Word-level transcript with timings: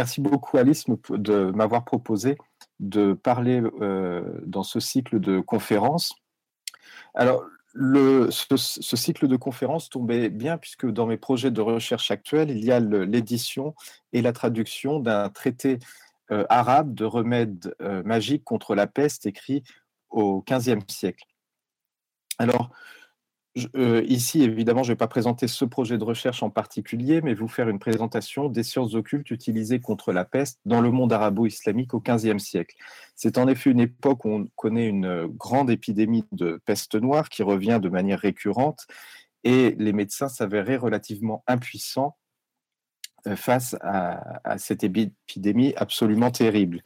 merci 0.00 0.22
beaucoup 0.22 0.56
Alice 0.56 0.86
de 1.10 1.50
m'avoir 1.50 1.84
proposé 1.84 2.38
de 2.78 3.12
parler 3.12 3.60
dans 4.46 4.62
ce 4.62 4.80
cycle 4.80 5.20
de 5.20 5.40
conférences. 5.40 6.14
Alors, 7.12 7.44
ce, 7.74 8.96
cycle 8.96 9.28
de 9.28 9.36
conférences 9.36 9.90
tombait 9.90 10.30
bien 10.30 10.56
puisque 10.56 10.90
dans 10.90 11.06
mes 11.06 11.18
projets 11.18 11.50
de 11.50 11.60
recherche 11.60 12.10
actuels, 12.10 12.48
il 12.48 12.64
y 12.64 12.72
a 12.72 12.80
l'édition 12.80 13.74
et 14.14 14.22
la 14.22 14.32
traduction 14.32 15.00
d'un 15.00 15.28
traité 15.28 15.78
arabe 16.48 16.94
de 16.94 17.04
remèdes 17.04 17.74
magiques 18.06 18.44
contre 18.44 18.74
la 18.74 18.86
peste 18.86 19.26
écrit 19.26 19.62
au 20.08 20.42
XVe 20.48 20.80
siècle. 20.88 21.26
Alors, 22.38 22.70
euh, 23.76 24.02
ici, 24.06 24.42
évidemment, 24.42 24.84
je 24.84 24.90
ne 24.90 24.94
vais 24.94 24.98
pas 24.98 25.08
présenter 25.08 25.48
ce 25.48 25.64
projet 25.64 25.98
de 25.98 26.04
recherche 26.04 26.42
en 26.42 26.50
particulier, 26.50 27.20
mais 27.20 27.34
vous 27.34 27.48
faire 27.48 27.68
une 27.68 27.80
présentation 27.80 28.48
des 28.48 28.62
sciences 28.62 28.94
occultes 28.94 29.30
utilisées 29.30 29.80
contre 29.80 30.12
la 30.12 30.24
peste 30.24 30.60
dans 30.66 30.80
le 30.80 30.90
monde 30.90 31.12
arabo-islamique 31.12 31.92
au 31.92 32.00
XVe 32.00 32.38
siècle. 32.38 32.76
C'est 33.16 33.38
en 33.38 33.48
effet 33.48 33.70
une 33.70 33.80
époque 33.80 34.24
où 34.24 34.30
on 34.30 34.46
connaît 34.54 34.86
une 34.86 35.26
grande 35.26 35.70
épidémie 35.70 36.24
de 36.30 36.60
peste 36.64 36.94
noire 36.94 37.28
qui 37.28 37.42
revient 37.42 37.80
de 37.82 37.88
manière 37.88 38.20
récurrente 38.20 38.86
et 39.42 39.74
les 39.78 39.92
médecins 39.92 40.28
s'avéraient 40.28 40.76
relativement 40.76 41.42
impuissants 41.46 42.16
face 43.36 43.76
à, 43.80 44.58
cette 44.58 44.84
épidémie 44.84 45.72
absolument 45.76 46.30
terrible. 46.30 46.82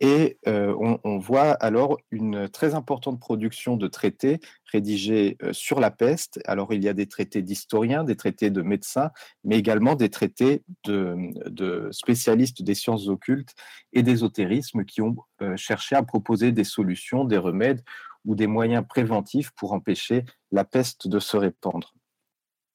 Et 0.00 0.38
euh, 0.46 0.74
on, 1.02 1.18
voit 1.18 1.50
alors 1.52 1.98
une 2.10 2.48
très 2.48 2.74
importante 2.74 3.18
production 3.18 3.76
de 3.76 3.88
traités 3.88 4.40
rédigés 4.72 5.36
euh, 5.42 5.52
sur 5.52 5.80
la 5.80 5.90
peste. 5.90 6.40
Alors 6.44 6.72
il 6.72 6.82
y 6.82 6.88
a 6.88 6.92
des 6.92 7.06
traités 7.06 7.42
d'historiens, 7.42 8.04
des 8.04 8.16
traités 8.16 8.50
de 8.50 8.62
médecins, 8.62 9.10
mais 9.44 9.58
également 9.58 9.94
des 9.94 10.10
traités 10.10 10.62
de, 10.84 11.88
spécialistes 11.90 12.62
des 12.62 12.74
sciences 12.74 13.08
occultes 13.08 13.54
et 13.92 14.02
d'ésotérisme 14.02 14.84
qui 14.84 15.02
ont 15.02 15.16
cherché 15.56 15.96
à 15.96 16.02
proposer 16.02 16.52
des 16.52 16.64
solutions, 16.64 17.24
des 17.24 17.38
remèdes 17.38 17.82
ou 18.24 18.34
des 18.34 18.46
moyens 18.46 18.84
préventifs 18.86 19.50
pour 19.52 19.72
empêcher 19.72 20.24
la 20.52 20.64
peste 20.64 21.08
de 21.08 21.18
se 21.18 21.36
répandre. 21.36 21.94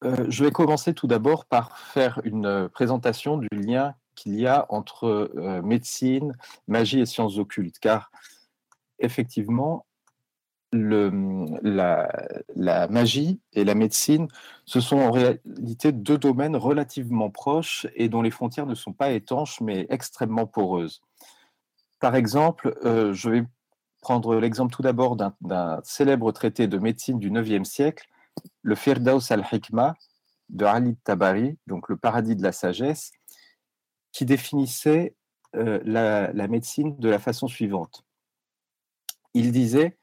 Euh, 0.03 0.25
je 0.29 0.43
vais 0.43 0.51
commencer 0.51 0.93
tout 0.93 1.07
d'abord 1.07 1.45
par 1.45 1.77
faire 1.77 2.19
une 2.23 2.45
euh, 2.45 2.67
présentation 2.67 3.37
du 3.37 3.47
lien 3.51 3.95
qu'il 4.15 4.35
y 4.39 4.47
a 4.47 4.65
entre 4.69 5.05
euh, 5.05 5.61
médecine, 5.61 6.35
magie 6.67 6.99
et 6.99 7.05
sciences 7.05 7.37
occultes, 7.37 7.79
car 7.79 8.11
effectivement, 8.99 9.85
la, 10.71 12.09
magie 12.89 13.39
et 13.53 13.63
la 13.63 13.75
médecine, 13.75 14.27
ce 14.65 14.79
sont 14.79 14.97
en 14.97 15.11
réalité 15.11 15.91
deux 15.91 16.17
domaines 16.17 16.55
relativement 16.55 17.29
proches 17.29 17.85
et 17.95 18.09
dont 18.09 18.23
les 18.23 18.31
frontières 18.31 18.65
ne 18.65 18.73
sont 18.73 18.91
pas 18.91 19.11
étanches, 19.11 19.61
mais 19.61 19.85
extrêmement 19.89 20.47
poreuses. 20.47 21.03
Par 21.99 22.15
exemple, 22.15 22.75
je 22.83 23.29
vais 23.29 23.43
prendre 24.01 24.35
l'exemple 24.35 24.73
tout 24.73 24.81
d'abord 24.81 25.15
d'un 25.15 25.79
célèbre 25.83 26.31
traité 26.31 26.65
de 26.65 26.79
médecine 26.79 27.19
du 27.19 27.29
IXe 27.29 27.69
siècle 27.69 28.07
le 28.61 28.75
Firdaus 28.75 29.31
al-Hikmah 29.31 29.95
de 30.49 30.65
Ali 30.65 30.95
Tabari, 30.97 31.57
donc 31.67 31.89
le 31.89 31.97
paradis 31.97 32.35
de 32.35 32.43
la 32.43 32.51
sagesse, 32.51 33.11
qui 34.11 34.25
définissait 34.25 35.15
euh, 35.55 35.79
la, 35.85 36.47
médecine 36.47 36.95
de 36.97 37.09
la 37.09 37.19
façon 37.19 37.47
suivante. 37.47 38.03
Il 39.33 39.51
disait 39.51 39.97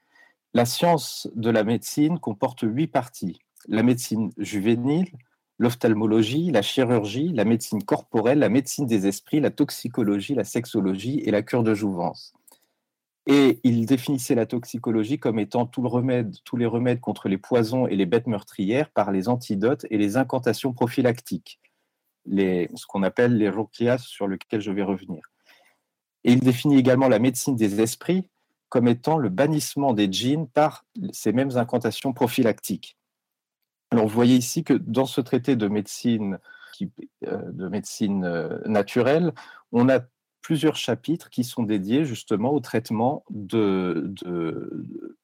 La 0.54 0.64
science 0.64 1.28
de 1.34 1.50
la 1.50 1.64
médecine 1.64 2.18
comporte 2.18 2.60
huit 2.62 2.88
parties 2.88 3.40
la 3.68 3.82
médecine 3.82 4.30
juvénile, 4.38 5.10
l'ophtalmologie, 5.58 6.50
la 6.50 6.62
chirurgie, 6.62 7.32
la 7.32 7.44
médecine 7.44 7.82
corporelle, 7.82 8.38
la 8.38 8.48
médecine 8.48 8.86
des 8.86 9.06
esprits, 9.06 9.40
la 9.40 9.50
toxicologie, 9.50 10.34
la 10.34 10.44
sexologie 10.44 11.20
et 11.20 11.30
la 11.30 11.42
cure 11.42 11.62
de 11.62 11.74
jouvence. 11.74 12.32
Et 13.26 13.60
il 13.64 13.86
définissait 13.86 14.34
la 14.34 14.46
toxicologie 14.46 15.18
comme 15.18 15.38
étant 15.38 15.66
tous 15.66 15.82
les 16.56 16.66
remèdes 16.66 17.00
contre 17.00 17.28
les 17.28 17.38
poisons 17.38 17.86
et 17.86 17.94
les 17.94 18.06
bêtes 18.06 18.26
meurtrières 18.26 18.90
par 18.90 19.12
les 19.12 19.28
antidotes 19.28 19.86
et 19.90 19.98
les 19.98 20.16
incantations 20.16 20.72
prophylactiques, 20.72 21.60
ce 22.26 22.86
qu'on 22.88 23.02
appelle 23.02 23.36
les 23.36 23.50
ruqyas 23.50 23.98
sur 23.98 24.26
lesquels 24.26 24.62
je 24.62 24.72
vais 24.72 24.82
revenir. 24.82 25.22
Et 26.24 26.32
il 26.32 26.40
définit 26.40 26.78
également 26.78 27.08
la 27.08 27.18
médecine 27.18 27.56
des 27.56 27.80
esprits 27.80 28.26
comme 28.68 28.88
étant 28.88 29.18
le 29.18 29.28
bannissement 29.28 29.92
des 29.92 30.10
djinns 30.10 30.46
par 30.48 30.86
ces 31.12 31.32
mêmes 31.32 31.56
incantations 31.56 32.12
prophylactiques. 32.12 32.96
Alors 33.90 34.06
vous 34.06 34.14
voyez 34.14 34.36
ici 34.36 34.62
que 34.62 34.74
dans 34.74 35.06
ce 35.06 35.20
traité 35.20 35.56
de 35.56 35.66
médecine, 35.66 36.38
euh, 37.26 37.52
de 37.52 37.68
médecine 37.68 38.24
euh, 38.24 38.60
naturelle, 38.66 39.32
on 39.72 39.88
a 39.88 40.00
plusieurs 40.42 40.76
chapitres 40.76 41.30
qui 41.30 41.44
sont 41.44 41.62
dédiés 41.62 42.04
justement 42.04 42.52
au 42.52 42.60
traitement 42.60 43.24
de, 43.30 44.12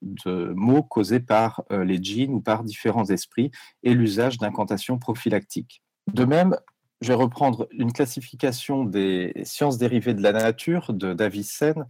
de, 0.02 0.52
mots 0.54 0.82
causés 0.82 1.20
par 1.20 1.64
euh, 1.70 1.84
les 1.84 2.02
djinns 2.02 2.34
ou 2.34 2.40
par 2.40 2.64
différents 2.64 3.06
esprits 3.06 3.50
et 3.82 3.94
l'usage 3.94 4.38
d'incantations 4.38 4.98
prophylactiques. 4.98 5.82
De 6.12 6.24
même, 6.24 6.56
je 7.00 7.08
vais 7.08 7.14
reprendre 7.14 7.66
une 7.72 7.92
classification 7.92 8.84
des 8.84 9.32
sciences 9.44 9.78
dérivées 9.78 10.14
de 10.14 10.22
la 10.22 10.32
nature 10.32 10.92
de 10.92 11.12
Davicen, 11.14 11.86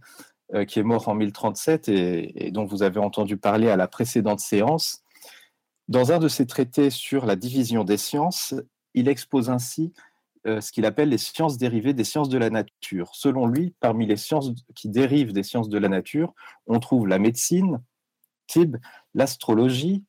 euh, 0.53 0.65
qui 0.65 0.79
est 0.79 0.83
mort 0.83 1.07
en 1.09 1.15
1037 1.15 1.89
et, 1.89 2.47
et, 2.47 2.51
dont 2.51 2.65
vous 2.65 2.83
avez 2.83 2.99
entendu 2.99 3.37
parler 3.37 3.69
à 3.69 3.75
la 3.75 3.87
précédente 3.87 4.39
séance. 4.39 5.03
Dans 5.87 6.11
un 6.11 6.19
de 6.19 6.27
ses 6.27 6.45
traités 6.45 6.89
sur 6.89 7.25
la 7.25 7.35
division 7.35 7.83
des 7.83 7.97
sciences, 7.97 8.55
il 8.93 9.07
expose 9.07 9.49
ainsi 9.49 9.93
euh, 10.45 10.61
ce 10.61 10.71
qu'il 10.71 10.85
appelle 10.85 11.09
les 11.09 11.17
sciences 11.17 11.57
dérivées 11.57 11.93
des 11.93 12.03
sciences 12.03 12.29
de 12.29 12.37
la 12.37 12.49
nature. 12.49 13.09
Selon 13.13 13.47
lui, 13.47 13.73
parmi 13.79 14.05
les 14.05 14.17
sciences 14.17 14.51
qui 14.75 14.89
dérivent 14.89 15.33
des 15.33 15.43
sciences 15.43 15.69
de 15.69 15.77
la 15.77 15.89
nature, 15.89 16.33
on 16.67 16.79
trouve 16.79 17.07
la 17.07 17.19
médecine, 17.19 17.81
tib, 18.47 18.77
l'astrologie, 19.13 20.03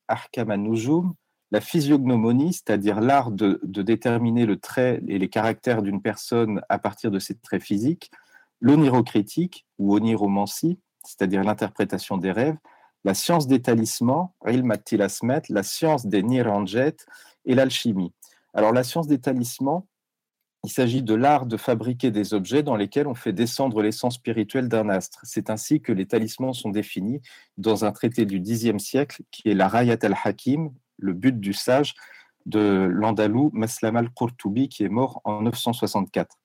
la 1.51 1.61
physiognomonie, 1.61 2.53
c'est-à-dire 2.53 3.01
l'art 3.01 3.31
de, 3.31 3.61
déterminer 3.65 4.47
le 4.47 4.59
trait 4.59 5.01
et 5.09 5.19
les 5.19 5.29
caractères 5.29 5.83
d'une 5.83 6.03
personne 6.03 6.61
à 6.69 6.79
partir 6.79 7.11
de 7.11 7.19
ses 7.19 7.35
traits 7.35 7.63
physiques, 7.63 8.11
l'onirocritique 8.61 9.67
ou 9.79 9.95
oniromancie, 9.95 10.79
c'est-à-dire 11.05 11.43
l'interprétation 11.43 12.19
des 12.19 12.33
rêves, 12.33 12.57
la 13.05 13.15
science 13.15 13.47
des 13.47 13.63
talismans, 13.63 14.35
la 14.45 15.63
science 15.63 16.07
des 16.07 16.23
niranjet 16.23 16.97
et 17.45 17.55
l'alchimie. 17.55 18.13
Alors 18.53 18.73
la 18.73 18.83
science 18.83 19.07
des 19.07 19.19
talismans, 19.19 19.87
il 20.65 20.71
s'agit 20.71 21.03
de 21.03 21.15
l'art 21.15 21.47
de 21.47 21.57
fabriquer 21.57 22.11
des 22.11 22.35
objets 22.35 22.63
dans 22.63 22.75
lesquels 22.75 23.07
on 23.07 23.15
fait 23.15 23.33
descendre 23.33 23.81
l'essence 23.81 24.17
spirituelle 24.17 24.69
d'un 24.69 24.89
astre. 24.89 25.21
C'est 25.23 25.51
ainsi 25.51 25.81
que 25.81 25.93
les 25.93 26.07
talismans 26.07 26.53
sont 26.53 26.71
définis 26.71 27.21
dans 27.57 27.85
un 27.85 27.93
traité 27.93 28.27
du 28.27 28.41
Xe 28.41 28.77
siècle 28.79 29.23
qui 29.31 29.49
est 29.49 29.55
la 29.55 29.69
Rayat 29.69 29.99
al-Hakim, 30.03 30.71
le 30.99 31.13
but 31.13 31.39
du 31.39 31.53
sage 31.53 31.95
de 32.47 32.89
l'Andalou 32.91 33.51
Maslam 33.53 33.97
al-Qurtubi 33.97 34.69
qui 34.69 34.83
est 34.83 34.89
mort 34.89 35.21
en 35.25 35.43
964. 35.43 36.37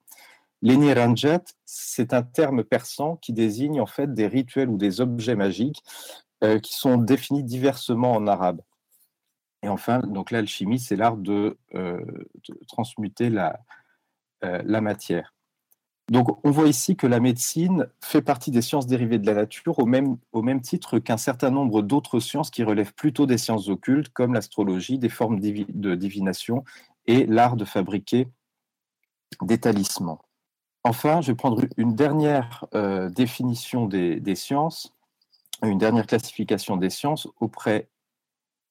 L'Eniranjat, 0.61 1.43
c'est 1.65 2.13
un 2.13 2.23
terme 2.23 2.63
persan 2.63 3.17
qui 3.17 3.33
désigne 3.33 3.81
en 3.81 3.85
fait 3.85 4.13
des 4.13 4.27
rituels 4.27 4.69
ou 4.69 4.77
des 4.77 5.01
objets 5.01 5.35
magiques 5.35 5.83
euh, 6.43 6.59
qui 6.59 6.75
sont 6.75 6.97
définis 6.97 7.43
diversement 7.43 8.13
en 8.13 8.27
arabe. 8.27 8.61
Et 9.63 9.69
enfin, 9.69 9.99
donc 9.99 10.29
l'alchimie, 10.29 10.79
c'est 10.79 10.95
l'art 10.95 11.17
de, 11.17 11.57
euh, 11.73 11.99
transmuter 12.67 13.29
la, 13.29 13.59
la 14.43 14.81
matière. 14.81 15.33
Donc 16.09 16.37
on 16.45 16.51
voit 16.51 16.67
ici 16.67 16.95
que 16.97 17.07
la 17.07 17.19
médecine 17.19 17.87
fait 18.01 18.21
partie 18.21 18.51
des 18.51 18.61
sciences 18.61 18.87
dérivées 18.87 19.19
de 19.19 19.25
la 19.25 19.33
nature 19.33 19.79
au 19.79 19.85
même, 19.85 20.17
au 20.33 20.41
même 20.41 20.61
titre 20.61 20.99
qu'un 20.99 21.17
certain 21.17 21.49
nombre 21.49 21.81
d'autres 21.81 22.19
sciences 22.19 22.51
qui 22.51 22.63
relèvent 22.63 22.93
plutôt 22.93 23.25
des 23.25 23.37
sciences 23.37 23.69
occultes 23.69 24.09
comme 24.09 24.33
l'astrologie, 24.33 24.97
des 24.97 25.09
formes 25.09 25.39
de 25.39 25.95
divination 25.95 26.65
et 27.07 27.25
l'art 27.25 27.55
de 27.55 27.65
fabriquer 27.65 28.27
des 29.41 29.57
talismans. 29.57 30.21
Enfin, 30.83 31.21
je 31.21 31.31
vais 31.31 31.35
prendre 31.35 31.63
une 31.77 31.95
dernière 31.95 32.65
euh, 32.75 33.09
définition 33.09 33.85
des, 33.85 34.19
des, 34.19 34.35
sciences, 34.35 34.93
une 35.61 35.77
dernière 35.77 36.05
classification 36.05 36.75
des 36.75 36.89
sciences 36.89 37.27
auprès 37.39 37.87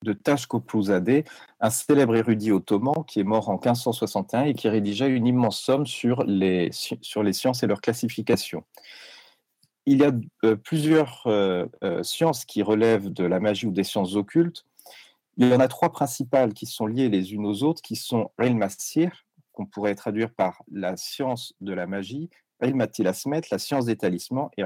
de 0.02 0.12
Tashkopouzadeh, 0.12 1.24
un 1.60 1.70
célèbre 1.70 2.16
érudit 2.16 2.52
ottoman 2.52 3.04
qui 3.06 3.20
est 3.20 3.24
mort 3.24 3.48
en 3.48 3.54
1561 3.54 4.44
et 4.44 4.54
qui 4.54 4.68
rédigea 4.68 5.06
une 5.06 5.26
immense 5.26 5.60
somme 5.60 5.86
sur 5.86 6.24
les, 6.24 6.70
sur 6.72 7.22
les 7.22 7.32
sciences 7.32 7.62
et 7.62 7.66
leur 7.66 7.80
classification. 7.80 8.64
Il 9.86 10.00
y 10.00 10.04
a 10.04 10.12
euh, 10.44 10.56
plusieurs 10.56 11.22
euh, 11.26 11.66
euh, 11.82 12.02
sciences 12.02 12.44
qui 12.44 12.62
relèvent 12.62 13.12
de 13.12 13.24
la 13.24 13.40
magie 13.40 13.66
ou 13.66 13.72
des 13.72 13.84
sciences 13.84 14.14
occultes. 14.14 14.64
Il 15.36 15.48
y 15.48 15.54
en 15.54 15.60
a 15.60 15.68
trois 15.68 15.90
principales 15.90 16.52
qui 16.52 16.66
sont 16.66 16.86
liées 16.86 17.08
les 17.08 17.32
unes 17.32 17.46
aux 17.46 17.62
autres, 17.62 17.82
qui 17.82 17.96
sont 17.96 18.30
ilm 18.40 18.66
qu'on 19.52 19.66
pourrait 19.66 19.94
traduire 19.94 20.30
par 20.32 20.62
la 20.70 20.96
science 20.96 21.54
de 21.60 21.72
la 21.72 21.86
magie, 21.86 22.30
ilm 22.62 22.86
la 23.50 23.58
science 23.58 23.86
des 23.86 23.96
talismans, 23.96 24.50
et 24.56 24.62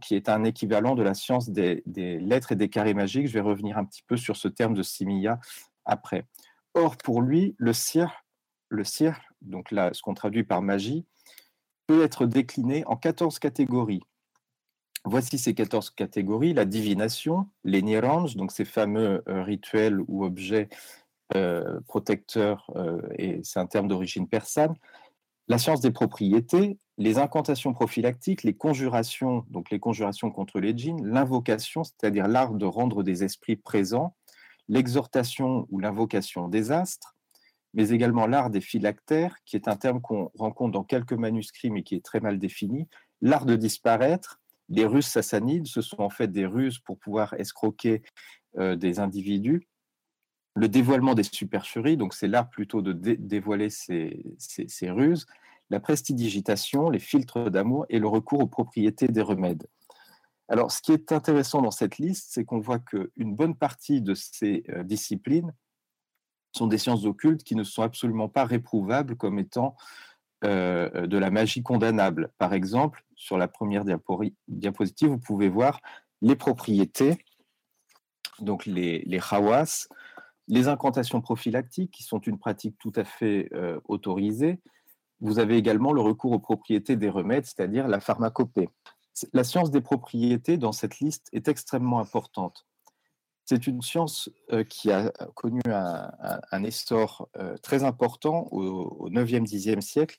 qui 0.00 0.14
est 0.14 0.28
un 0.28 0.44
équivalent 0.44 0.94
de 0.94 1.02
la 1.02 1.14
science 1.14 1.50
des, 1.50 1.82
lettres 1.86 2.52
et 2.52 2.56
des 2.56 2.68
carrés 2.68 2.94
magiques. 2.94 3.28
Je 3.28 3.32
vais 3.32 3.40
revenir 3.40 3.78
un 3.78 3.84
petit 3.84 4.02
peu 4.02 4.16
sur 4.16 4.36
ce 4.36 4.48
terme 4.48 4.74
de 4.74 4.82
simia 4.82 5.38
après. 5.84 6.24
Or, 6.74 6.96
pour 6.96 7.22
lui, 7.22 7.54
le 7.58 7.72
sir, 7.72 8.24
le 8.68 8.82
donc 9.42 9.70
là, 9.70 9.90
ce 9.92 10.02
qu'on 10.02 10.14
traduit 10.14 10.44
par 10.44 10.62
magie, 10.62 11.06
peut 11.86 12.02
être 12.02 12.26
décliné 12.26 12.84
en 12.86 12.96
14 12.96 13.38
catégories. 13.38 14.02
Voici 15.04 15.38
ces 15.38 15.54
14 15.54 15.90
catégories, 15.90 16.52
la 16.52 16.64
divination, 16.64 17.48
les 17.64 17.82
niranj, 17.82 18.36
donc 18.36 18.52
ces 18.52 18.64
fameux 18.64 19.22
euh, 19.28 19.42
rituels 19.42 20.00
ou 20.06 20.24
objets 20.24 20.68
euh, 21.34 21.80
protecteurs, 21.86 22.70
euh, 22.76 23.00
et 23.16 23.40
c'est 23.42 23.58
un 23.58 23.66
terme 23.66 23.88
d'origine 23.88 24.28
persane, 24.28 24.74
la 25.48 25.58
science 25.58 25.80
des 25.80 25.90
propriétés, 25.90 26.78
les 26.98 27.18
incantations 27.18 27.72
prophylactiques, 27.72 28.42
les 28.42 28.54
conjurations, 28.54 29.44
donc 29.50 29.70
les 29.70 29.78
conjurations 29.78 30.30
contre 30.30 30.60
les 30.60 30.76
djinns, 30.76 31.04
l'invocation, 31.06 31.84
c'est-à-dire 31.84 32.28
l'art 32.28 32.54
de 32.54 32.66
rendre 32.66 33.02
des 33.02 33.24
esprits 33.24 33.56
présents, 33.56 34.14
l'exhortation 34.68 35.66
ou 35.70 35.78
l'invocation 35.78 36.48
des 36.48 36.72
astres, 36.72 37.16
mais 37.72 37.90
également 37.90 38.26
l'art 38.26 38.50
des 38.50 38.60
phylactères, 38.60 39.36
qui 39.46 39.56
est 39.56 39.68
un 39.68 39.76
terme 39.76 40.00
qu'on 40.00 40.30
rencontre 40.38 40.72
dans 40.72 40.84
quelques 40.84 41.12
manuscrits, 41.12 41.70
mais 41.70 41.82
qui 41.82 41.94
est 41.94 42.04
très 42.04 42.20
mal 42.20 42.38
défini, 42.38 42.88
l'art 43.20 43.46
de 43.46 43.56
disparaître, 43.56 44.40
les 44.68 44.84
ruses 44.84 45.06
sassanides, 45.06 45.66
ce 45.66 45.80
sont 45.80 46.00
en 46.00 46.10
fait 46.10 46.28
des 46.28 46.46
ruses 46.46 46.78
pour 46.78 46.98
pouvoir 46.98 47.34
escroquer 47.34 48.02
euh, 48.58 48.76
des 48.76 48.98
individus, 48.98 49.67
le 50.58 50.68
dévoilement 50.68 51.14
des 51.14 51.22
supercheries, 51.22 51.96
donc 51.96 52.14
c'est 52.14 52.26
l'art 52.26 52.50
plutôt 52.50 52.82
de 52.82 52.92
dévoiler 52.92 53.70
ces, 53.70 54.24
ruses, 54.82 55.26
la 55.70 55.78
prestidigitation, 55.78 56.90
les 56.90 56.98
filtres 56.98 57.48
d'amour 57.48 57.86
et 57.88 58.00
le 58.00 58.08
recours 58.08 58.40
aux 58.40 58.48
propriétés 58.48 59.06
des 59.06 59.22
remèdes. 59.22 59.68
Alors, 60.48 60.72
ce 60.72 60.82
qui 60.82 60.92
est 60.92 61.12
intéressant 61.12 61.62
dans 61.62 61.70
cette 61.70 61.98
liste, 61.98 62.30
c'est 62.30 62.44
qu'on 62.44 62.58
voit 62.58 62.80
qu'une 62.80 63.36
bonne 63.36 63.54
partie 63.54 64.00
de 64.00 64.14
ces 64.14 64.64
euh, 64.70 64.82
disciplines 64.82 65.54
sont 66.56 66.66
des 66.66 66.78
sciences 66.78 67.04
occultes 67.04 67.44
qui 67.44 67.54
ne 67.54 67.62
sont 67.62 67.82
absolument 67.82 68.28
pas 68.28 68.44
réprouvables 68.44 69.14
comme 69.14 69.38
étant 69.38 69.76
euh, 70.44 71.06
de 71.06 71.18
la 71.18 71.30
magie 71.30 71.62
condamnable. 71.62 72.32
Par 72.38 72.52
exemple, 72.52 73.04
sur 73.14 73.38
la 73.38 73.46
première 73.46 73.84
diapositive, 74.48 75.08
vous 75.08 75.18
pouvez 75.18 75.50
voir 75.50 75.80
les 76.20 76.34
propriétés, 76.34 77.24
donc 78.40 78.66
les, 78.66 79.02
les 79.06 79.20
hawas, 79.30 79.86
les 80.48 80.68
incantations 80.68 81.20
prophylactiques, 81.20 81.92
qui 81.92 82.02
sont 82.02 82.20
une 82.20 82.38
pratique 82.38 82.76
tout 82.78 82.92
à 82.96 83.04
fait 83.04 83.48
euh, 83.52 83.78
autorisée. 83.84 84.60
Vous 85.20 85.38
avez 85.38 85.56
également 85.56 85.92
le 85.92 86.00
recours 86.00 86.32
aux 86.32 86.38
propriétés 86.38 86.96
des 86.96 87.10
remèdes, 87.10 87.44
c'est-à-dire 87.44 87.86
la 87.86 88.00
pharmacopée. 88.00 88.70
La 89.32 89.44
science 89.44 89.70
des 89.70 89.80
propriétés 89.80 90.56
dans 90.56 90.72
cette 90.72 91.00
liste 91.00 91.28
est 91.32 91.48
extrêmement 91.48 92.00
importante. 92.00 92.66
C'est 93.44 93.66
une 93.66 93.82
science 93.82 94.30
euh, 94.52 94.64
qui 94.64 94.90
a 94.90 95.10
connu 95.34 95.60
un, 95.66 96.64
essor 96.64 97.28
euh, 97.36 97.56
très 97.58 97.84
important 97.84 98.48
au, 98.50 99.10
9e, 99.10 99.46
10e 99.46 99.80
siècle 99.80 100.18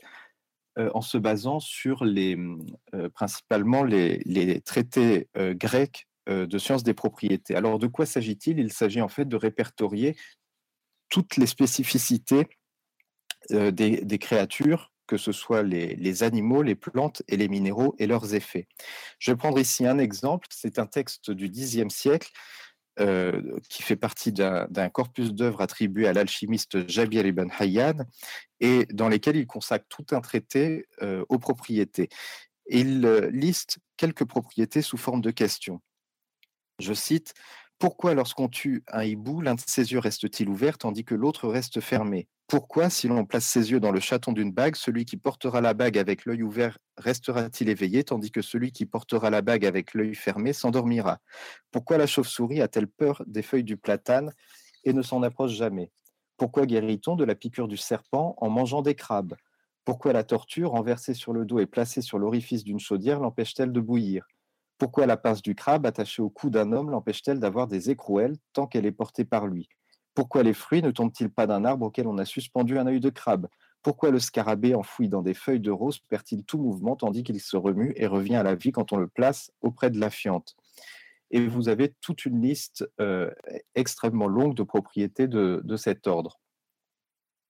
en 0.93 1.01
se 1.01 1.17
basant 1.17 1.59
sur 1.59 2.05
principalement 3.13 3.83
les, 3.83 4.61
traités 4.61 5.27
grecs 5.35 6.08
de 6.29 6.57
science 6.57 6.83
des 6.83 6.93
propriétés. 6.93 7.55
Alors 7.55 7.79
de 7.79 7.87
quoi 7.87 8.05
s'agit-il? 8.05 8.59
Il, 8.59 8.71
s'agit 8.71 9.01
en 9.01 9.09
fait 9.09 9.25
de 9.25 9.35
répertorier 9.35 10.15
toutes 11.09 11.37
les 11.37 11.47
spécificités 11.47 12.47
des, 13.49 14.19
créatures 14.19 14.91
que 15.09 15.17
ce 15.17 15.31
soit 15.31 15.63
les, 15.63 16.23
animaux, 16.23 16.61
les 16.61 16.75
plantes 16.75 17.23
et 17.27 17.35
les 17.35 17.47
minéraux 17.47 17.95
et 17.97 18.05
leurs 18.05 18.35
effets. 18.35 18.67
Je 19.17 19.31
vais 19.31 19.37
prendre 19.37 19.59
ici 19.59 19.87
un 19.87 19.97
exemple, 19.97 20.47
c'est 20.51 20.77
un 20.77 20.85
texte 20.85 21.31
du 21.31 21.49
Xe 21.49 21.87
siècle 21.89 22.29
euh, 22.99 23.57
qui 23.69 23.81
fait 23.81 23.95
partie 23.95 24.31
d'un 24.31 24.89
corpus 24.89 25.33
d'œuvres 25.33 25.61
attribué 25.61 26.07
à 26.07 26.13
l'alchimiste 26.13 26.87
Jabir 26.87 27.25
ibn 27.25 27.47
Hayyan 27.59 28.05
et 28.59 28.85
dans 28.91 29.09
lesquels 29.09 29.37
il 29.37 29.47
consacre 29.47 29.85
tout 29.89 30.05
un 30.11 30.21
traité 30.21 30.85
euh, 31.01 31.25
aux 31.27 31.39
propriétés. 31.39 32.09
Il 32.67 33.03
euh, 33.05 33.31
liste 33.31 33.79
quelques 33.97 34.25
propriétés 34.25 34.83
sous 34.83 34.97
forme 34.97 35.21
de 35.21 35.31
questions. 35.31 35.81
Je 36.79 36.93
cite 36.93 37.33
Pourquoi, 37.77 38.15
lorsqu'on 38.15 38.49
tue 38.49 38.83
un 38.87 39.03
hibou, 39.03 39.41
l'un 39.41 39.53
de 39.55 39.61
ses 39.65 39.91
yeux 39.91 39.99
reste-t-il 39.99 40.49
ouvert 40.49 40.77
tandis 40.79 41.05
que 41.05 41.13
l'autre 41.13 41.47
reste 41.47 41.79
fermé? 41.79 42.27
Pourquoi, 42.47 42.89
si 42.89 43.07
l'on 43.07 43.25
place 43.25 43.45
ses 43.45 43.71
yeux 43.71 43.79
dans 43.79 43.91
le 43.91 43.99
chaton 43.99 44.31
d'une 44.33 44.51
bague, 44.51 44.75
celui 44.75 45.05
qui 45.05 45.17
portera 45.17 45.61
la 45.61 45.75
bague 45.75 45.97
avec 45.99 46.25
l'œil 46.25 46.41
ouvert 46.41 46.79
restera-t-il 46.97 47.69
éveillé, 47.69 48.03
tandis 48.03 48.31
que 48.31 48.41
celui 48.41 48.71
qui 48.71 48.87
portera 48.87 49.29
la 49.29 49.41
bague 49.41 49.65
avec 49.65 49.93
l'œil 49.93 50.15
fermé 50.15 50.51
s'endormira? 50.51 51.19
Pourquoi 51.71 51.97
la 51.97 52.07
chauve-souris 52.07 52.61
a-t-elle 52.61 52.87
peur 52.87 53.23
des 53.27 53.43
feuilles 53.43 53.63
du 53.63 53.77
platane 53.77 54.33
et 54.83 54.93
ne 54.93 55.03
s'en 55.03 55.21
approche 55.21 55.51
jamais? 55.51 55.91
Pourquoi 56.37 56.65
guérit-on 56.65 57.15
de 57.15 57.23
la 57.23 57.35
piqûre 57.35 57.67
du 57.67 57.77
serpent 57.77 58.33
en 58.37 58.49
mangeant 58.49 58.81
des 58.81 58.95
crabes? 58.95 59.35
Pourquoi 59.85 60.13
la 60.13 60.23
tortue, 60.23 60.65
renversée 60.65 61.13
sur 61.13 61.33
le 61.33 61.45
dos 61.45 61.59
et 61.59 61.67
placée 61.67 62.01
sur 62.01 62.17
l'orifice 62.17 62.63
d'une 62.63 62.79
chaudière, 62.79 63.19
l'empêche-t-elle 63.19 63.71
de 63.71 63.79
bouillir? 63.79 64.25
Pourquoi 64.79 65.05
la 65.05 65.17
pince 65.17 65.41
du 65.41 65.55
crabe 65.55 65.85
attachée 65.85 66.21
au 66.21 66.29
cou 66.29 66.49
d'un 66.49 66.71
homme 66.71 66.89
l'empêche-t-elle 66.89 67.41
d'avoir 67.41 67.67
des 67.67 67.89
écrouelles 67.89 68.37
tant 68.53 68.65
qu'elle 68.65 68.85
est 68.85 68.93
portée 68.93 69.25
par 69.25 69.45
lui? 69.45 69.67
Pourquoi 70.15 70.41
les 70.41 70.53
fruits 70.53 70.81
ne 70.81 70.89
tombent-ils 70.89 71.29
pas 71.29 71.47
d'un 71.47 71.65
arbre 71.65 71.87
auquel 71.87 72.07
on 72.07 72.17
a 72.17 72.23
suspendu 72.23 72.79
un 72.79 72.87
œil 72.87 73.01
de 73.01 73.09
crabe? 73.09 73.49
Pourquoi 73.83 74.09
le 74.09 74.19
scarabée 74.19 74.75
enfoui 74.75 75.09
dans 75.09 75.21
des 75.21 75.33
feuilles 75.33 75.59
de 75.59 75.69
rose 75.69 75.99
perd-il 75.99 76.45
tout 76.45 76.57
mouvement 76.57 76.95
tandis 76.95 77.23
qu'il 77.23 77.41
se 77.41 77.57
remue 77.57 77.93
et 77.97 78.07
revient 78.07 78.37
à 78.37 78.43
la 78.43 78.55
vie 78.55 78.71
quand 78.71 78.93
on 78.93 78.97
le 78.97 79.07
place 79.07 79.51
auprès 79.59 79.89
de 79.89 79.99
la 79.99 80.09
fiente 80.09 80.55
Et 81.29 81.45
vous 81.45 81.67
avez 81.67 81.93
toute 81.99 82.25
une 82.25 82.41
liste 82.41 82.89
euh, 83.01 83.29
extrêmement 83.75 84.27
longue 84.27 84.55
de 84.55 84.63
propriétés 84.63 85.27
de, 85.27 85.75
cet 85.75 86.07
ordre. 86.07 86.39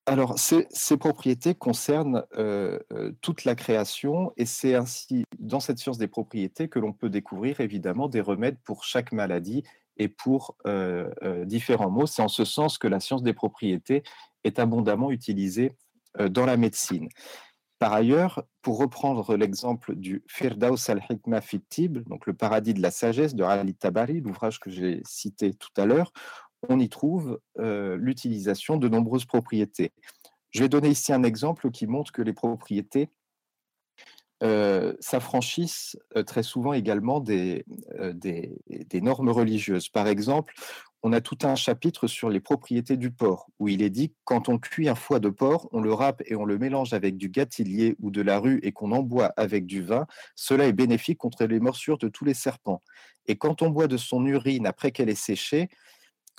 Alors, 0.10 0.40
ces, 0.40 0.98
propriétés 0.98 1.54
concernent 1.54 2.26
euh, 2.36 2.80
euh, 2.94 3.12
toute 3.22 3.46
la 3.46 3.54
création 3.54 4.34
et 4.38 4.46
c'est 4.48 4.74
ainsi 4.74 5.24
dans 5.38 5.60
cette 5.60 5.78
science 5.78 6.00
des 6.00 6.08
propriétés 6.08 6.68
que 6.68 6.80
l'on 6.80 6.94
peut 6.94 7.12
découvrir 7.12 7.60
évidemment 7.60 8.08
des 8.08 8.20
remèdes 8.20 8.58
pour 8.64 8.84
chaque 8.84 9.12
maladie 9.12 9.62
et 9.98 10.08
pour 10.08 10.58
euh, 10.66 11.46
différents 11.46 11.92
mots. 11.92 12.08
C'est 12.08 12.24
en 12.24 12.28
ce 12.28 12.44
sens 12.44 12.80
que 12.80 12.88
la 12.88 13.00
science 13.00 13.22
des 13.22 13.34
propriétés 13.34 14.02
est 14.44 14.58
abondamment 14.58 15.12
utilisée 15.12 15.76
dans 16.18 16.48
la 16.48 16.58
médecine. 16.58 17.08
Par 17.78 17.94
ailleurs, 17.94 18.44
pour 18.64 18.80
reprendre 18.80 19.38
l'exemple 19.38 19.94
du 19.96 20.24
Firdaus 20.28 20.90
al-Hikmah 20.90 21.42
Tib, 21.70 22.00
donc 22.10 22.26
le 22.26 22.34
paradis 22.34 22.74
de 22.74 22.82
la 22.82 22.90
sagesse 22.90 23.36
de 23.36 23.44
Ali 23.44 23.76
Tabari, 23.76 24.22
l'ouvrage 24.22 24.60
que 24.60 24.72
j'ai 24.72 25.02
cité 25.06 25.54
tout 25.54 25.70
à 25.78 25.86
l'heure, 25.86 26.12
on 26.68 26.80
y 26.80 26.90
trouve 26.90 27.40
l'utilisation 27.58 28.78
de 28.78 28.90
nombreuses 28.90 29.26
propriétés. 29.26 29.92
Je 30.52 30.62
vais 30.62 30.70
donner 30.70 30.90
ici 30.90 31.14
un 31.14 31.24
exemple 31.24 31.72
qui 31.72 31.88
montre 31.88 32.12
que 32.12 32.22
les 32.22 32.34
propriétés 32.34 33.10
s'affranchissent 34.42 35.98
très 36.26 36.44
souvent 36.44 36.74
également 36.74 37.20
des, 37.20 37.66
normes 38.94 39.30
religieuses. 39.30 39.90
Par 39.90 40.08
exemple, 40.08 40.54
on 41.04 41.14
a 41.14 41.22
tout 41.22 41.38
un 41.44 41.56
chapitre 41.56 42.08
sur 42.08 42.30
les 42.30 42.40
propriétés 42.40 42.98
du 42.98 43.12
porc, 43.12 43.50
où 43.60 43.70
il 43.70 43.82
est 43.82 43.90
dit 43.90 44.14
quand 44.26 44.50
on 44.50 44.58
cuit 44.58 44.90
un 44.90 44.96
foie 44.96 45.20
de 45.20 45.30
porc, 45.30 45.70
on 45.72 45.82
le 45.82 45.94
râpe 45.94 46.22
et 46.26 46.36
on 46.36 46.46
le 46.46 46.58
mélange 46.58 46.94
avec 46.94 47.16
du 47.16 47.30
gâtillier 47.30 47.96
ou 48.00 48.12
de 48.12 48.22
la 48.22 48.40
rue 48.40 48.60
et 48.64 48.72
qu'on 48.72 48.92
en 48.92 49.02
boit 49.02 49.34
avec 49.38 49.66
du 49.66 49.82
vin, 49.82 50.08
cela 50.36 50.68
est 50.68 50.74
bénéfique 50.74 51.18
contre 51.18 51.46
les 51.46 51.60
morsures 51.60 51.98
de 51.98 52.10
tous 52.10 52.26
les 52.26 52.34
serpents. 52.34 52.82
Et 53.28 53.38
quand 53.38 53.62
on 53.62 53.70
boit 53.70 53.88
de 53.88 53.98
son 53.98 54.26
urine 54.26 54.66
après 54.66 54.92
qu'elle 54.92 55.10
est 55.10 55.16
séchée, 55.16 55.70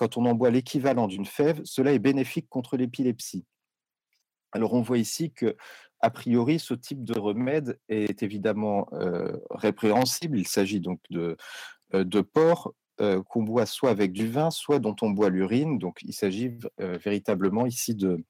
quand 0.00 0.16
on 0.16 0.24
en 0.24 0.32
boit 0.32 0.48
l'équivalent 0.48 1.08
d'une 1.08 1.26
fève, 1.26 1.60
cela 1.64 1.92
est 1.92 1.98
bénéfique 1.98 2.48
contre 2.48 2.78
l'épilepsie. 2.78 3.44
Alors 4.50 4.72
on 4.72 4.80
voit 4.80 4.96
ici 4.96 5.30
que 5.30 5.58
a 6.00 6.08
priori, 6.08 6.58
ce 6.58 6.72
type 6.72 7.04
de 7.04 7.18
remède 7.18 7.78
est 7.90 8.22
évidemment 8.22 8.88
euh, 8.94 9.36
répréhensible. 9.50 10.38
Il 10.38 10.48
s'agit 10.48 10.80
donc 10.80 11.00
de, 11.10 11.36
euh, 11.92 12.04
de 12.04 12.22
porcs 12.22 12.72
euh, 13.02 13.22
qu'on 13.24 13.42
boit 13.42 13.66
soit 13.66 13.90
avec 13.90 14.12
du 14.12 14.26
vin, 14.26 14.50
soit 14.50 14.78
dont 14.78 14.96
on 15.02 15.10
boit 15.10 15.28
l'urine. 15.28 15.78
Donc 15.78 15.98
il 16.02 16.14
s'agit 16.14 16.56
véritablement 16.78 17.66
ici 17.66 17.94
de 17.94 18.24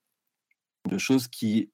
choses 0.98 1.28
qui 1.28 1.70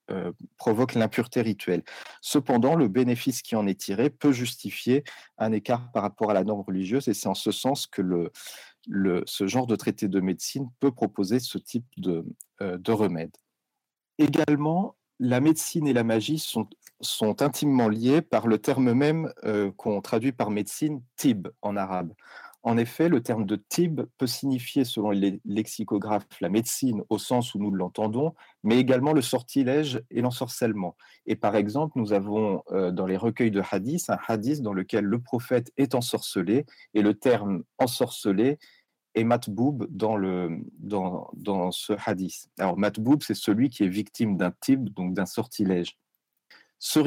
provoquent 0.58 0.94
l'impureté 0.94 1.40
rituelle. 1.40 1.84
Cependant, 2.20 2.74
le 2.74 2.88
bénéfice 2.88 3.40
qui 3.40 3.56
en 3.56 3.66
est 3.66 3.80
tiré 3.80 4.10
peut 4.10 4.32
justifier 4.32 5.04
un 5.38 5.52
écart 5.52 5.90
par 5.92 6.02
rapport 6.02 6.30
à 6.30 6.34
la 6.34 6.44
norme 6.44 6.60
religieuse, 6.60 7.08
et 7.08 7.14
c'est 7.14 7.28
en 7.28 7.34
ce 7.34 7.50
sens 7.50 7.86
que 7.86 8.02
le, 8.02 8.30
le, 8.86 9.22
ce 9.26 9.46
genre 9.46 9.66
de 9.66 9.76
traité 9.76 10.08
de 10.08 10.20
médecine 10.20 10.70
peut 10.80 10.92
proposer 10.92 11.38
ce 11.40 11.58
type 11.58 11.86
de, 11.96 12.24
de 12.60 12.92
remède. 12.92 13.36
Également, 14.18 14.96
la 15.18 15.40
médecine 15.40 15.86
et 15.86 15.92
la 15.92 16.04
magie 16.04 16.38
sont, 16.38 16.68
sont 17.00 17.42
intimement 17.42 17.88
liées 17.88 18.22
par 18.22 18.46
le 18.46 18.58
terme 18.58 18.92
même 18.92 19.32
euh, 19.44 19.70
qu'on 19.76 20.00
traduit 20.00 20.32
par 20.32 20.50
médecine, 20.50 21.02
tib 21.16 21.48
en 21.62 21.76
arabe. 21.76 22.12
En 22.62 22.78
effet, 22.78 23.08
le 23.08 23.22
terme 23.22 23.46
de 23.46 23.54
tib 23.54 24.00
peut 24.18 24.26
signifier, 24.26 24.84
selon 24.84 25.10
les 25.10 25.40
lexicographes, 25.44 26.26
la 26.40 26.48
médecine 26.48 27.00
au 27.10 27.16
sens 27.16 27.54
où 27.54 27.60
nous 27.60 27.70
l'entendons, 27.70 28.34
mais 28.64 28.78
également 28.78 29.12
le 29.12 29.22
sortilège 29.22 30.02
et 30.10 30.20
l'ensorcellement. 30.20 30.96
Et 31.26 31.36
par 31.36 31.54
exemple, 31.54 31.92
nous 31.96 32.12
avons 32.12 32.64
euh, 32.72 32.90
dans 32.90 33.06
les 33.06 33.16
recueils 33.16 33.52
de 33.52 33.62
hadiths 33.70 34.10
un 34.10 34.18
hadith 34.26 34.62
dans 34.62 34.72
lequel 34.72 35.04
le 35.04 35.20
prophète 35.20 35.72
est 35.76 35.94
ensorcelé, 35.94 36.66
et 36.92 37.02
le 37.02 37.14
terme 37.14 37.62
ensorcelé 37.78 38.58
est 39.16 39.24
matboub 39.24 39.86
dans, 39.90 40.16
le, 40.16 40.60
dans, 40.78 41.30
dans 41.34 41.72
ce 41.72 41.94
hadith. 42.04 42.48
Alors 42.58 42.78
matboub, 42.78 43.22
c'est 43.22 43.34
celui 43.34 43.70
qui 43.70 43.82
est 43.82 43.88
victime 43.88 44.36
d'un 44.36 44.52
type, 44.60 44.94
donc 44.94 45.14
d'un 45.14 45.26
sortilège. 45.26 45.98
Ce 46.78 47.00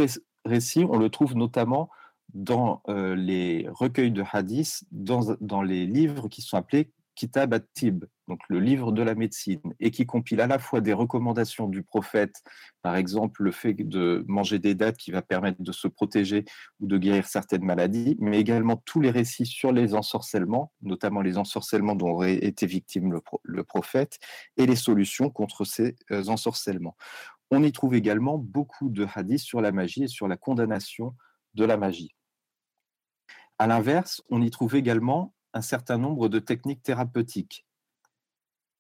récit, 0.44 0.86
on 0.89 0.98
le 0.98 1.10
trouve 1.10 1.36
notamment 1.36 1.89
dans 2.34 2.82
euh, 2.89 3.16
les 3.16 3.68
recueils 3.70 4.12
de 4.12 4.24
hadiths, 4.30 4.84
dans, 4.92 5.36
dans 5.39 5.62
les 5.62 5.86
livres 5.86 6.28
qui 6.28 6.42
sont 6.42 6.58
appelés 6.58 6.92
Kitab 7.19 7.53
at-Tib, 7.53 8.05
donc 8.29 8.39
le 8.47 8.61
livre 8.61 8.93
de 8.93 9.01
la 9.01 9.13
médecine, 9.13 9.59
et 9.81 9.91
qui 9.91 10.05
compile 10.05 10.39
à 10.39 10.47
la 10.47 10.57
fois 10.57 10.79
des 10.79 10.93
recommandations 10.93 11.67
du 11.67 11.83
prophète, 11.83 12.41
par 12.81 12.95
exemple 12.95 13.43
le 13.43 13.51
fait 13.51 13.73
de 13.73 14.23
manger 14.29 14.57
des 14.57 14.73
dates 14.73 14.95
qui 14.95 15.11
va 15.11 15.21
permettre 15.21 15.61
de 15.61 15.71
se 15.73 15.89
protéger 15.89 16.45
ou 16.79 16.88
de 16.88 16.97
guérir 16.97 17.27
certaines 17.27 17.65
maladies, 17.65 18.15
mais 18.21 18.39
également 18.39 18.77
tous 18.77 19.01
les 19.01 19.11
récits 19.11 19.45
sur 19.45 19.73
les 19.73 19.95
ensorcellements, 19.95 20.71
notamment 20.81 21.21
les 21.21 21.38
ensorcellements 21.38 21.95
dont 21.95 22.11
aurait 22.11 22.35
été 22.35 22.65
victime 22.65 23.19
le, 23.43 23.63
prophète, 23.65 24.17
et 24.55 24.65
les 24.65 24.77
solutions 24.77 25.29
contre 25.29 25.65
ces 25.65 25.97
euh, 26.11 26.23
ensorcellements. 26.27 26.95
On 27.51 27.61
y 27.63 27.73
trouve 27.73 27.95
également 27.95 28.38
beaucoup 28.38 28.88
de 28.88 29.05
hadiths 29.13 29.39
sur 29.39 29.59
la 29.59 29.73
magie 29.73 30.03
et 30.03 30.07
sur 30.07 30.29
la 30.29 30.38
condamnation 30.38 31.17
de 31.53 31.65
la 31.65 31.75
magie. 31.75 32.15
À 33.57 33.67
l'inverse, 33.67 34.23
on 34.29 34.41
y 34.41 34.49
trouve 34.51 34.77
également 34.77 35.33
un 35.53 35.62
certain 35.62 35.98
nombre 35.98 36.29
de 36.29 36.39
techniques 36.39 36.84
thérapeutiques. 36.84 37.65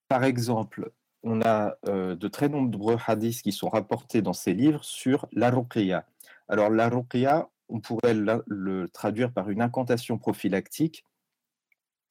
Par 0.07 0.23
exemple, 0.23 0.91
on 1.23 1.41
a 1.41 1.75
euh, 1.87 2.15
de 2.15 2.27
très 2.27 2.49
nombreux 2.49 2.97
hadiths 3.05 3.41
qui 3.41 3.51
sont 3.51 3.69
rapportés 3.69 4.21
dans 4.21 4.33
ces 4.33 4.53
livres 4.53 4.83
sur 4.83 5.27
la 5.31 5.49
ruqya. 5.51 6.05
Alors 6.47 6.69
la 6.69 6.89
ruqya, 6.89 7.49
on 7.67 7.79
pourrait 7.79 8.15
le, 8.15 8.87
traduire 8.91 9.31
par 9.31 9.49
une 9.49 9.61
incantation 9.61 10.17
prophylactique. 10.17 11.05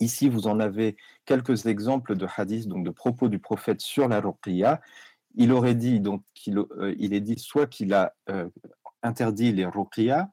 Ici, 0.00 0.29
vous 0.29 0.47
en 0.47 0.61
avez 0.61 0.97
quelques 1.25 1.67
exemples 1.67 2.15
de 2.15 2.27
hadiths, 2.37 2.69
donc 2.69 2.85
de 2.85 2.91
propos 2.91 3.29
du 3.29 3.41
prophète 3.41 3.81
sur 3.81 4.07
la 4.09 4.21
ruqya. 4.21 4.81
Il 5.35 5.53
aurait 5.53 5.75
dit, 5.75 6.00
donc, 6.00 6.23
euh, 6.49 6.95
il 6.99 7.15
est 7.15 7.21
dit 7.21 7.38
soit 7.38 7.67
qu'il 7.67 7.93
a 7.95 8.15
euh, 8.31 8.49
interdit 9.03 9.53
les 9.53 9.67
ruqya, 9.67 10.31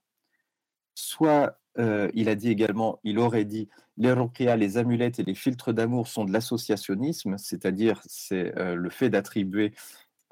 soit 0.93 1.59
euh, 1.77 2.09
il 2.13 2.29
a 2.29 2.35
dit 2.35 2.49
également, 2.49 2.99
il 3.03 3.19
aurait 3.19 3.45
dit, 3.45 3.69
les 3.97 4.11
ruqya, 4.11 4.55
les 4.55 4.77
amulettes 4.77 5.19
et 5.19 5.23
les 5.23 5.35
filtres 5.35 5.73
d'amour 5.73 6.07
sont 6.07 6.25
de 6.25 6.31
l'associationnisme, 6.31 7.37
c'est-à-dire 7.37 8.01
c'est 8.05 8.57
euh, 8.57 8.75
le 8.75 8.89
fait 8.89 9.09
d'attribuer 9.09 9.73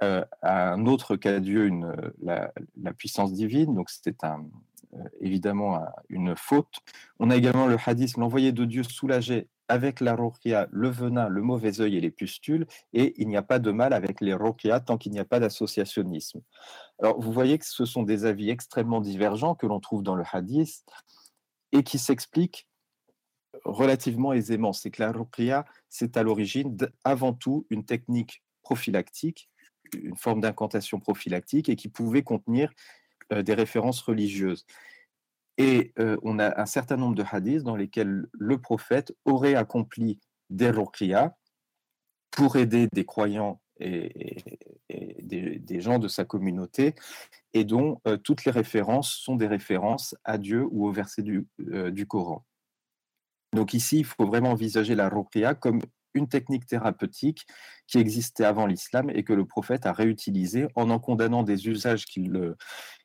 euh, 0.04 0.24
à 0.42 0.74
un 0.74 0.86
autre 0.86 1.16
qu'à 1.16 1.40
Dieu 1.40 1.70
la, 2.22 2.52
puissance 2.98 3.34
divine, 3.34 3.74
donc 3.76 3.90
c'était 3.90 4.16
évidemment 5.22 5.82
une 6.10 6.36
faute. 6.36 6.80
On 7.20 7.30
a 7.30 7.36
également 7.36 7.68
le 7.68 7.78
hadith, 7.84 8.18
l'envoyé 8.18 8.52
de 8.52 8.66
Dieu 8.66 8.84
soulagé 8.84 9.48
avec 9.68 10.02
la 10.02 10.16
ruqya, 10.16 10.68
le 10.72 10.90
venin, 10.90 11.30
le 11.30 11.42
mauvais 11.42 11.80
œil 11.80 11.98
et 11.98 12.02
les 12.02 12.12
pustules, 12.12 12.68
et 12.94 13.14
il 13.18 13.28
n'y 13.28 13.38
a 13.38 13.42
pas 13.42 13.60
de 13.60 13.72
mal 13.72 13.94
avec 13.94 14.22
les 14.22 14.34
ruqya 14.34 14.80
tant 14.82 14.98
qu'il 14.98 15.14
n'y 15.14 15.20
a 15.20 15.26
pas 15.26 15.40
d'associationnisme. 15.40 16.42
Alors 17.02 17.20
vous 17.20 17.32
voyez 17.32 17.58
que 17.58 17.66
ce 17.66 17.86
sont 17.86 18.04
des 18.04 18.26
avis 18.26 18.50
extrêmement 18.50 19.02
divergents 19.02 19.56
que 19.56 19.66
l'on 19.66 19.80
trouve 19.80 20.04
dans 20.04 20.16
le 20.16 20.24
hadith 20.32 20.84
et 21.74 21.84
qui 21.84 22.00
s'explique 22.00 22.70
relativement 23.66 24.32
aisément. 24.32 24.72
C'est 24.72 24.92
que 24.92 25.02
la 25.02 25.12
ruqya, 25.12 25.66
c'est 25.90 26.16
à 26.16 26.24
l'origine 26.24 26.78
avant 27.04 27.34
tout 27.34 27.66
une 27.70 27.84
technique 27.84 28.44
prophylactique, 28.62 29.50
une 29.94 30.16
forme 30.16 30.40
d'incantation 30.40 31.00
prophylactique 31.00 31.68
et 31.68 31.76
qui 31.76 31.90
pouvait 31.90 32.24
contenir 32.24 32.72
euh, 33.34 33.44
des 33.44 33.54
références 33.54 34.02
religieuses. 34.02 34.66
Et 35.58 35.94
euh, 36.00 36.18
on 36.24 36.40
a 36.40 36.60
un 36.60 36.66
certain 36.66 36.98
nombre 36.98 37.16
de 37.16 37.24
hadiths 37.30 37.64
dans 37.64 37.76
lesquels 37.76 38.28
le 38.32 38.58
prophète 38.60 39.14
aurait 39.26 39.56
accompli 39.56 40.20
des 40.50 40.70
ruqya 40.70 41.36
pour 42.32 42.56
aider 42.56 42.88
des 42.92 43.06
croyants 43.06 43.62
et, 43.84 44.44
des, 44.90 45.82
gens 45.82 46.00
de 46.00 46.08
sa 46.08 46.24
communauté 46.24 46.96
et 47.54 47.64
dont 47.64 48.00
euh, 48.08 48.18
toutes 48.18 48.46
les 48.46 48.52
références 48.52 49.12
sont 49.12 49.36
des 49.36 49.48
références 49.48 50.16
à 50.24 50.38
Dieu 50.38 50.68
ou 50.70 50.88
au 50.88 50.92
verset 50.92 51.24
du, 51.24 51.48
euh, 51.72 51.92
du 51.92 52.06
Coran. 52.06 52.46
Donc 53.54 53.74
ici, 53.74 54.00
il 54.00 54.06
faut 54.06 54.26
vraiment 54.26 54.52
envisager 54.52 54.96
la 54.96 55.10
ruqya 55.10 55.56
comme 55.56 55.80
une 56.14 56.28
technique 56.28 56.66
thérapeutique 56.66 57.48
qui 57.88 57.98
existait 57.98 58.46
avant 58.46 58.68
l'islam 58.68 59.10
et 59.10 59.24
que 59.24 59.34
le 59.34 59.46
prophète 59.46 59.86
a 59.86 59.94
réutilisé 59.94 60.68
en 60.76 60.90
en 60.90 61.00
condamnant 61.00 61.44
des 61.44 61.68
usages 61.68 62.06
qui, 62.06 62.22
le, 62.22 62.56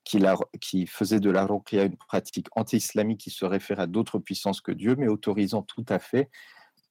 qui, 0.05 0.19
la, 0.19 0.37
qui 0.61 0.87
faisaient 0.87 1.21
de 1.21 1.31
la 1.31 1.47
ruqya 1.47 1.85
une 1.85 1.97
pratique 1.97 2.49
anti-islamique 2.53 3.21
qui 3.21 3.31
se 3.31 3.45
réfère 3.45 3.81
à 3.81 3.87
d'autres 3.87 4.19
puissances 4.19 4.61
que 4.61 4.73
Dieu, 4.73 4.95
mais 4.97 5.09
autorisant 5.09 5.63
tout 5.63 5.87
à 5.89 5.99
fait 5.99 6.31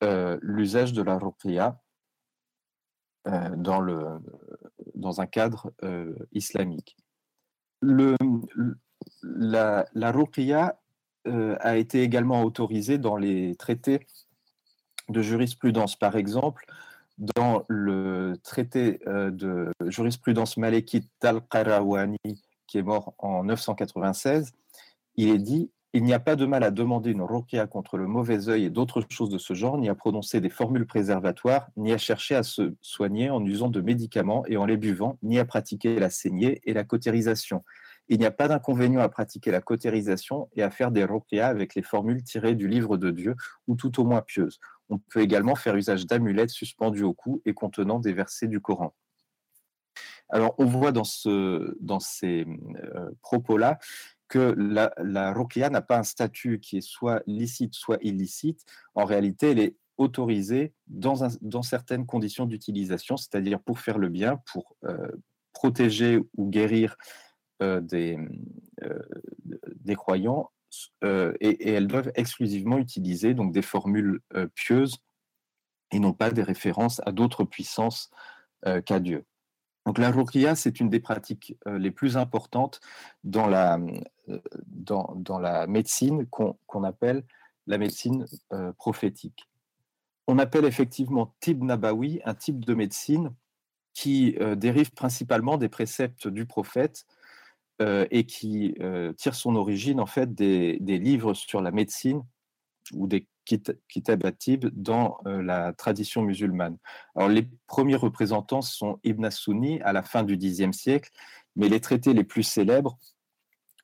euh, 0.04 0.38
l'usage 0.42 0.94
de 0.94 1.02
la 1.02 1.18
ruqya 1.18 1.80
dans, 3.58 3.80
le, 3.80 4.20
dans 4.96 5.22
un 5.22 5.26
cadre 5.26 5.72
islamique 6.32 6.98
le, 7.82 8.16
la, 9.24 9.86
la 9.94 10.14
euh, 11.28 11.58
a 11.60 11.78
été 11.78 12.02
également 12.02 12.44
autorisée 12.44 12.98
dans 12.98 13.18
les 13.18 13.56
traités 13.56 14.06
de 15.10 15.22
jurisprudence. 15.22 15.96
Par 15.96 16.16
exemple, 16.16 16.66
dans 17.18 17.66
le 17.68 18.36
traité 18.44 19.00
euh, 19.08 19.32
de 19.32 19.72
jurisprudence 19.86 20.58
malékite 20.58 21.10
d'Al-Qarawani, 21.22 22.18
qui 22.68 22.78
est 22.78 22.84
mort 22.84 23.14
en 23.18 23.44
996, 23.44 24.54
il 25.16 25.30
est 25.30 25.40
dit 25.40 25.72
il 25.94 26.04
n'y 26.04 26.14
a 26.14 26.20
pas 26.20 26.36
de 26.36 26.46
mal 26.46 26.64
à 26.64 26.72
demander 26.72 27.12
une 27.12 27.22
ruqya 27.22 27.66
contre 27.66 27.98
le 27.98 28.08
mauvais 28.08 28.50
œil 28.50 28.66
et 28.66 28.70
d'autres 28.70 29.04
choses 29.10 29.30
de 29.30 29.38
ce 29.38 29.54
genre, 29.54 29.78
ni 29.78 29.88
à 29.90 29.96
prononcer 29.96 30.42
des 30.42 30.50
formules 30.50 30.86
préservatoires, 30.86 31.70
ni 31.78 31.94
à 31.94 31.98
chercher 31.98 32.36
à 32.36 32.44
se 32.44 32.76
soigner 32.82 33.30
en 33.30 33.44
usant 33.46 33.70
de 33.70 33.82
médicaments 33.82 34.46
et 34.48 34.58
en 34.58 34.66
les 34.66 34.78
buvant, 34.78 35.18
ni 35.24 35.40
à 35.40 35.46
pratiquer 35.46 35.98
la 35.98 36.10
saignée 36.10 36.62
et 36.66 36.74
la 36.74 36.84
cautérisation. 36.84 37.64
Il 38.10 38.20
n'y 38.20 38.26
a 38.26 38.32
pas 38.32 38.48
d'inconvénient 38.48 39.02
à 39.02 39.10
pratiquer 39.10 39.52
la 39.52 39.62
cautérisation 39.62 40.50
et 40.56 40.62
à 40.62 40.70
faire 40.70 40.92
des 40.92 41.06
ruqya 41.06 41.48
avec 41.48 41.74
les 41.74 41.82
formules 41.82 42.24
tirées 42.24 42.56
du 42.56 42.68
livre 42.68 42.98
de 42.98 43.10
Dieu 43.10 43.36
ou 43.68 43.76
tout 43.76 44.00
au 44.00 44.06
moins 44.06 44.22
pieuses. 44.22 44.60
On 44.90 44.98
peut 44.98 45.22
également 45.22 45.56
faire 45.56 45.76
usage 45.76 46.06
d'amulettes 46.06 46.50
suspendues 46.50 47.04
au 47.04 47.14
cou 47.14 47.42
et 47.46 47.54
contenant 47.54 48.00
des 48.00 48.14
versets 48.14 48.48
du 48.48 48.62
Coran. 48.62 48.94
Alors, 50.30 50.56
on 50.58 50.66
voit 50.66 50.92
dans 50.92 51.06
ces 51.06 52.46
euh, 52.46 53.12
propos-là 53.22 53.80
que 54.28 54.54
la, 54.58 54.94
la 54.98 55.34
n'a 55.70 55.82
pas 55.82 56.00
un 56.00 56.04
statut 56.04 56.60
qui 56.60 56.78
est 56.78 56.82
soit 56.82 57.24
licite, 57.28 57.74
soit 57.74 57.98
illicite. 58.02 58.66
En 58.96 59.06
réalité, 59.06 59.52
elle 59.52 59.60
est 59.60 59.76
autorisée 59.98 60.74
dans, 60.88 61.62
certaines 61.64 62.06
conditions 62.06 62.46
d'utilisation, 62.46 63.18
c'est-à-dire 63.18 63.60
pour 63.60 63.80
faire 63.80 63.98
le 63.98 64.10
bien, 64.10 64.38
pour 64.52 64.76
euh, 64.86 65.12
protéger 65.54 66.20
ou 66.38 66.50
guérir 66.50 66.96
euh, 67.62 67.82
des, 67.82 68.18
euh, 68.84 69.00
des 69.76 69.96
croyants, 69.96 70.52
et, 71.02 71.70
elles 71.70 71.88
doivent 71.88 72.12
exclusivement 72.16 72.78
utiliser 72.78 73.34
donc 73.34 73.54
des 73.54 73.62
formules 73.62 74.20
pieuses 74.54 74.98
et 75.92 76.00
non 76.00 76.14
pas 76.14 76.30
des 76.30 76.44
références 76.44 77.02
à 77.06 77.12
d'autres 77.14 77.46
puissances 77.46 78.12
qu'à 78.86 79.00
Dieu. 79.00 79.26
Donc 79.88 80.00
la 80.00 80.12
ruqya, 80.12 80.56
c'est 80.56 80.82
une 80.82 80.90
des 80.90 81.00
pratiques 81.00 81.56
euh, 81.66 81.80
les 81.80 81.92
plus 81.92 82.18
importantes 82.18 82.82
dans 83.24 83.48
la, 83.48 83.80
euh, 84.28 84.40
dans, 84.66 85.14
dans 85.16 85.40
la 85.40 85.66
médecine 85.66 86.28
qu'on 86.28 86.84
appelle 86.84 87.24
la 87.68 87.78
médecine 87.78 88.26
euh, 88.52 88.74
prophétique. 88.74 89.48
On 90.28 90.40
appelle 90.40 90.66
effectivement 90.66 91.34
tib 91.40 91.64
nabawi 91.64 92.20
un 92.26 92.34
type 92.36 92.66
de 92.66 92.74
médecine 92.74 93.34
qui 93.94 94.38
dérive 94.58 94.92
principalement 94.92 95.58
des 95.58 95.70
préceptes 95.70 96.28
du 96.28 96.46
prophète 96.46 97.08
et 97.80 98.26
qui 98.26 98.76
tire 99.18 99.34
son 99.34 99.56
origine 99.56 100.00
en 100.00 100.06
fait 100.06 100.36
des, 100.36 100.78
des 100.82 101.00
livres 101.00 101.34
sur 101.34 101.62
la 101.62 101.72
médecine 101.72 102.22
ou 102.94 103.08
des 103.08 103.26
Kitab 103.48 104.26
Atib 104.26 104.66
dans 104.74 105.18
euh, 105.26 105.42
la 105.42 105.74
tradition 105.74 106.22
musulmane. 106.22 106.78
Alors, 107.16 107.30
les 107.30 107.48
premiers 107.68 107.96
représentants 107.96 108.62
sont 108.62 109.00
Ibn 109.04 109.30
Sunni 109.30 109.82
à 109.82 109.94
la 109.94 110.04
fin 110.04 110.24
du 110.24 110.38
Xe 110.38 110.72
siècle, 110.72 111.12
mais 111.56 111.70
les 111.70 111.80
traités 111.80 112.14
les 112.14 112.24
plus 112.24 112.44
célèbres 112.44 112.98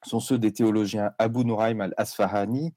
sont 0.05 0.19
ceux 0.19 0.37
des 0.37 0.51
théologiens 0.51 1.11
Abu 1.17 1.45
Nuraym 1.45 1.79
al-Asfahani 1.81 2.73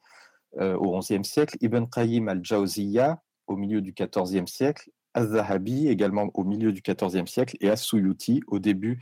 euh, 0.59 0.76
au 0.76 0.99
XIe 0.99 1.25
siècle, 1.25 1.57
Ibn 1.61 1.85
Qayyim 1.87 2.28
al-Jawziyya 2.28 3.21
au 3.47 3.57
milieu 3.57 3.81
du 3.81 3.93
XIVe 3.93 4.47
siècle, 4.47 4.90
Az-Zahabi 5.14 5.88
également 5.88 6.28
au 6.35 6.45
milieu 6.45 6.73
du 6.73 6.83
XIVe 6.83 7.26
siècle 7.26 7.57
et 7.61 7.71
As-Suyuti 7.71 8.43
au 8.47 8.59
début, 8.59 9.00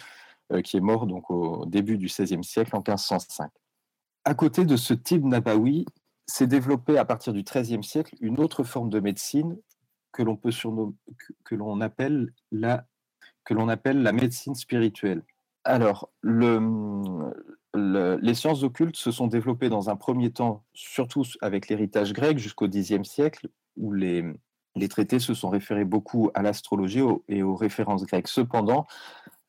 euh, 0.53 0.62
qui 0.62 0.76
est 0.76 0.81
mort 0.81 1.07
donc 1.07 1.31
au 1.31 1.67
début 1.67 1.99
du 1.99 2.07
XVIe 2.07 2.45
siècle 2.45 2.75
en 2.76 2.81
1505. 2.81 3.50
À 4.25 4.35
côté 4.35 4.64
de 4.64 4.76
ce 4.76 4.95
type 4.95 5.25
nabawi, 5.25 5.87
s'est 6.26 6.47
développée 6.47 6.99
à 6.99 7.04
partir 7.04 7.33
du 7.33 7.43
XIIIe 7.43 7.85
siècle 7.85 8.16
une 8.21 8.40
autre 8.40 8.64
forme 8.64 8.90
de 8.90 9.00
médecine 9.00 9.57
que 10.12 10.23
l'on 10.23 10.37
peut 10.37 10.50
que, 11.45 11.54
l'on 11.54 11.81
appelle 11.81 12.33
la 12.52 12.87
que 13.45 13.52
l'on 13.52 13.69
appelle 13.69 14.02
la 14.02 14.12
médecine 14.12 14.54
spirituelle. 14.54 15.23
Alors, 15.64 16.11
le, 16.23 16.61
les 17.75 18.35
sciences 18.35 18.62
occultes 18.62 18.97
se 18.97 19.11
sont 19.11 19.26
développées 19.26 19.69
dans 19.69 19.90
un 19.90 19.97
premier 19.97 20.31
temps, 20.31 20.64
surtout 20.73 21.25
avec 21.43 21.69
l'héritage 21.69 22.12
grec 22.12 22.38
jusqu'au 22.38 22.69
Xe 22.69 23.02
siècle, 23.02 23.49
où 23.76 23.93
les, 23.93 24.25
Les 24.76 24.88
traités 24.88 25.21
se 25.21 25.35
sont 25.35 25.50
référés 25.50 25.85
beaucoup 25.85 26.31
à 26.35 26.43
l'astrologie 26.43 27.02
et 27.28 27.43
aux 27.43 27.54
références 27.54 28.04
grecques. 28.07 28.28
Cependant, 28.28 28.87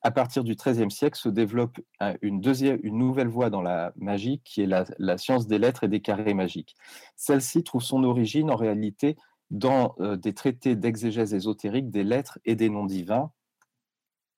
à 0.06 0.12
partir 0.12 0.44
du 0.44 0.54
XIIIe 0.54 0.92
siècle, 0.92 1.18
se 1.18 1.30
développe 1.30 1.80
une, 2.22 2.40
deuxième, 2.40 2.80
une 2.84 3.00
nouvelle 3.00 3.28
voie 3.28 3.50
dans 3.50 3.64
la 3.64 3.92
magie, 3.96 4.40
qui 4.46 4.62
est 4.62 4.68
la, 4.68 5.18
science 5.18 5.48
des 5.48 5.58
lettres 5.58 5.84
et 5.84 5.88
des 5.88 6.00
carrés 6.00 6.36
magiques. 6.36 6.76
Celle-ci 7.16 7.64
trouve 7.64 7.82
son 7.82 8.04
origine 8.04 8.52
en 8.52 8.56
réalité 8.56 9.18
dans 9.50 9.96
euh, 10.00 10.16
des 10.16 10.36
traités 10.36 10.76
d'exégèse 10.76 11.34
ésotérique 11.34 11.90
des 11.90 12.04
lettres 12.04 12.38
et 12.46 12.54
des 12.54 12.70
noms 12.70 12.86
divins, 12.86 13.32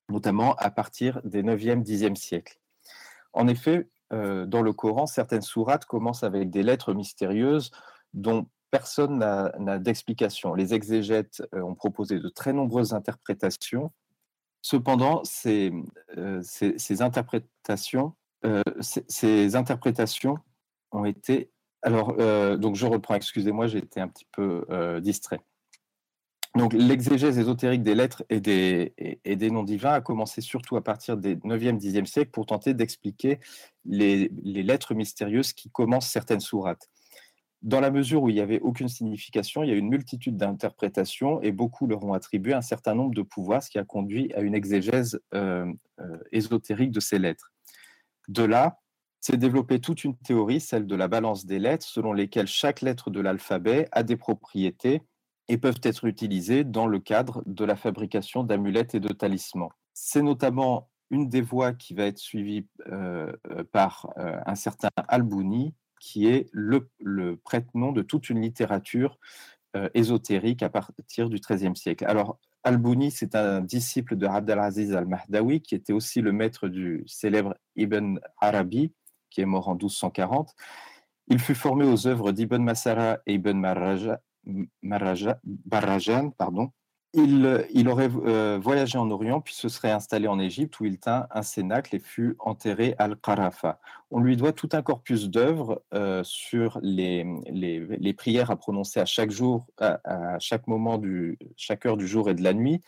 notamment 0.08 0.56
à 0.56 0.72
partir 0.72 1.22
des 1.26 1.44
9e, 1.44 1.84
10e 1.84 2.16
siècles. 2.16 2.62
En 3.34 3.50
effet, 3.50 3.90
euh, 4.14 4.46
dans 4.46 4.62
le 4.62 4.72
Coran, 4.72 5.06
certaines 5.06 5.42
sourates 5.42 5.84
commencent 5.84 6.24
avec 6.24 6.50
des 6.50 6.64
lettres 6.64 6.94
mystérieuses 6.94 7.72
dont 8.14 8.48
personne 8.72 9.18
n'a 9.18 9.80
d'explication. 9.80 10.54
Les 10.54 10.74
exégètes 10.74 11.44
euh, 11.54 11.62
ont 11.62 11.76
proposé 11.76 12.22
de 12.22 12.30
très 12.30 12.54
nombreuses 12.54 12.94
interprétations 12.94 13.92
Cependant, 14.70 15.24
ces, 15.24 15.72
euh, 16.18 16.42
interprétations, 17.00 18.16
euh, 18.46 18.62
ces, 18.82 19.56
interprétations 19.56 20.40
ont 20.92 21.06
été. 21.06 21.52
Alors, 21.84 22.16
euh, 22.20 22.58
donc 22.58 22.76
je 22.76 22.86
reprends, 22.86 23.16
excusez-moi, 23.16 23.68
j'ai 23.68 23.78
été 23.78 24.02
un 24.02 24.10
petit 24.10 24.28
peu 24.30 24.66
distrait. 25.00 25.40
Donc, 26.58 26.74
l'exégèse 26.74 27.40
ésotérique 27.40 27.82
des 27.82 27.96
lettres 27.96 28.26
et 28.30 28.42
des, 28.42 29.50
noms 29.50 29.64
divins 29.64 29.94
a 29.94 30.02
commencé 30.02 30.42
surtout 30.42 30.76
à 30.76 30.84
partir 30.84 31.16
des 31.16 31.38
9e, 31.38 31.80
10e 31.80 32.06
siècles 32.06 32.32
pour 32.32 32.46
tenter 32.46 32.74
d'expliquer 32.74 33.40
les, 33.86 34.30
les, 34.44 34.64
lettres 34.64 34.94
mystérieuses 34.94 35.54
qui 35.54 35.70
commencent 35.70 36.10
certaines 36.10 36.42
sourates 36.42 36.90
dans 37.64 37.80
la 37.80 37.90
mesure 37.90 38.22
où 38.22 38.30
il 38.30 38.36
n'y 38.36 38.42
avait 38.42 38.60
aucune 38.60 38.88
signification, 38.88 39.64
il 39.64 39.70
y 39.70 39.74
a 39.74 39.76
une 39.76 39.90
multitude 39.90 40.38
d'interprétations 40.38 41.42
et 41.42 41.52
beaucoup 41.52 41.88
leur 41.88 42.04
ont 42.04 42.14
attribué 42.14 42.54
un 42.54 42.62
certain 42.62 42.94
nombre 42.94 43.16
de 43.16 43.24
pouvoirs, 43.24 43.64
ce 43.64 43.70
qui 43.70 43.80
a 43.80 43.84
conduit 43.84 44.32
à 44.36 44.42
une 44.42 44.54
exégèse 44.54 45.20
euh, 45.34 45.72
euh, 46.00 46.18
ésotérique 46.32 46.92
de 46.92 47.00
ces 47.00 47.18
lettres. 47.18 47.52
De 48.28 48.44
là, 48.44 48.80
s'est 49.22 49.38
développée 49.38 49.80
toute 49.80 50.04
une 50.04 50.16
théorie, 50.16 50.60
celle 50.60 50.86
de 50.86 50.96
la 50.96 51.08
balance 51.08 51.46
des 51.46 51.58
lettres, 51.58 51.86
selon 51.86 52.14
lesquelles 52.14 52.48
chaque 52.48 52.82
lettre 52.82 53.10
de 53.10 53.20
l'alphabet 53.20 53.88
a 53.92 54.04
des 54.04 54.18
propriétés 54.18 55.02
et 55.48 55.58
peuvent 55.58 55.82
être 55.82 56.06
utilisées 56.06 56.64
dans 56.64 56.86
le 56.86 57.00
cadre 57.00 57.42
de 57.48 57.66
la 57.66 57.76
fabrication 57.76 58.44
d'amulettes 58.44 58.94
et 58.94 59.00
de 59.00 59.10
talismans. 59.10 59.72
C'est 59.94 60.22
notamment 60.22 60.90
une 61.10 61.30
des 61.30 61.42
voies 61.42 61.74
qui 61.74 61.96
va 61.96 62.04
être 62.04 62.20
suivie 62.20 62.68
euh, 62.92 63.32
par 63.72 64.10
un 64.18 64.56
certain 64.56 64.90
Albouni, 65.08 65.74
qui 66.00 66.28
est 66.28 66.50
le, 66.52 66.90
prête-nom 67.44 67.92
de 67.92 68.02
toute 68.02 68.30
une 68.30 68.42
littérature 68.42 69.20
euh, 69.76 69.90
ésotérique 69.94 70.64
à 70.64 70.70
partir 70.70 71.30
du 71.30 71.40
XIIIe 71.40 71.76
siècle. 71.76 72.06
Alors, 72.06 72.40
Al-Bouni, 72.64 73.12
c'est 73.12 73.36
un 73.36 73.62
disciple 73.62 74.16
de 74.16 74.28
Abdelaziz 74.28 74.94
al-Mahdawi, 74.94 75.62
qui 75.62 75.76
était 75.76 75.94
aussi 75.94 76.22
le 76.22 76.32
maître 76.32 76.68
du 76.68 77.04
célèbre 77.08 77.56
Ibn 77.76 78.20
Arabi, 78.42 78.92
qui 79.30 79.42
est 79.42 79.46
mort 79.46 79.70
en 79.70 79.74
1240. 79.74 80.54
Il 81.30 81.40
fut 81.40 81.56
formé 81.56 81.86
aux 81.86 82.08
œuvres 82.08 82.32
d'Ibn 82.32 82.64
Masara 82.64 83.20
et 83.26 83.36
Ibn 83.36 83.58
Barajan, 84.84 86.30
pardon, 86.32 86.72
il, 87.14 87.88
aurait 87.88 88.10
euh, 88.26 88.60
voyagé 88.62 88.98
en 88.98 89.10
Orient, 89.10 89.42
puis 89.42 89.54
se 89.54 89.70
serait 89.70 89.92
installé 89.92 90.28
en 90.28 90.40
Égypte, 90.40 90.80
où 90.80 90.86
il 90.86 91.00
tint 91.00 91.28
un 91.32 91.42
cénacle 91.42 91.96
et 91.96 92.00
fut 92.00 92.36
enterré 92.40 92.96
à 92.98 93.06
Al-Qarafa. 93.06 93.80
On 94.12 94.20
lui 94.20 94.36
doit 94.36 94.54
tout 94.54 94.70
un 94.74 94.82
corpus 94.82 95.30
d'œuvres 95.30 95.82
euh, 95.94 96.22
sur 96.24 96.80
les, 96.82 97.26
prières 98.18 98.52
à 98.52 98.56
prononcer 98.56 99.00
à 99.00 99.06
chaque 99.06 99.32
jour, 99.32 99.66
à, 99.80 100.38
chaque 100.40 100.68
moment, 100.68 100.98
du, 100.98 101.38
chaque 101.56 101.86
heure 101.86 101.98
du 101.98 102.08
jour 102.08 102.30
et 102.30 102.36
de 102.36 102.44
la 102.44 102.54
nuit, 102.54 102.82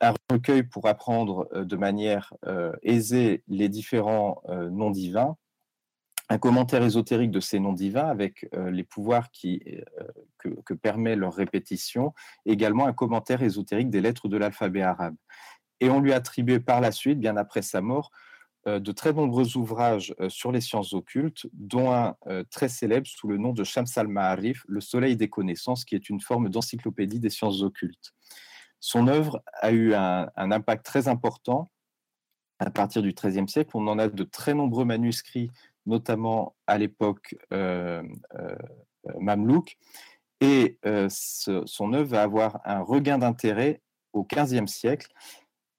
un 0.00 0.14
recueil 0.30 0.62
pour 0.62 0.86
apprendre 0.86 1.48
euh, 1.52 1.64
de 1.64 1.76
manière 1.76 2.32
aisée 2.82 3.42
les 3.48 3.68
différents 3.68 4.42
noms 4.48 4.90
divins, 4.90 5.36
un 6.28 6.38
commentaire 6.38 6.82
ésotérique 6.82 7.30
de 7.30 7.40
ces 7.40 7.58
noms 7.58 7.72
divins 7.72 8.08
avec 8.08 8.48
euh, 8.54 8.70
les 8.70 8.84
pouvoirs 8.84 9.30
qui, 9.30 9.62
euh, 10.00 10.52
que, 10.64 10.74
permet 10.74 11.16
leur 11.16 11.34
répétition, 11.34 12.12
également 12.44 12.86
un 12.86 12.92
commentaire 12.92 13.42
ésotérique 13.42 13.90
des 13.90 14.00
lettres 14.00 14.28
de 14.28 14.36
l'alphabet 14.36 14.82
arabe. 14.82 15.16
Et 15.80 15.88
on 15.88 16.00
lui 16.00 16.12
a 16.12 16.16
attribué 16.16 16.60
par 16.60 16.80
la 16.80 16.92
suite, 16.92 17.18
bien 17.18 17.36
après 17.36 17.62
sa 17.62 17.80
mort, 17.80 18.10
euh, 18.66 18.78
de 18.78 18.92
très 18.92 19.12
nombreux 19.12 19.56
ouvrages 19.56 20.14
sur 20.28 20.52
les 20.52 20.60
sciences 20.60 20.92
occultes, 20.92 21.46
dont 21.52 21.92
un 21.92 22.14
très 22.50 22.68
célèbre 22.68 23.06
sous 23.06 23.28
le 23.28 23.38
nom 23.38 23.52
de 23.52 23.64
Shams 23.64 23.86
al-Ma'arif, 23.96 24.64
Le 24.68 24.80
Soleil 24.80 25.16
des 25.16 25.30
connaissances, 25.30 25.84
qui 25.84 25.94
est 25.94 26.10
une 26.10 26.20
forme 26.20 26.50
d'encyclopédie 26.50 27.20
des 27.20 27.30
sciences 27.30 27.62
occultes. 27.62 28.12
Son 28.80 29.08
œuvre 29.08 29.42
a 29.54 29.72
eu 29.72 29.94
un 29.94 30.28
impact 30.36 30.84
très 30.84 31.08
important 31.08 31.70
à 32.58 32.70
partir 32.70 33.02
du 33.02 33.12
XIIIe 33.12 33.48
siècle. 33.48 33.70
On 33.74 33.86
en 33.86 33.98
a 33.98 34.08
de 34.08 34.24
très 34.24 34.54
nombreux 34.54 34.84
manuscrits 34.84 35.50
notamment 35.88 36.54
à 36.66 36.78
l'époque 36.78 37.34
euh, 37.52 38.02
euh, 38.38 38.56
mamelouk. 39.18 39.76
Et 40.40 40.78
euh, 40.86 41.08
son 41.10 41.92
œuvre 41.94 42.10
va 42.10 42.22
avoir 42.22 42.60
un 42.64 42.80
regain 42.80 43.18
d'intérêt 43.18 43.80
au 44.12 44.24
XVe 44.24 44.66
siècle 44.66 45.08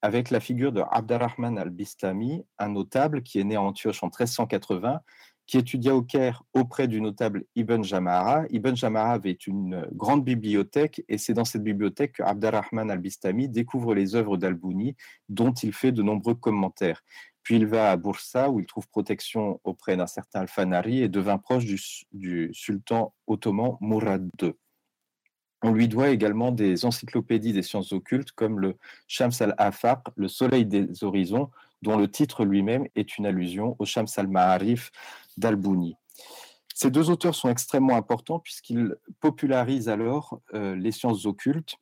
avec 0.02 0.30
la 0.30 0.40
figure 0.40 0.72
de 0.72 0.82
Abdarrahman 0.90 1.58
al-Bistami, 1.58 2.44
un 2.58 2.68
notable 2.70 3.22
qui 3.22 3.38
est 3.38 3.44
né 3.44 3.56
en 3.56 3.66
Antioche 3.66 4.02
en 4.02 4.08
1380, 4.08 5.00
qui 5.50 5.58
étudia 5.58 5.96
au 5.96 6.02
Caire 6.02 6.44
auprès 6.54 6.86
du 6.86 7.00
notable 7.00 7.42
Ibn 7.56 7.82
Jamara. 7.82 8.44
Ibn 8.50 8.76
Jamara 8.76 9.14
avait 9.14 9.32
une 9.32 9.84
grande 9.90 10.24
bibliothèque 10.24 11.02
et 11.08 11.18
c'est 11.18 11.34
dans 11.34 11.44
cette 11.44 11.64
bibliothèque 11.64 12.12
que 12.12 12.22
Abdarrahman 12.22 12.88
al-Bistami 12.88 13.48
découvre 13.48 13.92
les 13.92 14.14
œuvres 14.14 14.36
d'Al-Bouni, 14.36 14.94
dont 15.28 15.50
il 15.52 15.72
fait 15.72 15.90
de 15.90 16.04
nombreux 16.04 16.36
commentaires. 16.36 17.02
Puis 17.42 17.56
il 17.56 17.66
va 17.66 17.90
à 17.90 17.96
Bursa 17.96 18.48
où 18.48 18.60
il 18.60 18.66
trouve 18.66 18.86
protection 18.86 19.60
auprès 19.64 19.96
d'un 19.96 20.06
certain 20.06 20.42
Alfanari 20.42 21.02
et 21.02 21.08
devint 21.08 21.38
proche 21.38 21.64
du, 21.64 22.50
sultan 22.52 23.12
ottoman 23.26 23.76
Mourad 23.80 24.30
II. 24.40 24.52
On 25.62 25.72
lui 25.72 25.88
doit 25.88 26.10
également 26.10 26.52
des 26.52 26.84
encyclopédies 26.84 27.52
des 27.52 27.64
sciences 27.64 27.92
occultes 27.92 28.30
comme 28.30 28.60
le 28.60 28.76
Shams 29.08 29.32
al-Afaq, 29.40 29.98
le 30.14 30.28
Soleil 30.28 30.64
des 30.64 31.02
horizons, 31.02 31.50
dont 31.82 31.96
le 31.96 32.10
titre 32.10 32.44
lui-même 32.44 32.86
est 32.94 33.18
une 33.18 33.26
allusion 33.26 33.76
au 33.78 33.84
Shams 33.84 34.06
al-Ma'arif 34.16 34.90
d'Al-Bouni. 35.36 35.96
Ces 36.74 36.90
deux 36.90 37.10
auteurs 37.10 37.34
sont 37.34 37.48
extrêmement 37.48 37.96
importants 37.96 38.38
puisqu'ils 38.38 38.96
popularisent 39.20 39.88
alors 39.88 40.40
euh, 40.54 40.74
les 40.76 40.92
sciences 40.92 41.26
occultes 41.26 41.76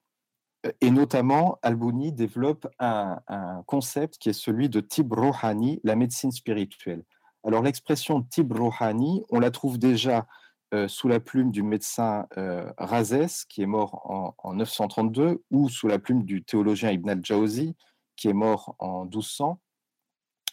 et 0.81 0.91
notamment, 0.91 1.59
Albouni 1.63 2.13
développe 2.13 2.67
un, 2.79 3.21
concept 3.67 4.19
qui 4.19 4.29
est 4.29 4.33
celui 4.33 4.69
de 4.69 4.81
Tib 4.81 5.13
Rohani, 5.13 5.81
la 5.85 5.95
médecine 5.95 6.33
spirituelle. 6.33 7.05
Alors 7.45 7.63
l'expression 7.63 8.23
Tib 8.23 8.53
Rohani, 8.53 9.25
on 9.31 9.39
la 9.39 9.51
trouve 9.51 9.79
déjà 9.79 10.27
euh, 10.75 10.89
sous 10.89 11.09
la 11.09 11.21
plume 11.21 11.53
du 11.53 11.63
médecin 11.63 12.27
euh, 12.37 12.71
Razès, 12.77 13.47
qui 13.49 13.63
est 13.63 13.67
mort 13.67 14.35
en, 14.39 14.55
932, 14.55 15.43
ou 15.51 15.69
sous 15.69 15.87
la 15.87 15.99
plume 15.99 16.25
du 16.25 16.43
théologien 16.43 16.91
Ibn 16.91 17.11
al-Jawzi, 17.11 17.77
qui 18.17 18.29
est 18.29 18.35
mort 18.35 18.75
en 18.79 19.05
1200. 19.05 19.61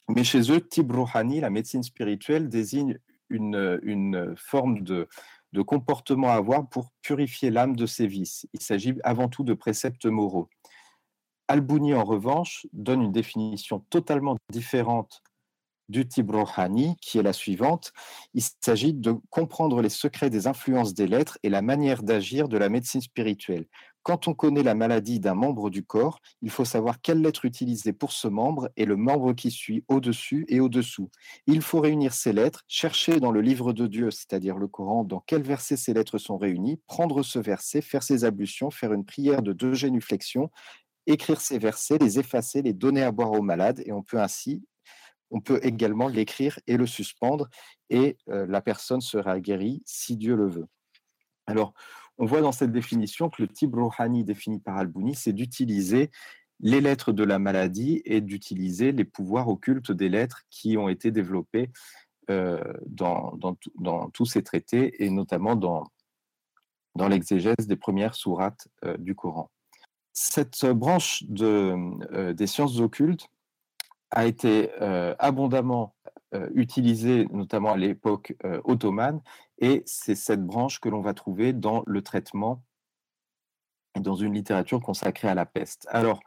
Mais 0.09 0.23
chez 0.23 0.51
eux, 0.51 0.61
Tib 0.61 0.91
Rohani, 0.91 1.39
la 1.39 1.49
médecine 1.49 1.83
spirituelle, 1.83 2.49
désigne 2.49 2.99
une, 3.29 4.35
forme 4.37 4.81
de, 4.81 5.07
de 5.53 5.61
comportements 5.61 6.29
à 6.29 6.35
avoir 6.35 6.69
pour 6.69 6.91
purifier 7.01 7.49
l'âme 7.49 7.75
de 7.75 7.85
ses 7.85 8.07
vices. 8.07 8.47
Il 8.53 8.61
s'agit 8.61 8.95
avant 9.03 9.29
tout 9.29 9.43
de 9.43 9.53
préceptes 9.53 10.05
moraux. 10.05 10.49
Albouni, 11.47 11.93
en 11.93 12.03
revanche, 12.03 12.65
donne 12.73 13.01
une 13.01 13.11
définition 13.11 13.79
totalement 13.89 14.35
différente 14.51 15.21
du 15.89 16.07
type 16.07 16.31
qui 17.01 17.19
est 17.19 17.23
la 17.23 17.33
suivante. 17.33 17.93
Il 18.33 18.43
s'agit 18.61 18.93
de 18.93 19.15
comprendre 19.29 19.81
les 19.81 19.89
secrets 19.89 20.29
des 20.29 20.47
influences 20.47 20.93
des 20.93 21.07
lettres 21.07 21.37
et 21.43 21.49
la 21.49 21.61
manière 21.61 22.03
d'agir 22.03 22.47
de 22.49 22.57
la 22.57 22.69
médecine 22.69 23.01
spirituelle. 23.01 23.67
Quand 24.05 24.27
on 24.27 24.35
connaît 24.35 24.61
la 24.61 24.75
maladie 24.75 25.19
d'un 25.19 25.33
membre 25.33 25.71
du 25.71 25.83
corps, 25.83 26.21
il 26.43 26.51
faut 26.51 26.63
savoir 26.63 27.01
quelle 27.01 27.21
lettre 27.21 27.43
utiliser 27.43 27.91
pour 27.91 28.11
ce 28.11 28.27
membre 28.27 28.69
et 28.77 28.85
le 28.85 28.95
membre 28.95 29.33
qui 29.33 29.49
suit 29.49 29.83
au-dessus 29.87 30.45
et 30.47 30.59
au-dessous. 30.59 31.09
Il 31.47 31.63
faut 31.63 31.79
réunir 31.79 32.13
ces 32.13 32.31
lettres, 32.31 32.63
chercher 32.67 33.19
dans 33.19 33.31
le 33.31 33.41
livre 33.41 33.73
de 33.73 33.87
Dieu, 33.87 34.11
c'est-à-dire 34.11 34.59
le 34.59 34.67
Coran, 34.67 35.05
dans 35.05 35.23
quel 35.25 35.41
verset 35.41 35.75
ces 35.75 35.95
lettres 35.95 36.19
sont 36.19 36.37
réunies, 36.37 36.79
prendre 36.85 37.23
ce 37.23 37.39
verset, 37.39 37.81
faire 37.81 38.03
ses 38.03 38.25
ablutions, 38.25 38.69
faire 38.69 38.93
une 38.93 39.05
prière 39.05 39.41
de 39.41 39.53
deux 39.53 39.73
génuflexions, 39.73 40.51
écrire 41.07 41.41
ces 41.41 41.57
versets, 41.57 41.97
les 41.97 42.19
effacer, 42.19 42.61
les 42.61 42.73
donner 42.73 43.01
à 43.01 43.11
boire 43.11 43.31
aux 43.31 43.41
malades, 43.41 43.81
et 43.87 43.91
on 43.91 44.03
peut 44.03 44.21
ainsi 44.21 44.61
on 45.31 45.41
peut 45.41 45.59
également 45.63 46.07
l'écrire 46.07 46.59
et 46.67 46.77
le 46.77 46.85
suspendre, 46.85 47.49
et 47.89 48.17
euh, 48.29 48.45
la 48.47 48.61
personne 48.61 49.01
sera 49.01 49.39
guérie 49.39 49.81
si 49.83 50.15
Dieu 50.15 50.35
le 50.35 50.47
veut. 50.47 50.67
Alors, 51.47 51.73
on 52.17 52.25
voit 52.25 52.41
dans 52.41 52.51
cette 52.51 52.71
définition 52.71 53.29
que 53.29 53.41
le 53.41 53.47
type 53.47 53.75
Rouhani 53.75 54.23
défini 54.23 54.59
par 54.59 54.77
Al-Bouni, 54.77 55.15
c'est 55.15 55.33
d'utiliser 55.33 56.11
les 56.61 56.79
lettres 56.79 57.11
de 57.11 57.23
la 57.23 57.39
maladie 57.39 58.01
et 58.05 58.21
d'utiliser 58.21 58.91
les 58.91 59.03
pouvoirs 59.03 59.49
occultes 59.49 59.91
des 59.91 60.07
lettres 60.07 60.43
qui 60.49 60.77
ont 60.77 60.87
été 60.87 61.11
développés 61.11 61.69
euh, 62.29 62.63
dans, 62.87 63.37
tous 64.13 64.25
ces 64.25 64.43
traités 64.43 65.03
et 65.03 65.09
notamment 65.09 65.55
dans, 65.55 65.83
dans 66.95 67.09
l'exégèse 67.09 67.67
des 67.67 67.75
premières 67.75 68.15
sourates 68.15 68.67
du 68.97 69.15
Coran. 69.15 69.51
Cette 70.13 70.65
branche 70.65 71.23
de, 71.27 72.31
des 72.31 72.47
sciences 72.47 72.79
occultes 72.79 73.27
a 74.11 74.25
été 74.25 74.71
abondamment 75.19 75.93
utilisée, 76.53 77.27
notamment 77.31 77.73
à 77.73 77.77
l'époque 77.77 78.33
ottomane, 78.63 79.21
et 79.59 79.83
c'est 79.85 80.15
cette 80.15 80.45
branche 80.45 80.79
que 80.79 80.89
l'on 80.89 81.01
va 81.01 81.13
trouver 81.13 81.53
dans 81.53 81.83
le 81.85 82.01
traitement 82.01 82.63
et 83.95 83.99
dans 83.99 84.15
une 84.15 84.33
littérature 84.33 84.81
consacrée 84.81 85.29
à 85.29 85.35
la 85.35 85.45
peste. 85.45 85.87
Alors, 85.89 86.19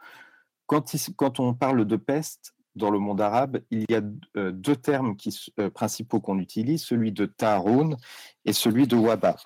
quand, 0.67 1.41
on 1.41 1.55
parle 1.55 1.85
de 1.85 1.97
peste, 1.97 2.55
dans 2.77 2.91
le 2.91 2.99
monde 2.99 3.21
arabe, 3.21 3.61
il 3.71 3.85
y 3.89 3.95
a 3.95 4.01
deux 4.01 4.77
termes 4.77 5.17
qui, 5.17 5.53
principaux 5.75 6.21
qu'on 6.21 6.39
utilise, 6.39 6.83
celui 6.83 7.13
de 7.13 7.27
Taroun 7.27 7.97
et 8.45 8.53
celui 8.53 8.87
de 8.87 8.97
Waba. 8.97 9.37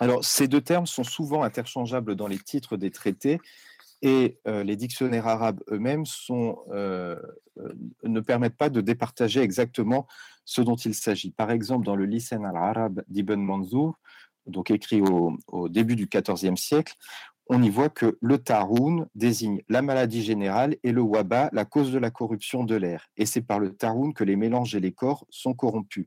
Alors, 0.00 0.24
ces 0.24 0.48
deux 0.48 0.60
termes 0.60 0.86
sont 0.86 1.04
souvent 1.04 1.42
interchangeables 1.42 2.16
dans 2.16 2.26
les 2.26 2.38
titres 2.38 2.76
des 2.76 2.90
traités 2.90 3.40
et 4.02 4.38
les 4.46 4.76
dictionnaires 4.76 5.28
arabes 5.28 5.60
eux-mêmes 5.70 6.04
ne 8.04 8.20
permettent 8.20 8.56
pas 8.56 8.68
de 8.68 8.80
départager 8.80 9.40
exactement 9.40 10.06
ce 10.44 10.60
dont 10.60 10.76
il 10.76 10.94
s'agit. 10.94 11.30
Par 11.30 11.50
exemple, 11.50 11.86
dans 11.86 11.96
le 11.96 12.04
Lisan 12.04 12.44
al-Arab 12.44 13.02
d'Ibn 13.08 13.40
Manzour, 13.40 13.98
donc 14.46 14.72
écrit 14.72 15.00
au, 15.00 15.36
au 15.46 15.68
début 15.68 15.94
du 15.94 16.08
XIVe 16.08 16.56
siècle, 16.56 16.94
on 17.48 17.62
y 17.62 17.70
voit 17.70 17.90
que 17.90 18.18
le 18.20 18.38
taroun 18.38 19.06
désigne 19.14 19.62
la 19.68 19.82
maladie 19.82 20.22
générale 20.22 20.76
et 20.82 20.92
le 20.92 21.02
waba 21.02 21.50
la 21.52 21.64
cause 21.64 21.92
de 21.92 21.98
la 21.98 22.10
corruption 22.10 22.64
de 22.64 22.74
l'air. 22.74 23.08
Et 23.16 23.26
c'est 23.26 23.42
par 23.42 23.60
le 23.60 23.74
taroun 23.74 24.14
que 24.14 24.24
les 24.24 24.36
mélanges 24.36 24.74
et 24.74 24.80
les 24.80 24.92
corps 24.92 25.26
sont 25.28 25.54
corrompus. 25.54 26.06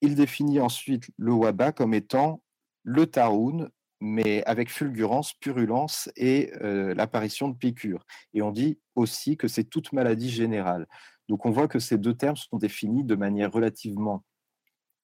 Il 0.00 0.14
définit 0.14 0.60
ensuite 0.60 1.10
le 1.18 1.32
waba 1.32 1.72
comme 1.72 1.94
étant 1.94 2.42
le 2.82 3.06
taroun, 3.06 3.70
mais 4.00 4.44
avec 4.44 4.70
fulgurance, 4.70 5.32
purulence 5.34 6.10
et 6.16 6.52
l'apparition 6.60 7.48
de 7.48 7.56
piqûres. 7.56 8.04
Et 8.32 8.42
on 8.42 8.50
dit 8.50 8.78
aussi 8.94 9.36
que 9.36 9.48
c'est 9.48 9.64
toute 9.64 9.92
maladie 9.92 10.30
générale. 10.30 10.86
Donc 11.28 11.46
on 11.46 11.50
voit 11.50 11.68
que 11.68 11.78
ces 11.78 11.96
deux 11.96 12.14
termes 12.14 12.36
sont 12.36 12.58
définis 12.58 13.04
de 13.04 13.14
manière 13.14 13.50
relativement 13.50 14.24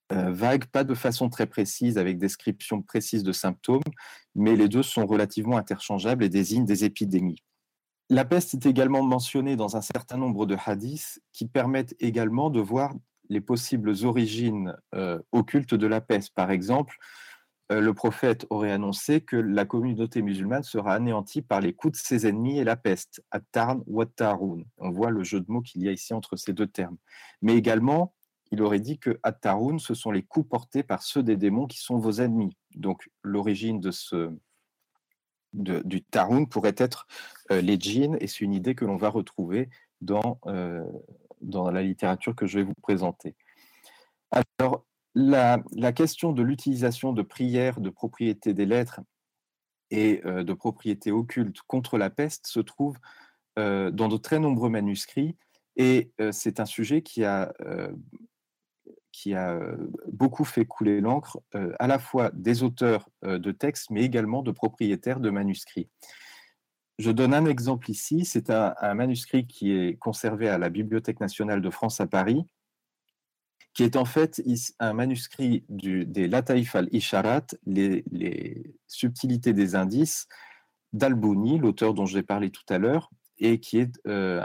vague, 0.09 0.65
pas 0.65 0.83
de 0.83 0.93
façon 0.93 1.29
très 1.29 1.45
précise, 1.45 1.97
avec 1.97 2.17
description 2.17 2.81
précise 2.81 3.23
de 3.23 3.31
symptômes, 3.31 3.81
mais 4.35 4.55
les 4.55 4.67
deux 4.67 4.83
sont 4.83 5.05
relativement 5.05 5.57
interchangeables 5.57 6.23
et 6.23 6.29
désignent 6.29 6.65
des 6.65 6.83
épidémies. 6.83 7.41
La 8.09 8.25
peste 8.25 8.53
est 8.53 8.65
également 8.65 9.03
mentionnée 9.03 9.55
dans 9.55 9.77
un 9.77 9.81
certain 9.81 10.17
nombre 10.17 10.45
de 10.45 10.57
hadiths 10.65 11.21
qui 11.31 11.47
permettent 11.47 11.95
également 12.01 12.49
de 12.49 12.59
voir 12.59 12.93
les 13.29 13.39
possibles 13.39 13.93
origines 14.03 14.75
occultes 15.31 15.75
de 15.75 15.87
la 15.87 16.01
peste. 16.01 16.35
Par 16.35 16.51
exemple, 16.51 16.97
le 17.79 17.93
prophète 17.93 18.45
aurait 18.49 18.71
annoncé 18.71 19.21
que 19.21 19.35
la 19.35 19.65
communauté 19.65 20.21
musulmane 20.21 20.63
sera 20.63 20.93
anéantie 20.93 21.41
par 21.41 21.61
les 21.61 21.73
coups 21.73 22.01
de 22.01 22.05
ses 22.05 22.27
ennemis 22.27 22.59
et 22.59 22.63
la 22.63 22.75
peste, 22.75 23.23
at-tarn 23.31 23.81
ou 23.87 24.01
at-tarun. 24.01 24.63
On 24.77 24.91
voit 24.91 25.09
le 25.09 25.23
jeu 25.23 25.39
de 25.39 25.49
mots 25.49 25.61
qu'il 25.61 25.83
y 25.83 25.87
a 25.87 25.91
ici 25.91 26.13
entre 26.13 26.35
ces 26.35 26.53
deux 26.53 26.67
termes. 26.67 26.97
Mais 27.41 27.55
également, 27.55 28.13
il 28.51 28.61
aurait 28.61 28.79
dit 28.79 28.99
que 28.99 29.19
At-Tarun, 29.23 29.79
ce 29.79 29.93
sont 29.93 30.11
les 30.11 30.23
coups 30.23 30.47
portés 30.47 30.83
par 30.83 31.03
ceux 31.03 31.23
des 31.23 31.37
démons 31.37 31.67
qui 31.67 31.79
sont 31.79 31.97
vos 31.97 32.19
ennemis. 32.19 32.55
Donc 32.75 33.09
l'origine 33.23 33.79
de 33.79 33.91
ce, 33.91 34.29
du 35.53 36.03
Tarun 36.03 36.45
pourrait 36.45 36.75
être 36.77 37.07
euh, 37.51 37.61
les 37.61 37.79
djinns, 37.79 38.17
et 38.19 38.27
c'est 38.27 38.41
une 38.41 38.53
idée 38.53 38.75
que 38.75 38.85
l'on 38.85 38.97
va 38.97 39.09
retrouver 39.09 39.69
dans, 40.01 40.39
euh, 40.47 40.83
dans 41.41 41.71
la 41.71 41.81
littérature 41.81 42.35
que 42.35 42.45
je 42.45 42.59
vais 42.59 42.65
vous 42.65 42.73
présenter. 42.81 43.35
Alors, 44.59 44.85
la, 45.15 45.61
question 45.93 46.31
de 46.31 46.41
l'utilisation 46.41 47.13
de 47.13 47.21
prières, 47.21 47.79
de 47.79 47.89
propriétés 47.89 48.53
des 48.53 48.65
lettres 48.65 49.01
et 49.89 50.21
euh, 50.25 50.43
de 50.43 50.53
propriétés 50.53 51.11
occultes 51.11 51.61
contre 51.67 51.97
la 51.97 52.09
peste 52.09 52.47
se 52.47 52.59
trouve 52.59 52.97
dans 53.57 54.07
de 54.07 54.15
très 54.15 54.39
nombreux 54.39 54.69
manuscrits, 54.69 55.35
et 55.75 56.13
c'est 56.31 56.61
un 56.61 56.65
sujet 56.65 57.01
qui 57.01 57.25
a 57.25 57.51
beaucoup 60.07 60.45
fait 60.45 60.65
couler 60.65 61.01
l'encre, 61.01 61.37
à 61.77 61.85
la 61.85 61.99
fois 61.99 62.31
des 62.33 62.63
auteurs 62.63 63.09
de 63.21 63.51
textes, 63.51 63.89
mais 63.89 64.03
également 64.03 64.41
de 64.41 64.51
propriétaires 64.51 65.19
de 65.19 65.29
manuscrits. 65.29 65.89
Je 67.01 67.09
donne 67.09 67.33
un 67.33 67.47
exemple 67.47 67.89
ici, 67.89 68.25
c'est 68.25 68.51
un, 68.51 68.93
manuscrit 68.93 69.47
qui 69.47 69.71
est 69.71 69.97
conservé 69.97 70.47
à 70.47 70.59
la 70.59 70.69
Bibliothèque 70.69 71.19
nationale 71.19 71.59
de 71.59 71.69
France 71.71 71.99
à 71.99 72.05
Paris, 72.05 72.45
qui 73.73 73.83
est 73.83 73.95
en 73.95 74.05
fait 74.05 74.41
un 74.79 74.93
manuscrit 74.93 75.63
des 75.69 76.27
Lataif 76.27 76.75
al-Isharat, 76.75 77.47
les, 77.65 78.03
subtilités 78.87 79.53
des 79.53 79.75
indices, 79.75 80.27
d'Albouni, 80.93 81.57
l'auteur 81.57 81.93
dont 81.93 82.05
j'ai 82.05 82.23
parlé 82.23 82.49
tout 82.49 82.65
à 82.69 82.77
l'heure, 82.77 83.09
et 83.39 83.59
qui 83.59 83.79
est 83.79 83.99
euh, 84.07 84.41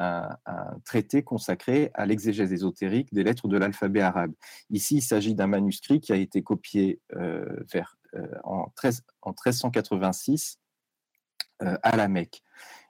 un, 0.46 0.78
traité 0.84 1.22
consacré 1.22 1.90
à 1.94 2.06
l'exégèse 2.06 2.52
ésotérique 2.52 3.12
des 3.12 3.24
lettres 3.24 3.48
de 3.48 3.58
l'alphabet 3.58 4.00
arabe. 4.00 4.32
Ici, 4.70 4.96
il 4.96 5.02
s'agit 5.02 5.34
d'un 5.34 5.48
manuscrit 5.48 6.00
qui 6.00 6.12
a 6.12 6.16
été 6.16 6.42
copié 6.42 7.00
euh, 7.14 7.44
vers, 7.70 7.98
euh, 8.14 8.26
en, 8.44 8.70
13, 8.76 9.02
en, 9.22 9.30
1386 9.30 10.58
à 11.60 11.96
la 11.96 12.08
Mecque. 12.08 12.42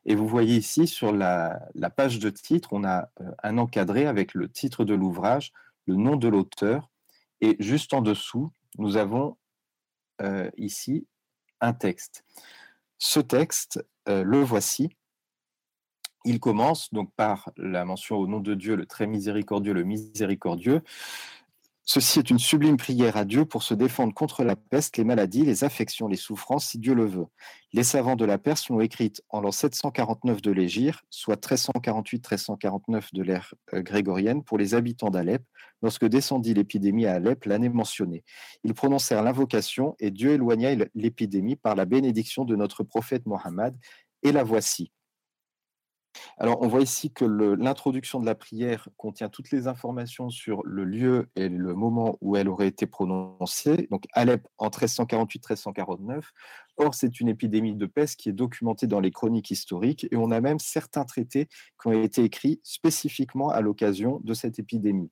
Et 0.07 0.17
vous 0.17 0.27
voyez 0.27 0.57
ici 0.57 0.89
sur 0.89 1.13
la 1.13 1.91
page 1.97 2.19
de 2.19 2.31
titre, 2.31 2.71
on 2.73 2.83
a 2.83 3.11
un 3.45 3.59
encadré 3.59 4.07
avec 4.07 4.35
le 4.35 4.49
titre 4.49 4.85
de 4.85 4.93
l'ouvrage, 4.93 5.53
le 5.87 5.95
nom 5.97 6.17
de 6.17 6.29
l'auteur, 6.29 6.91
et 7.41 7.57
juste 7.61 7.95
en 7.95 8.03
dessous, 8.03 8.53
nous 8.79 8.97
avons 8.97 9.37
ici 10.57 11.07
un 11.61 11.73
texte. 11.73 12.25
Ce 12.99 13.21
texte, 13.21 13.87
le 14.07 14.43
voici. 14.43 14.91
Il 16.25 16.41
commence 16.41 16.93
donc 16.93 17.13
par 17.15 17.51
la 17.57 17.85
mention 17.85 18.17
au 18.17 18.27
nom 18.27 18.41
de 18.41 18.55
Dieu, 18.55 18.75
le 18.75 18.87
très 18.87 19.07
miséricordieux, 19.07 19.73
le 19.73 19.85
miséricordieux. 19.85 20.83
Ceci 21.89 22.19
est 22.19 22.31
une 22.31 22.41
sublime 22.41 22.77
prière 22.77 23.17
à 23.17 23.25
Dieu 23.25 23.45
pour 23.45 23.63
se 23.63 23.73
défendre 23.73 24.13
contre 24.13 24.43
la 24.43 24.57
peste, 24.57 24.97
les 24.97 25.05
maladies, 25.05 25.45
les 25.45 25.63
affections, 25.63 26.09
les 26.09 26.17
souffrances, 26.17 26.67
si 26.71 26.81
Dieu 26.81 26.95
le 26.95 27.07
veut. 27.07 27.29
Les 27.73 27.85
savants 27.85 28.17
de 28.17 28.25
la 28.25 28.39
Perse 28.39 28.69
l'ont 28.71 28.81
écrite 28.81 29.23
en 29.29 29.41
l'an 29.41 29.53
749 29.53 30.43
de 30.43 30.51
l'Égir, 30.51 31.05
soit 31.11 31.41
1348-1349 31.41 33.15
de 33.15 33.23
l'ère 33.23 33.55
euh, 33.73 33.83
grégorienne, 33.83 34.43
pour 34.43 34.59
les 34.59 34.75
habitants 34.75 35.11
d'Alep, 35.11 35.45
lorsque 35.81 36.07
descendit 36.07 36.55
l'épidémie 36.55 37.07
à 37.07 37.15
Alep 37.15 37.45
l'année 37.45 37.69
mentionnée. 37.69 38.25
Ils 38.65 38.75
prononcèrent 38.75 39.23
l'invocation 39.23 39.95
et 40.01 40.11
Dieu 40.11 40.33
éloigna 40.33 40.75
l'épidémie 40.97 41.55
par 41.55 41.77
la 41.77 41.85
bénédiction 41.85 42.45
de 42.45 42.57
notre 42.57 42.83
prophète 42.83 43.27
Mohammed, 43.27 43.77
et 44.25 44.33
la 44.33 44.43
voici. 44.43 44.91
Alors, 46.39 46.61
on 46.63 46.69
voit 46.69 46.81
ici 46.81 47.13
que 47.13 47.25
l'introduction 47.25 48.21
de 48.21 48.27
la 48.27 48.35
prière 48.35 48.89
contient 48.97 49.29
toutes 49.29 49.51
les 49.51 49.67
informations 49.69 50.31
sur 50.31 50.63
le 50.65 50.85
lieu 50.85 51.29
et 51.37 51.49
le 51.49 51.75
moment 51.75 52.19
où 52.21 52.37
elle 52.37 52.49
aurait 52.49 52.69
été 52.69 52.87
prononcée. 52.87 53.89
Donc, 53.91 54.05
Alep 54.13 54.47
en 54.59 54.69
1348-1349. 54.69 56.23
Or, 56.79 56.95
c'est 56.95 57.21
une 57.21 57.29
épidémie 57.29 57.75
de 57.75 57.87
peste 57.87 58.21
qui 58.21 58.29
est 58.29 58.33
documentée 58.33 58.87
dans 58.87 59.01
les 59.01 59.11
chroniques 59.11 59.51
historiques 59.51 60.07
et 60.11 60.17
on 60.17 60.31
a 60.31 60.41
même 60.41 60.59
certains 60.59 61.05
traités 61.05 61.49
qui 61.81 61.89
ont 61.89 62.03
été 62.03 62.25
écrits 62.25 62.61
spécifiquement 62.63 63.49
à 63.51 63.61
l'occasion 63.61 64.21
de 64.25 64.35
cette 64.35 64.59
épidémie. 64.59 65.11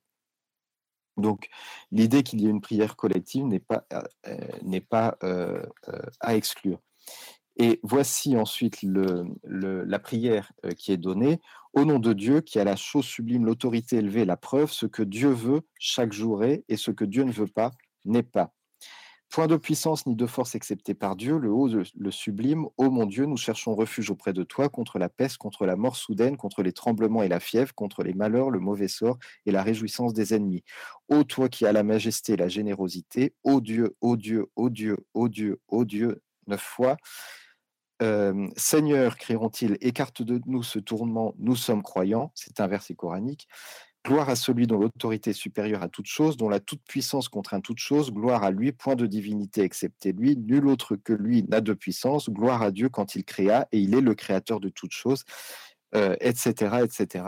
Donc, 1.17 1.47
l'idée 1.91 2.23
qu'il 2.23 2.41
y 2.41 2.47
ait 2.47 2.49
une 2.49 2.61
prière 2.61 2.95
collective 2.95 3.45
n'est 3.45 3.59
pas, 3.59 3.85
euh, 3.93 4.01
euh, 5.23 5.65
euh, 5.87 6.01
à 6.19 6.35
exclure. 6.35 6.79
Et 7.57 7.79
voici 7.83 8.35
ensuite 8.35 8.83
la 8.83 9.99
prière 9.99 10.51
euh, 10.65 10.71
qui 10.71 10.91
est 10.91 10.97
donnée. 10.97 11.39
Au 11.73 11.85
nom 11.85 11.99
de 11.99 12.13
Dieu, 12.13 12.41
qui 12.41 12.59
a 12.59 12.63
la 12.63 12.75
chose 12.75 13.05
sublime, 13.05 13.45
l'autorité 13.45 13.97
élevée, 13.97 14.25
la 14.25 14.37
preuve, 14.37 14.71
ce 14.71 14.85
que 14.85 15.03
Dieu 15.03 15.29
veut, 15.29 15.61
chaque 15.79 16.13
jour 16.13 16.43
est, 16.43 16.63
et 16.67 16.77
ce 16.77 16.91
que 16.91 17.05
Dieu 17.05 17.23
ne 17.23 17.31
veut 17.31 17.47
pas, 17.47 17.71
n'est 18.03 18.23
pas. 18.23 18.53
Point 19.29 19.47
de 19.47 19.57
puissance 19.57 20.05
ni 20.05 20.15
de 20.15 20.27
force 20.27 20.55
excepté 20.55 20.93
par 20.93 21.15
Dieu, 21.15 21.37
le 21.37 21.51
haut, 21.51 21.67
le 21.67 22.11
sublime, 22.11 22.67
ô 22.77 22.89
mon 22.89 23.05
Dieu, 23.05 23.25
nous 23.25 23.35
cherchons 23.35 23.75
refuge 23.75 24.09
auprès 24.09 24.31
de 24.31 24.43
toi 24.43 24.69
contre 24.69 24.97
la 24.97 25.09
peste, 25.09 25.37
contre 25.37 25.65
la 25.65 25.75
mort 25.75 25.97
soudaine, 25.97 26.37
contre 26.37 26.63
les 26.63 26.71
tremblements 26.71 27.23
et 27.23 27.27
la 27.27 27.41
fièvre, 27.41 27.73
contre 27.73 28.03
les 28.03 28.13
malheurs, 28.13 28.49
le 28.49 28.59
mauvais 28.59 28.87
sort 28.87 29.17
et 29.45 29.51
la 29.51 29.63
réjouissance 29.63 30.13
des 30.13 30.33
ennemis. 30.33 30.63
Ô 31.09 31.23
toi 31.23 31.49
qui 31.49 31.65
as 31.65 31.73
la 31.73 31.83
majesté 31.83 32.33
et 32.33 32.37
la 32.37 32.47
générosité, 32.47 33.33
ô 33.43 33.59
Dieu, 33.59 33.97
ô 33.99 34.15
Dieu, 34.15 34.45
ô 34.55 34.69
Dieu, 34.69 34.97
ô 35.13 35.27
Dieu, 35.27 35.59
ô 35.67 35.83
Dieu, 35.83 36.21
neuf 36.47 36.61
fois, 36.61 36.95
Seigneur, 38.55 39.17
crieront-ils, 39.17 39.77
écarte 39.81 40.21
de 40.21 40.41
nous 40.45 40.63
ce 40.63 40.79
tournement, 40.79 41.33
nous 41.37 41.55
sommes 41.55 41.83
croyants. 41.83 42.31
C'est 42.35 42.59
un 42.59 42.67
verset 42.67 42.95
coranique. 42.95 43.47
Gloire 44.05 44.29
à 44.29 44.35
celui 44.35 44.67
dont 44.67 44.77
l'autorité 44.77 45.31
est 45.31 45.33
supérieure 45.33 45.81
à 45.81 45.89
toute 45.89 46.05
chose, 46.05 46.37
dont 46.37 46.47
la 46.47 46.59
toute-puissance 46.59 47.27
contraint 47.27 47.59
toute 47.59 47.79
chose. 47.79 48.11
Gloire 48.11 48.43
à 48.43 48.51
lui, 48.51 48.71
point 48.71 48.95
de 48.95 49.07
divinité 49.07 49.61
excepté 49.61 50.11
lui. 50.11 50.37
Nul 50.37 50.67
autre 50.67 50.95
que 50.95 51.13
lui 51.13 51.43
n'a 51.43 51.59
de 51.59 51.73
puissance. 51.73 52.29
Gloire 52.29 52.61
à 52.61 52.69
Dieu 52.69 52.89
quand 52.89 53.15
il 53.15 53.23
créa, 53.23 53.67
et 53.71 53.79
il 53.79 53.95
est 53.95 54.01
le 54.01 54.13
créateur 54.13 54.59
de 54.59 54.69
toutes 54.69 54.91
choses, 54.93 55.23
etc., 55.93 56.83
etc. 56.83 57.25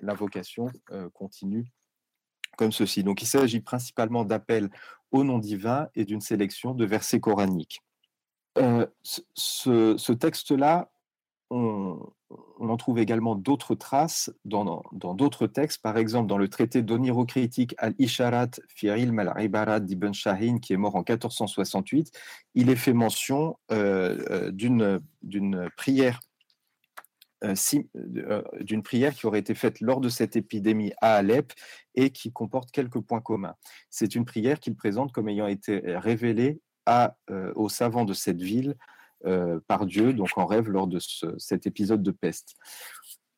L'invocation 0.00 0.70
continue 1.12 1.66
comme 2.56 2.72
ceci. 2.72 3.02
Donc 3.02 3.20
il 3.20 3.26
s'agit 3.26 3.60
principalement 3.60 4.24
d'appels 4.24 4.70
au 5.10 5.24
nom 5.24 5.38
divin 5.38 5.88
et 5.94 6.06
d'une 6.06 6.22
sélection 6.22 6.72
de 6.72 6.86
versets 6.86 7.20
coraniques. 7.20 7.82
Euh, 8.58 8.86
ce, 9.02 10.12
texte-là, 10.12 10.90
on, 11.50 11.98
en 12.58 12.76
trouve 12.76 12.98
également 12.98 13.34
d'autres 13.34 13.74
traces 13.74 14.32
dans 14.44 14.82
d'autres 14.92 15.46
textes, 15.46 15.82
par 15.82 15.98
exemple 15.98 16.28
dans 16.28 16.38
le 16.38 16.48
traité 16.48 16.82
d'onirocritique 16.82 17.74
Al-Isharat 17.78 18.50
fi 18.68 18.86
ilm 18.86 19.18
al-Ibarat 19.18 19.80
d'Ibn 19.80 20.12
Shahin, 20.12 20.58
qui 20.58 20.72
est 20.72 20.76
mort 20.76 20.96
en 20.96 21.00
1468, 21.00 22.10
il 22.54 22.70
est 22.70 22.76
fait 22.76 22.92
mention 22.92 23.56
euh, 23.70 24.50
d'une 24.50 25.00
prière 25.76 26.20
euh, 27.44 27.54
euh, 28.16 28.42
d'une 28.60 28.82
prière 28.82 29.14
qui 29.14 29.26
aurait 29.26 29.40
été 29.40 29.54
faite 29.54 29.80
lors 29.80 30.00
de 30.00 30.08
cette 30.08 30.36
épidémie 30.36 30.92
à 31.00 31.16
Alep 31.16 31.52
et 31.94 32.10
qui 32.10 32.32
comporte 32.32 32.70
quelques 32.70 33.00
points 33.00 33.20
communs. 33.20 33.54
C'est 33.90 34.14
une 34.14 34.24
prière 34.24 34.60
qu'il 34.60 34.74
présente 34.74 35.12
comme 35.12 35.28
ayant 35.28 35.46
été 35.46 35.80
révélée 35.98 36.60
euh, 36.88 37.52
aux 37.54 37.68
savants 37.68 38.04
de 38.04 38.14
cette 38.14 38.40
ville 38.40 38.76
par 39.66 39.86
Dieu, 39.86 40.12
donc 40.12 40.36
en 40.36 40.44
rêve 40.44 40.68
lors 40.68 40.86
de 40.86 40.98
cet 41.38 41.66
épisode 41.66 42.02
de 42.02 42.10
peste. 42.10 42.56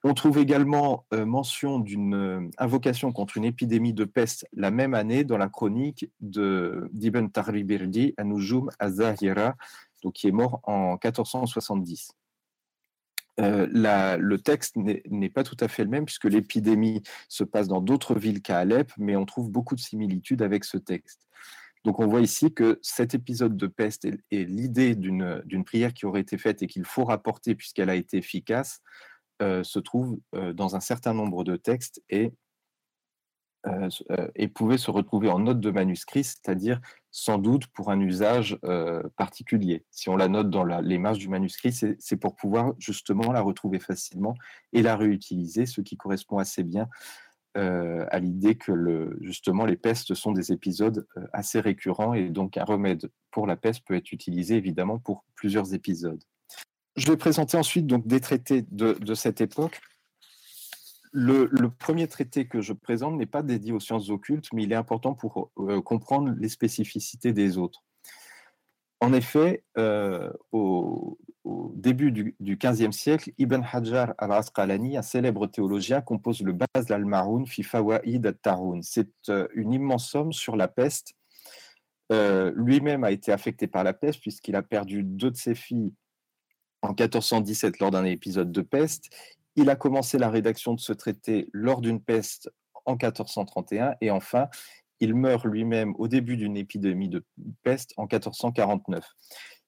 On 0.02 0.14
trouve 0.14 0.38
également 0.38 1.06
mention 1.12 1.78
d'une 1.78 2.50
invocation 2.58 3.12
contre 3.12 3.36
une 3.36 3.44
épidémie 3.44 3.92
de 3.92 4.04
peste 4.04 4.48
la 4.52 4.72
même 4.72 4.94
année 4.94 5.22
dans 5.22 5.38
la 5.38 5.48
chronique 5.48 6.10
d'Ibn 6.18 7.28
Taribirdi 7.28 8.14
à 8.16 8.24
Nujum 8.24 8.68
Azahira, 8.80 9.54
donc 10.02 10.14
qui 10.14 10.26
est 10.26 10.32
mort 10.32 10.58
en 10.64 10.94
1470. 10.94 12.10
Euh, 13.38 14.16
le 14.18 14.38
texte 14.38 14.76
n'est 14.76 15.28
pas 15.28 15.42
tout 15.42 15.56
à 15.60 15.68
fait 15.68 15.84
le 15.84 15.90
même 15.90 16.06
puisque 16.06 16.24
l'épidémie 16.24 17.02
se 17.28 17.44
passe 17.44 17.68
dans 17.68 17.80
d'autres 17.80 18.14
villes 18.14 18.40
qu'à 18.40 18.58
Alep, 18.58 18.92
mais 18.96 19.16
on 19.16 19.26
trouve 19.26 19.50
beaucoup 19.50 19.74
de 19.74 19.80
similitudes 19.80 20.42
avec 20.42 20.64
ce 20.64 20.78
texte. 20.78 21.28
Donc 21.86 22.00
on 22.00 22.08
voit 22.08 22.20
ici 22.20 22.52
que 22.52 22.80
cet 22.82 23.14
épisode 23.14 23.56
de 23.56 23.68
peste 23.68 24.08
et, 24.32 24.44
l'idée 24.44 24.96
d'une 24.96 25.64
prière 25.64 25.94
qui 25.94 26.04
aurait 26.04 26.20
été 26.20 26.36
faite 26.36 26.60
et 26.60 26.66
qu'il 26.66 26.84
faut 26.84 27.04
rapporter 27.04 27.54
puisqu'elle 27.54 27.90
a 27.90 27.94
été 27.94 28.16
efficace 28.16 28.82
euh, 29.40 29.62
se 29.62 29.78
trouve 29.78 30.18
euh, 30.34 30.52
dans 30.52 30.74
un 30.74 30.80
certain 30.80 31.14
nombre 31.14 31.44
de 31.44 31.54
textes 31.54 32.02
et 32.10 32.32
euh, 33.68 33.88
et 34.34 34.48
pouvait 34.48 34.78
se 34.78 34.90
retrouver 34.90 35.28
en 35.28 35.38
note 35.38 35.60
de 35.60 35.70
manuscrit, 35.70 36.24
c'est-à-dire 36.24 36.80
sans 37.12 37.38
doute 37.38 37.68
pour 37.68 37.90
un 37.90 38.00
usage 38.00 38.58
particulier. 39.16 39.84
Si 39.90 40.08
on 40.08 40.16
la 40.16 40.28
note 40.28 40.50
dans 40.50 40.64
les 40.64 40.98
marges 40.98 41.18
du 41.18 41.28
manuscrit, 41.28 41.72
c'est 41.72 42.16
pour 42.16 42.36
pouvoir 42.36 42.74
justement 42.78 43.32
la 43.32 43.40
retrouver 43.40 43.80
facilement 43.80 44.34
et 44.72 44.82
la 44.82 44.96
réutiliser, 44.96 45.66
ce 45.66 45.80
qui 45.80 45.96
correspond 45.96 46.38
assez 46.38 46.62
bien 46.62 46.88
à 47.56 48.18
l'idée 48.18 48.54
que 48.54 49.16
justement 49.20 49.64
les 49.64 49.76
pestes 49.76 50.14
sont 50.14 50.32
des 50.32 50.52
épisodes 50.52 51.06
assez 51.32 51.58
récurrents 51.60 52.12
et 52.14 52.28
donc 52.28 52.56
un 52.56 52.64
remède 52.64 53.10
pour 53.30 53.46
la 53.46 53.56
peste 53.56 53.84
peut 53.86 53.94
être 53.94 54.12
utilisé 54.12 54.56
évidemment 54.56 54.98
pour 54.98 55.24
plusieurs 55.34 55.72
épisodes. 55.74 56.22
Je 56.96 57.06
vais 57.06 57.16
présenter 57.16 57.56
ensuite 57.56 57.86
donc 57.86 58.06
des 58.06 58.20
traités 58.20 58.64
de 58.70 59.14
cette 59.14 59.40
époque 59.40 59.80
le, 61.16 61.68
premier 61.70 62.08
traité 62.08 62.46
que 62.46 62.60
je 62.60 62.74
présente 62.74 63.16
n'est 63.16 63.26
pas 63.26 63.42
dédié 63.42 63.72
aux 63.72 63.80
sciences 63.80 64.10
occultes, 64.10 64.48
mais 64.52 64.64
il 64.64 64.72
est 64.72 64.76
important 64.76 65.14
pour 65.14 65.50
euh, 65.58 65.80
comprendre 65.80 66.34
les 66.38 66.50
spécificités 66.50 67.32
des 67.32 67.56
autres. 67.56 67.82
En 69.00 69.14
effet, 69.14 69.64
euh, 69.78 70.30
au, 70.52 71.18
début 71.74 72.12
du, 72.12 72.34
XVe 72.40 72.92
siècle, 72.92 73.32
Ibn 73.38 73.62
Hajar 73.72 74.14
al-Asqalani, 74.18 74.96
un 74.96 75.02
célèbre 75.02 75.46
théologien, 75.46 76.00
compose 76.00 76.42
le 76.42 76.52
Baz 76.52 76.90
al-Maroun 76.90 77.46
fi 77.46 77.62
Fawaid 77.62 78.26
al-Taroun. 78.26 78.82
C'est 78.82 79.10
euh, 79.28 79.46
une 79.54 79.72
immense 79.72 80.08
somme 80.08 80.32
sur 80.32 80.56
la 80.56 80.68
peste. 80.68 81.14
Lui-même 82.08 83.02
a 83.02 83.10
été 83.10 83.32
affecté 83.32 83.66
par 83.66 83.82
la 83.82 83.92
peste 83.92 84.20
puisqu'il 84.20 84.54
a 84.54 84.62
perdu 84.62 85.02
deux 85.02 85.32
de 85.32 85.36
ses 85.36 85.56
filles 85.56 85.92
en 86.82 86.90
1417 86.90 87.80
lors 87.80 87.90
d'un 87.90 88.04
épisode 88.04 88.52
de 88.52 88.62
peste. 88.62 89.10
Il 89.56 89.70
a 89.70 89.76
commencé 89.76 90.16
la 90.16 90.30
rédaction 90.30 90.74
de 90.74 90.80
ce 90.80 90.92
traité 90.92 91.48
lors 91.52 91.80
d'une 91.80 92.00
peste 92.00 92.48
en 92.84 92.92
1431 92.92 93.94
et 94.00 94.10
enfin, 94.10 94.48
il 95.00 95.14
meurt 95.14 95.44
lui-même 95.44 95.94
au 95.98 96.08
début 96.08 96.36
d'une 96.36 96.56
épidémie 96.56 97.08
de 97.08 97.24
peste 97.62 97.92
en 97.96 98.02
1449. 98.02 99.04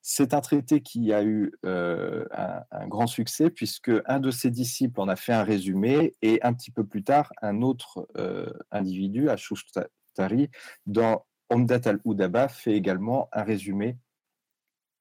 C'est 0.03 0.33
un 0.33 0.41
traité 0.41 0.81
qui 0.81 1.13
a 1.13 1.23
eu 1.23 1.53
euh, 1.67 2.25
un, 2.71 2.87
grand 2.87 3.07
succès 3.07 3.51
puisque 3.51 3.91
un 4.07 4.21
de 4.21 4.31
ses 4.31 4.51
disciples 4.51 5.01
en 5.01 5.09
a 5.09 5.17
fait 5.17 5.33
un 5.33 5.43
résumé 5.43 6.15
et 6.23 6.41
un 6.43 6.55
petit 6.55 6.71
peu 6.71 6.85
plus 6.85 7.05
tard, 7.05 7.33
un 7.43 7.63
autre 7.63 8.09
euh, 8.17 8.51
individu, 8.71 9.29
Ashush-Tari, 9.29 10.51
dans 10.87 11.27
Omdat 11.51 11.81
al-Udaba, 11.85 12.49
fait 12.49 12.73
également 12.73 13.29
un 13.33 13.43
résumé 13.43 13.99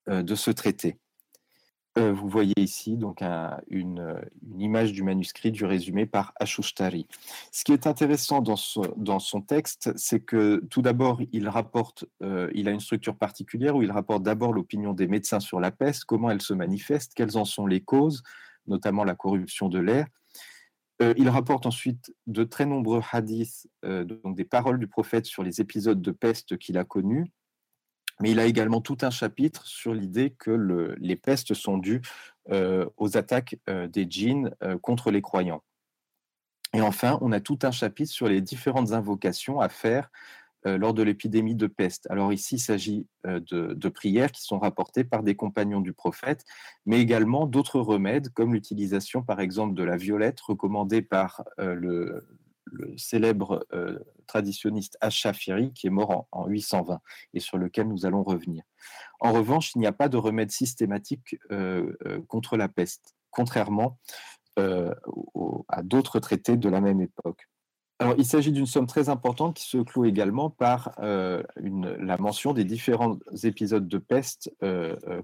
euh, 0.09 0.23
de 0.23 0.35
ce 0.35 0.51
traité. 0.51 0.97
Euh, 1.97 2.13
vous 2.13 2.29
voyez 2.29 2.53
ici 2.57 2.95
donc 2.95 3.23
une, 3.69 4.21
image 4.59 4.91
du 4.91 5.01
manuscrit 5.01 5.51
du 5.51 5.65
résumé 5.65 6.05
par 6.05 6.33
Ashushtari. 6.39 7.07
Ce 7.51 7.63
qui 7.63 7.73
est 7.73 7.87
intéressant 7.87 8.41
dans, 8.41 9.19
son 9.19 9.41
texte, 9.41 9.91
c'est 9.95 10.19
que 10.19 10.63
tout 10.69 10.81
d'abord, 10.81 11.21
il 11.31 11.49
rapporte, 11.49 12.05
euh, 12.21 12.51
il 12.53 12.67
a 12.67 12.71
une 12.71 12.79
structure 12.79 13.15
particulière 13.15 13.75
où 13.75 13.81
il 13.81 13.91
rapporte 13.91 14.21
d'abord 14.21 14.53
l'opinion 14.53 14.93
des 14.93 15.07
médecins 15.07 15.39
sur 15.39 15.59
la 15.59 15.71
peste, 15.71 16.05
comment 16.05 16.29
elle 16.29 16.41
se 16.41 16.53
manifeste, 16.53 17.13
quelles 17.15 17.37
en 17.37 17.45
sont 17.45 17.65
les 17.65 17.81
causes, 17.81 18.21
notamment 18.67 19.03
la 19.03 19.15
corruption 19.15 19.67
de 19.67 19.79
l'air. 19.79 20.05
Euh, 21.01 21.13
il 21.17 21.29
rapporte 21.29 21.65
ensuite 21.65 22.13
de 22.27 22.43
très 22.43 22.65
nombreux 22.65 23.01
hadiths, 23.11 23.67
donc 23.83 24.35
des 24.35 24.45
paroles 24.45 24.79
du 24.79 24.87
prophète 24.87 25.25
sur 25.25 25.41
les 25.41 25.61
épisodes 25.61 26.01
de 26.01 26.11
peste 26.11 26.57
qu'il 26.57 26.77
a 26.77 26.83
connus, 26.83 27.31
mais 28.19 28.31
il 28.31 28.39
a 28.39 28.45
également 28.45 28.81
tout 28.81 28.97
un 29.01 29.09
chapitre 29.09 29.65
sur 29.65 29.93
l'idée 29.93 30.31
que 30.31 30.95
les 30.99 31.15
pestes 31.15 31.53
sont 31.53 31.77
dues 31.77 32.01
euh, 32.49 32.89
aux 32.97 33.17
attaques 33.17 33.57
euh, 33.69 33.87
des 33.87 34.07
djinns 34.09 34.55
euh, 34.63 34.77
contre 34.77 35.11
les 35.11 35.21
croyants. 35.21 35.63
Et 36.73 36.81
enfin, 36.81 37.17
on 37.21 37.31
a 37.31 37.39
tout 37.39 37.59
un 37.63 37.71
chapitre 37.71 38.11
sur 38.11 38.27
les 38.27 38.41
différentes 38.41 38.91
invocations 38.91 39.59
à 39.59 39.69
faire 39.69 40.09
lors 40.65 40.93
de 40.93 41.01
l'épidémie 41.01 41.55
de 41.55 41.67
peste. 41.67 42.07
Alors 42.09 42.33
ici, 42.33 42.55
il 42.55 42.59
s'agit 42.59 43.07
de, 43.23 43.39
de, 43.73 43.89
prières 43.89 44.33
qui 44.33 44.41
sont 44.41 44.59
rapportées 44.59 45.05
par 45.05 45.23
des 45.23 45.33
compagnons 45.33 45.79
du 45.79 45.93
prophète, 45.93 46.43
mais 46.85 46.99
également 46.99 47.45
d'autres 47.45 47.79
remèdes, 47.79 48.33
comme 48.33 48.53
l'utilisation 48.53 49.23
par 49.23 49.39
exemple 49.39 49.75
de 49.75 49.83
la 49.83 49.95
violette 49.95 50.41
recommandée 50.41 51.01
par 51.01 51.45
le, 51.57 52.27
le 52.71 52.97
célèbre 52.97 53.65
euh, 53.73 53.99
traditionniste 54.27 54.97
Ashafiri 55.01 55.73
qui 55.73 55.87
est 55.87 55.91
mort 55.91 56.27
en, 56.31 56.47
820 56.47 56.99
et 57.33 57.39
sur 57.39 57.57
lequel 57.57 57.87
nous 57.87 58.05
allons 58.05 58.23
revenir. 58.23 58.63
En 59.19 59.31
revanche, 59.31 59.73
il 59.75 59.79
n'y 59.79 59.87
a 59.87 59.91
pas 59.91 60.09
de 60.09 60.17
remède 60.17 60.51
systématique 60.51 61.37
euh, 61.51 61.93
euh, 62.05 62.21
contre 62.27 62.57
la 62.57 62.67
peste, 62.67 63.15
contrairement 63.31 63.97
à 65.69 65.83
d'autres 65.83 66.19
traités 66.19 66.57
de 66.57 66.67
la 66.67 66.81
même 66.81 66.99
époque. 66.99 67.47
Alors, 67.99 68.15
il 68.17 68.25
s'agit 68.25 68.51
d'une 68.51 68.65
somme 68.65 68.87
très 68.87 69.07
importante 69.07 69.55
qui 69.55 69.65
se 69.65 69.77
clôt 69.77 70.05
également 70.05 70.49
par 70.49 70.95
la 70.97 72.17
mention 72.17 72.53
des 72.53 72.63
différents 72.63 73.19
épisodes 73.43 73.87
de 73.87 73.97
peste 73.99 74.51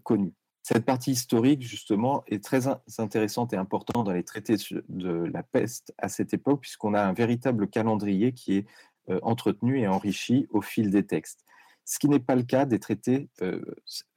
connus. 0.04 0.36
Cette 0.64 0.86
partie 0.86 1.12
historique, 1.12 1.62
justement, 1.62 2.24
est 2.28 2.42
très 2.42 2.68
intéressante 2.98 3.52
et 3.52 3.58
importante 3.58 4.06
dans 4.06 4.14
les 4.14 4.24
traités 4.24 4.56
de 4.88 5.10
la 5.10 5.44
peste 5.44 5.94
à 5.98 6.08
cette 6.08 6.34
époque, 6.34 6.62
puisqu'on 6.62 6.94
a 6.94 7.04
un 7.04 7.12
véritable 7.12 7.68
calendrier 7.68 8.32
qui 8.32 8.56
est 8.56 8.66
euh, 9.10 9.20
entretenu 9.24 9.80
et 9.82 9.88
enrichi 9.90 10.48
au 10.52 10.62
fil 10.62 10.90
des 10.90 11.06
textes. 11.06 11.44
Ce 11.84 12.00
qui 12.00 12.08
n'est 12.08 12.22
pas 12.22 12.36
le 12.36 12.44
cas 12.44 12.64
des 12.64 12.80
traités 12.80 13.28
euh, 13.42 13.60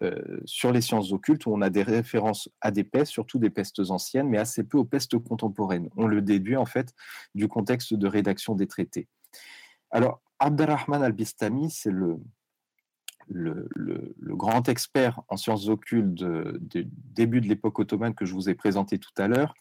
euh, 0.04 0.40
sur 0.44 0.70
les 0.70 0.80
sciences 0.80 1.10
occultes, 1.10 1.46
où 1.46 1.52
on 1.52 1.62
a 1.62 1.68
des 1.70 1.82
références 1.82 2.48
à 2.60 2.70
des 2.70 2.84
pestes, 2.84 3.10
surtout 3.10 3.40
des 3.40 3.50
pestes 3.50 3.80
anciennes, 3.90 4.28
mais 4.28 4.38
assez 4.38 4.62
peu 4.62 4.78
aux 4.78 4.84
pestes 4.84 5.18
contemporaines. 5.18 5.90
On 5.96 6.06
le 6.06 6.22
déduit 6.22 6.56
en 6.56 6.66
fait 6.66 6.94
du 7.34 7.48
contexte 7.48 7.92
de 7.92 8.06
rédaction 8.06 8.54
des 8.54 8.68
traités. 8.68 9.08
Alors, 9.90 10.22
Abdelrahman 10.38 11.02
al-Bistami, 11.02 11.72
c'est 11.72 11.90
le, 11.90 12.20
le, 13.28 13.68
grand 14.20 14.68
expert 14.68 15.20
en 15.28 15.36
sciences 15.36 15.68
occultes 15.68 16.14
du 16.14 16.86
début 16.86 17.40
de 17.40 17.48
l'époque 17.48 17.78
ottomane 17.78 18.14
que 18.14 18.26
je 18.26 18.34
vous 18.34 18.48
ai 18.48 18.54
présenté 18.54 18.98
tout 18.98 19.10
à 19.16 19.28
l'heure, 19.28 19.54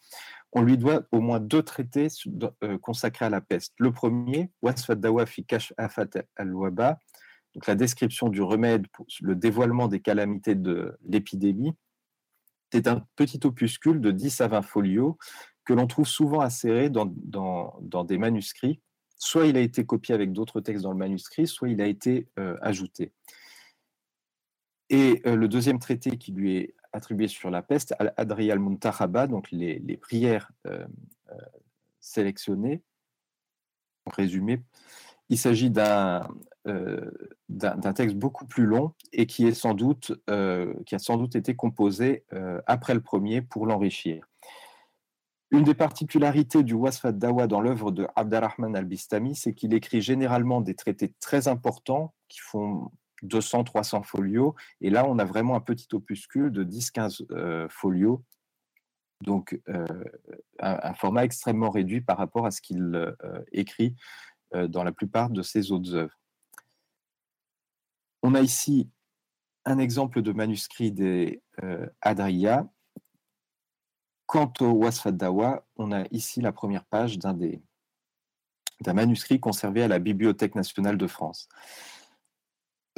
on 0.51 0.61
lui 0.61 0.77
doit 0.77 1.03
au 1.11 1.19
moins 1.19 1.39
deux 1.39 1.63
traités 1.63 2.07
euh, 2.63 2.77
consacrés 2.77 3.25
à 3.25 3.29
la 3.29 3.41
peste. 3.41 3.73
Le 3.77 3.91
premier, 3.91 4.51
Wasfat 4.61 4.95
fi 5.25 5.45
Afat 5.77 6.09
al-Waba, 6.37 6.99
donc 7.53 7.67
la 7.67 7.75
description 7.75 8.29
du 8.29 8.41
remède 8.41 8.87
pour 8.89 9.05
le 9.21 9.35
dévoilement 9.35 9.87
des 9.87 9.99
calamités 9.99 10.55
de 10.55 10.97
l'épidémie. 11.07 11.73
C'est 12.71 12.87
un 12.87 13.05
petit 13.15 13.39
opuscule 13.43 14.01
de 14.01 14.11
10 14.11 14.41
à 14.41 14.47
20 14.47 14.61
folios 14.61 15.17
que 15.65 15.73
l'on 15.73 15.87
trouve 15.87 16.07
souvent 16.07 16.47
dans, 16.89 17.79
dans, 17.81 18.03
des 18.03 18.17
manuscrits. 18.17 18.81
Soit 19.17 19.47
il 19.47 19.57
a 19.57 19.61
été 19.61 19.85
copié 19.85 20.13
avec 20.13 20.31
d'autres 20.33 20.61
textes 20.61 20.83
dans 20.83 20.91
le 20.91 20.97
manuscrit, 20.97 21.47
soit 21.47 21.69
il 21.69 21.81
a 21.81 21.87
été 21.87 22.27
euh, 22.37 22.57
ajouté. 22.61 23.13
Et 24.89 25.21
euh, 25.25 25.35
le 25.35 25.47
deuxième 25.47 25.79
traité 25.79 26.17
qui 26.17 26.31
lui 26.31 26.57
est 26.57 26.75
attribué 26.93 27.27
sur 27.27 27.49
la 27.49 27.61
peste, 27.61 27.93
Al-Adri 27.99 28.51
al-Muntahaba, 28.51 29.27
donc 29.27 29.51
les, 29.51 29.97
prières 29.97 30.51
euh, 30.67 30.85
euh, 31.31 31.37
sélectionnées, 31.99 32.81
résumé, 34.05 34.61
il 35.29 35.37
s'agit 35.37 35.71
d'un 35.71 36.27
d'un 37.47 37.93
texte 37.93 38.15
beaucoup 38.15 38.47
plus 38.47 38.65
long 38.65 38.93
et 39.13 39.27
qui, 39.27 39.45
est 39.45 39.53
sans 39.53 39.75
doute, 39.75 40.19
qui 40.87 40.95
a 40.95 40.99
sans 40.99 41.15
doute 41.15 41.35
été 41.35 41.55
composé 41.55 42.25
après 42.65 42.95
le 42.95 43.01
premier 43.01 43.43
pour 43.43 43.67
l'enrichir. 43.67 44.27
Une 45.51 45.63
des 45.63 45.75
particularités 45.75 46.63
du 46.63 46.73
Wasfat 46.73 47.11
Dawa 47.11 47.45
dans 47.45 47.61
l'œuvre 47.61 47.91
de 47.91 48.07
Abdarrahman 48.15 48.75
al-Bistami, 48.75 49.35
c'est 49.35 49.53
qu'il 49.53 49.75
écrit 49.75 50.01
généralement 50.01 50.59
des 50.59 50.73
traités 50.73 51.13
très 51.19 51.47
importants 51.47 52.15
qui 52.29 52.39
font 52.39 52.91
200-300 53.25 54.03
folios. 54.03 54.55
Et 54.81 54.89
là, 54.89 55.05
on 55.07 55.19
a 55.19 55.25
vraiment 55.25 55.55
un 55.55 55.61
petit 55.61 55.87
opuscule 55.93 56.51
de 56.51 56.63
10-15 56.63 57.25
euh, 57.31 57.67
folios. 57.69 58.23
Donc, 59.21 59.59
euh, 59.69 59.85
un, 60.59 60.93
format 60.93 61.23
extrêmement 61.23 61.69
réduit 61.69 62.01
par 62.01 62.17
rapport 62.17 62.45
à 62.45 62.51
ce 62.51 62.61
qu'il 62.61 62.95
euh, 62.95 63.41
écrit 63.51 63.95
dans 64.69 64.83
la 64.83 64.91
plupart 64.91 65.29
de 65.31 65.41
ses 65.41 65.71
autres 65.71 65.95
œuvres. 65.95 66.17
On 68.23 68.35
a 68.35 68.41
ici 68.41 68.89
un 69.65 69.79
exemple 69.79 70.21
de 70.21 70.31
manuscrit 70.31 70.91
des 70.91 71.41
Adriya 72.01 72.65
Quant 74.25 74.51
au 74.61 74.71
Wasfat 74.71 75.11
Dawa, 75.11 75.65
on 75.77 75.91
a 75.91 76.05
ici 76.11 76.41
la 76.41 76.51
première 76.51 76.85
page 76.85 77.19
d'un 77.19 77.35
manuscrit 78.93 79.39
conservé 79.39 79.83
à 79.83 79.87
la 79.87 79.99
Bibliothèque 79.99 80.55
nationale 80.55 80.97
de 80.97 81.07
France. 81.07 81.47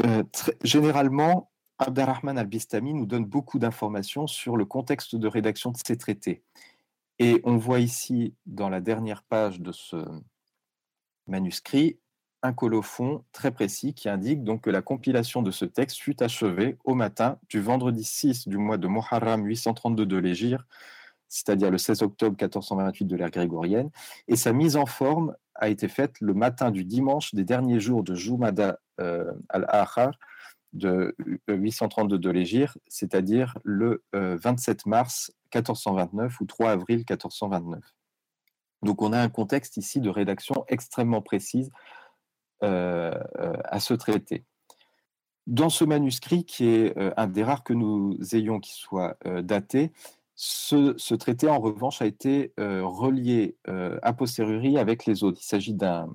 Euh, 0.06 0.24
généralement, 0.64 1.52
Abdarrahman 1.80 2.38
al-Bistami 2.38 2.94
nous 2.94 3.06
donne 3.06 3.26
beaucoup 3.26 3.60
d'informations 3.60 4.28
sur 4.28 4.58
le 4.58 4.66
contexte 4.66 5.16
de 5.16 5.28
rédaction 5.28 5.72
de 5.72 5.78
ces 5.78 5.98
traités. 5.98 6.44
Et 7.20 7.42
on 7.44 7.58
voit 7.58 7.80
ici, 7.80 8.36
dans 8.46 8.70
la 8.70 8.80
dernière 8.80 9.24
page 9.24 9.60
de 9.60 9.72
ce 9.72 9.98
manuscrit, 11.28 12.00
un 12.44 12.54
colophon 12.54 13.24
très 13.32 13.52
précis 13.52 13.94
qui 13.94 14.10
indique 14.10 14.44
donc 14.44 14.62
que 14.62 14.70
la 14.70 14.82
compilation 14.82 15.42
de 15.42 15.52
ce 15.52 15.66
texte 15.66 15.98
fut 15.98 16.22
achevée 16.22 16.78
au 16.84 16.94
matin 16.94 17.40
du 17.50 17.60
vendredi 17.60 18.04
6 18.04 18.48
du 18.48 18.58
mois 18.58 18.78
de 18.78 18.88
Muharram 18.88 19.44
832 19.46 20.06
de 20.06 20.18
l'Égir, 20.18 20.68
c'est-à-dire 21.28 21.72
le 21.72 21.78
16 21.78 22.04
octobre 22.04 22.38
1428 22.40 23.06
de 23.06 23.16
l'ère 23.16 23.32
grégorienne, 23.32 23.90
et 24.28 24.36
sa 24.36 24.54
mise 24.54 24.78
en 24.78 24.86
forme 24.86 25.36
a 25.58 25.70
été 25.70 25.88
faite 25.88 26.16
le 26.22 26.34
matin 26.34 26.72
du 26.72 26.86
dimanche 26.86 27.34
des 27.34 27.44
derniers 27.44 27.80
jours 27.80 28.04
de 28.04 28.16
Jumada 28.16 28.80
euh, 29.00 29.32
al-Akhar 29.50 30.12
de 30.74 31.16
832 31.48 32.16
euh, 32.16 32.20
de 32.20 32.30
l'Égir, 32.30 32.78
c'est-à-dire 32.88 33.58
le 33.64 34.04
27 34.14 34.80
euh, 34.86 34.90
mars 34.90 35.32
1429 35.54 36.40
ou 36.42 36.46
3 36.46 36.72
avril 36.72 36.98
1429. 37.00 37.80
Donc 38.84 39.02
on 39.02 39.14
a 39.14 39.20
un 39.20 39.30
contexte 39.30 39.78
ici 39.78 40.02
de 40.02 40.10
rédaction 40.10 40.66
extrêmement 40.68 41.22
précise 41.22 41.72
à 42.62 43.80
ce 43.80 43.94
traité. 43.94 44.44
Dans 45.46 45.70
ce 45.70 45.84
manuscrit, 45.86 46.44
qui 46.44 46.68
est 46.68 46.98
un 47.18 47.28
des 47.28 47.44
rares 47.44 47.64
que 47.64 47.74
nous 47.74 48.18
ayons 48.34 48.60
qui 48.60 48.74
soit 48.74 49.18
daté, 49.44 49.92
ce, 50.40 51.16
traité, 51.16 51.50
en 51.50 51.60
revanche, 51.60 52.00
a 52.00 52.06
été 52.06 52.54
euh, 52.60 52.86
relié 52.86 53.58
euh, 53.68 53.98
a 54.04 54.14
posteriori 54.14 54.78
avec 54.78 55.08
les 55.08 55.24
autres. 55.24 55.40
Il 55.42 55.46
s'agit 55.46 55.74
d'un 55.74 56.08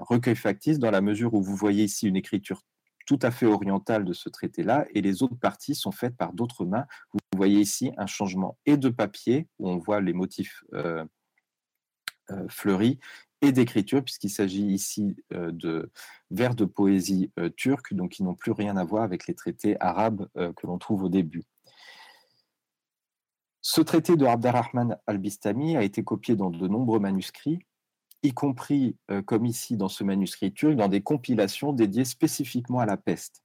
recueil 0.00 0.36
factice 0.36 0.78
dans 0.78 0.90
la 0.90 1.02
mesure 1.02 1.34
où 1.34 1.42
vous 1.42 1.54
voyez 1.54 1.84
ici 1.84 2.08
une 2.08 2.16
écriture 2.16 2.62
tout 3.06 3.18
à 3.20 3.30
fait 3.30 3.44
orientale 3.44 4.06
de 4.06 4.14
ce 4.14 4.30
traité-là, 4.30 4.86
et 4.94 5.02
les 5.02 5.22
autres 5.22 5.36
parties 5.36 5.74
sont 5.74 5.92
faites 5.92 6.16
par 6.16 6.32
d'autres 6.32 6.64
mains. 6.64 6.86
Vous 7.12 7.20
voyez 7.36 7.60
ici 7.60 7.92
un 7.98 8.06
changement 8.06 8.58
et 8.64 8.78
de 8.78 8.88
papier, 8.88 9.48
où 9.58 9.68
on 9.68 9.76
voit 9.76 10.00
les 10.00 10.14
motifs 10.14 10.64
euh, 10.72 11.04
fleuris, 12.48 12.98
et 13.42 13.52
d'écriture, 13.52 14.02
puisqu'il 14.02 14.30
s'agit 14.30 14.66
ici 14.66 15.14
de 15.30 15.90
vers 16.30 16.54
de 16.54 16.64
poésie 16.64 17.30
turque, 17.56 17.94
donc 17.94 18.12
qui 18.12 18.24
n'ont 18.24 18.34
plus 18.34 18.52
rien 18.52 18.76
à 18.76 18.84
voir 18.84 19.04
avec 19.04 19.26
les 19.26 19.34
traités 19.34 19.76
arabes 19.78 20.26
que 20.34 20.66
l'on 20.66 20.78
trouve 20.78 21.04
au 21.04 21.08
début. 21.08 21.44
Ce 23.60 23.80
traité 23.80 24.16
de 24.16 24.24
Abdarrahman 24.24 24.96
al-Bistami 25.06 25.76
a 25.76 25.82
été 25.82 26.04
copié 26.04 26.36
dans 26.36 26.50
de 26.50 26.68
nombreux 26.68 27.00
manuscrits, 27.00 27.58
y 28.22 28.32
compris, 28.32 28.96
euh, 29.10 29.22
comme 29.22 29.46
ici 29.46 29.76
dans 29.76 29.88
ce 29.88 30.04
manuscrit 30.04 30.52
turc, 30.52 30.76
dans 30.76 30.88
des 30.88 31.02
compilations 31.02 31.72
dédiées 31.72 32.04
spécifiquement 32.04 32.80
à 32.80 32.86
la 32.86 32.96
peste. 32.96 33.42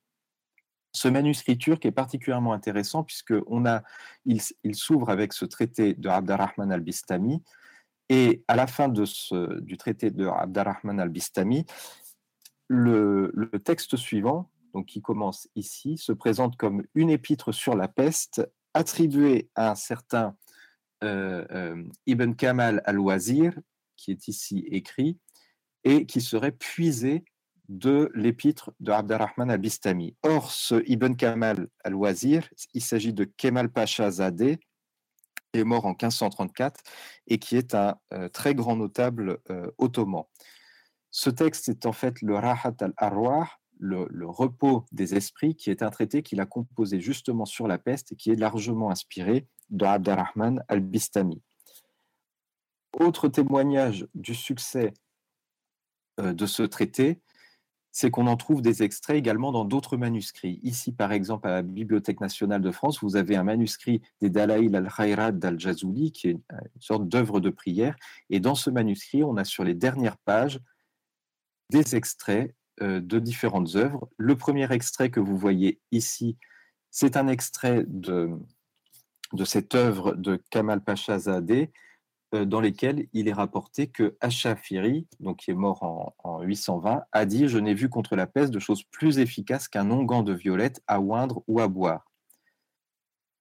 Ce 0.92 1.08
manuscrit 1.08 1.58
turc 1.58 1.86
est 1.86 1.92
particulièrement 1.92 2.54
intéressant 2.54 3.04
puisque 3.04 3.34
il, 4.26 4.76
s'ouvre 4.76 5.10
avec 5.10 5.34
ce 5.34 5.46
traité 5.46 5.96
de 5.96 6.08
Abdarrahman 6.08 6.72
al-Bistami 6.72 7.42
et 8.10 8.44
à 8.48 8.56
la 8.56 8.68
fin 8.68 8.90
du 8.90 9.78
traité 9.78 10.12
de 10.12 10.28
Abdarrahman 10.28 11.00
al-Bistami, 11.00 11.66
le, 12.68 13.32
le, 13.34 13.60
texte 13.60 13.98
suivant, 13.98 14.52
donc 14.74 14.86
qui 14.86 15.02
commence 15.02 15.48
ici, 15.56 15.98
se 15.98 16.12
présente 16.12 16.58
comme 16.58 16.84
une 16.94 17.10
épître 17.10 17.52
sur 17.52 17.76
la 17.76 17.88
peste 17.88 18.48
attribué 18.74 19.50
à 19.56 19.72
un 19.72 19.76
certain 19.76 20.36
euh, 21.04 21.46
euh, 21.52 21.84
Ibn 22.06 22.34
Kamal 22.34 22.82
al-Wazir, 22.86 23.60
qui 23.98 24.12
est 24.12 24.28
ici 24.28 24.66
écrit, 24.70 25.20
et 25.84 26.06
qui 26.06 26.22
serait 26.22 26.52
puisé 26.52 27.26
de 27.70 28.10
l'épître 28.14 28.72
de 28.80 28.92
Abdarrahman 28.92 29.52
al-Bistami. 29.52 30.16
Or, 30.24 30.52
ce 30.52 30.84
Ibn 30.86 31.14
Kamal 31.16 31.68
al-Wazir, 31.84 32.50
il 32.74 32.82
s'agit 32.82 33.14
de 33.14 33.26
Kemal 33.26 33.70
Pasha 33.70 34.10
Zadeh, 34.12 34.60
qui 35.52 35.60
est 35.60 35.64
mort 35.64 35.86
en 35.86 35.90
1534 35.90 36.82
et 37.28 37.38
qui 37.38 37.58
est 37.58 37.76
un 37.76 37.98
euh, 38.14 38.30
très 38.30 38.56
grand 38.56 38.76
notable 38.76 39.40
ottoman. 39.78 40.24
Ce 41.12 41.30
texte 41.30 41.70
est 41.70 41.86
en 41.86 41.94
fait 41.94 42.22
le 42.22 42.36
Rahat 42.36 42.76
al-Arwah, 42.80 43.48
le, 43.80 44.28
repos 44.28 44.86
des 44.92 45.16
esprits, 45.16 45.56
qui 45.56 45.70
est 45.70 45.84
un 45.84 45.90
traité 45.90 46.24
qu'il 46.24 46.40
a 46.40 46.46
composé 46.46 47.00
justement 47.00 47.46
sur 47.46 47.68
la 47.68 47.78
peste 47.78 48.12
et 48.12 48.16
qui 48.16 48.32
est 48.32 48.36
largement 48.36 48.90
inspiré 48.90 49.48
de 49.70 49.86
Abdarrahman 49.86 50.64
al-Bistami. 50.68 51.42
Autre 53.00 53.28
témoignage 53.28 54.08
du 54.14 54.36
succès 54.36 54.94
euh, 56.20 56.34
de 56.34 56.46
ce 56.46 56.64
traité, 56.64 57.20
c'est 57.92 58.10
qu'on 58.10 58.28
en 58.28 58.38
trouve 58.38 58.62
des 58.62 58.82
extraits 58.82 59.16
également 59.16 59.52
dans 59.52 59.66
d'autres 59.66 59.98
manuscrits. 59.98 60.60
Ici, 60.64 60.92
par 60.92 61.12
exemple, 61.12 61.48
à 61.48 61.52
la 61.52 61.62
Bibliothèque 61.62 62.22
nationale 62.22 62.62
de 62.62 62.72
France, 62.72 63.04
vous 63.04 63.16
avez 63.16 63.36
un 63.36 63.44
manuscrit 63.44 64.02
des 64.20 64.32
Dalaïl 64.32 64.76
al-Khayrat 64.76 65.32
d'Al-Jazouli, 65.34 66.12
qui 66.12 66.30
est 66.30 66.32
une 66.32 66.42
sorte 66.80 67.08
d'œuvre 67.08 67.40
de 67.40 67.52
prière. 67.52 67.96
Et 68.32 68.40
dans 68.40 68.56
ce 68.56 68.72
manuscrit, 68.72 69.24
on 69.24 69.38
a 69.38 69.44
sur 69.44 69.64
les 69.64 69.76
dernières 69.76 70.18
pages 70.18 70.60
des 71.70 71.96
extraits 71.96 72.56
de 72.82 73.20
différentes 73.20 73.76
œuvres. 73.76 74.10
Le 74.18 74.36
premier 74.36 74.72
extrait 74.72 75.10
que 75.10 75.20
vous 75.20 75.38
voyez 75.38 75.80
ici, 75.92 76.38
c'est 76.90 77.18
un 77.18 77.28
extrait 77.28 77.86
de, 77.88 78.32
de 79.34 79.46
cette 79.46 79.76
œuvre 79.76 80.14
de 80.14 80.42
Kamal 80.50 80.84
Pacha 80.84 81.18
Zadeh, 81.18 81.72
euh, 82.34 82.46
dans 82.46 82.62
lesquelles 82.62 83.08
il 83.14 83.28
est 83.28 83.34
rapporté 83.34 83.88
que 83.88 84.16
Ashafiri, 84.22 85.08
donc 85.20 85.38
qui 85.38 85.52
est 85.52 85.56
mort 85.56 86.14
en, 86.24 86.42
820, 86.42 87.04
a 87.12 87.26
dit 87.26 87.48
Je 87.48 87.58
n'ai 87.58 87.74
vu 87.74 87.90
contre 87.90 88.16
la 88.16 88.28
peste 88.28 88.52
de 88.52 88.60
choses 88.60 88.84
plus 88.84 89.20
efficaces 89.20 89.68
qu'un 89.68 89.90
onguent 89.92 90.24
de 90.24 90.34
violette 90.34 90.82
à 90.88 91.02
oindre 91.02 91.44
ou 91.48 91.60
à 91.60 91.68
boire. 91.68 92.06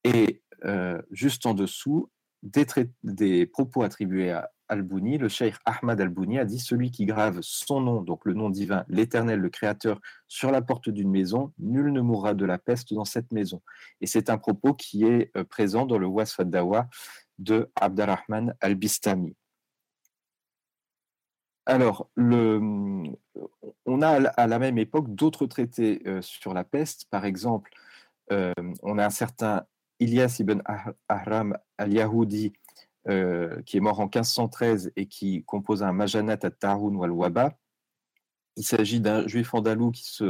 Et 0.05 0.43
euh, 0.65 1.01
juste 1.11 1.47
en 1.47 1.55
dessous, 1.55 2.11
des, 2.43 3.47
propos 3.47 3.83
attribués 3.83 4.31
à 4.31 4.51
al-Bouni, 4.69 5.19
le 5.19 5.29
cheikh 5.29 5.55
Ahmad 5.67 6.01
al-Bouni 6.01 6.39
a 6.39 6.45
dit 6.45 6.59
Celui 6.59 6.91
qui 6.91 7.05
grave 7.05 7.39
son 7.43 7.81
nom, 7.81 8.03
donc 8.03 8.25
le 8.25 8.35
nom 8.35 8.49
divin, 8.49 8.85
l'Éternel, 8.89 9.39
le 9.39 9.51
Créateur, 9.51 10.01
sur 10.29 10.51
la 10.51 10.63
porte 10.63 10.89
d'une 10.89 11.11
maison, 11.11 11.53
nul 11.59 11.93
ne 11.93 12.01
mourra 12.01 12.35
de 12.35 12.47
la 12.47 12.59
peste 12.59 12.95
dans 12.95 13.05
cette 13.05 13.33
maison. 13.33 13.61
Et 14.01 14.07
c'est 14.07 14.31
un 14.31 14.39
propos 14.39 14.75
qui 14.75 15.05
est 15.05 15.31
euh, 15.37 15.45
présent 15.45 15.85
dans 15.85 15.99
le 15.99 16.07
Wasfat 16.07 16.45
Dawa 16.45 16.89
de 17.39 17.71
Abdarrahman 17.77 18.55
al-Bistami. 18.61 19.37
Alors, 21.65 22.11
on 22.17 24.03
a 24.03 24.09
à 24.09 24.47
la 24.49 24.59
même 24.59 24.79
époque 24.79 25.15
d'autres 25.15 25.47
traités 25.47 26.03
euh, 26.07 26.21
sur 26.21 26.55
la 26.55 26.65
peste. 26.65 27.07
Par 27.09 27.25
exemple, 27.25 27.71
euh, 28.33 28.53
on 28.83 28.99
a 28.99 29.07
un 29.07 29.11
certain 29.11 29.65
Ilyas 30.03 30.41
ibn 30.41 30.61
Ahram 31.09 31.57
al-Yahudi 31.79 32.53
euh, 33.09 33.61
qui 33.63 33.77
est 33.77 33.81
mort 33.81 33.99
en 33.99 34.05
1513 34.05 34.93
et 34.95 35.07
qui 35.07 35.43
compose 35.45 35.83
un 35.83 35.93
Majanat 35.93 36.39
à 36.43 36.51
Taroun 36.51 36.95
ou 36.95 37.03
al-Waba. 37.03 37.59
Il 38.57 38.65
s'agit 38.65 39.01
d'un 39.01 39.27
juif 39.27 39.55
andalou 39.55 39.91
qui 39.91 40.05
se 40.05 40.25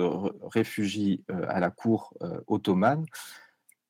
réfugie 0.49 1.23
euh, 1.31 1.45
à 1.49 1.61
la 1.61 1.71
cour 1.71 2.15
euh, 2.23 2.41
ottomane. 2.47 3.05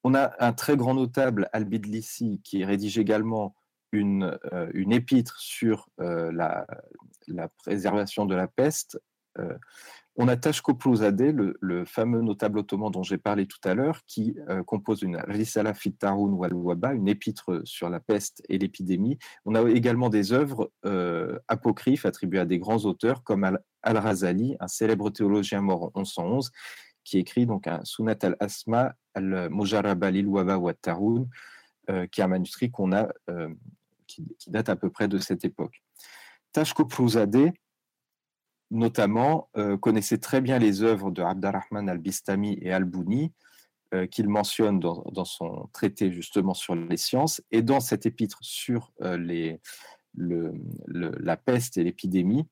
On 0.02 0.14
a 0.14 0.32
un 0.44 0.52
très 0.52 0.76
grand 0.76 0.94
notable, 0.94 1.48
Al-Bidlissi, 1.52 2.40
qui 2.42 2.64
rédige 2.64 2.98
également 2.98 3.54
une, 3.92 4.36
une 4.72 4.90
épître 4.90 5.38
sur 5.38 5.88
la, 5.98 6.66
la, 7.28 7.48
préservation 7.48 8.24
de 8.24 8.34
la 8.34 8.48
peste 8.48 8.98
on 10.16 10.28
a 10.28 10.36
Tashkoplouzadeh, 10.36 11.32
le, 11.32 11.84
fameux 11.86 12.20
notable 12.20 12.58
ottoman 12.58 12.90
dont 12.90 13.02
j'ai 13.02 13.16
parlé 13.16 13.46
tout 13.46 13.60
à 13.64 13.74
l'heure, 13.74 14.00
qui 14.06 14.36
euh, 14.48 14.62
compose 14.62 15.02
une 15.02 15.16
Risala 15.16 15.72
Fitarun 15.72 16.32
wal 16.32 16.52
Waba, 16.52 16.92
une 16.92 17.08
épître 17.08 17.62
sur 17.64 17.88
la 17.88 17.98
peste 17.98 18.42
et 18.50 18.58
l'épidémie. 18.58 19.18
On 19.46 19.54
a 19.54 19.62
également 19.70 20.10
des 20.10 20.32
œuvres 20.32 20.70
euh, 20.84 21.38
apocryphes 21.48 22.04
attribuées 22.04 22.40
à 22.40 22.44
des 22.44 22.58
grands 22.58 22.84
auteurs 22.84 23.22
comme 23.22 23.58
Al-Razali, 23.82 24.56
un 24.60 24.68
célèbre 24.68 25.08
théologien 25.08 25.62
mort 25.62 25.90
en 25.94 26.00
1111, 26.00 26.50
qui 27.04 27.18
écrit 27.18 27.46
donc 27.46 27.66
un 27.66 27.82
Sunat 27.84 28.18
al-Asma 28.20 28.94
al-Mujarrab 29.14 30.04
al-Waba 30.04 30.58
wa 30.58 30.74
Tarun, 30.74 31.26
euh, 31.88 32.06
qui 32.06 32.20
est 32.20 32.24
un 32.24 32.28
manuscrit 32.28 32.70
qu'on 32.70 32.92
a, 32.92 33.08
qui, 34.06 34.26
date 34.48 34.68
à 34.68 34.76
peu 34.76 34.90
près 34.90 35.08
de 35.08 35.16
cette 35.16 35.46
époque. 35.46 35.82
Tashkoplouzadeh, 36.52 37.54
notamment, 38.72 39.50
euh, 39.58 39.76
connaissait 39.76 40.18
très 40.18 40.40
bien 40.40 40.58
les 40.58 40.82
œuvres 40.82 41.10
de 41.10 41.22
Abdarrahman 41.22 41.88
al-Bistami 41.90 42.58
et 42.62 42.72
al-Bouni, 42.72 43.32
euh, 43.92 44.06
qu'il 44.06 44.28
mentionne 44.28 44.80
dans, 44.80 45.24
son 45.26 45.68
traité 45.74 46.10
justement 46.10 46.54
sur 46.54 46.74
les 46.74 46.96
sciences, 46.96 47.42
et 47.50 47.60
dans 47.60 47.80
cet 47.80 48.06
épître 48.06 48.38
sur 48.40 48.90
euh, 49.02 49.58
la 50.16 51.36
peste 51.36 51.76
et 51.76 51.84
l'épidémie, 51.84 52.48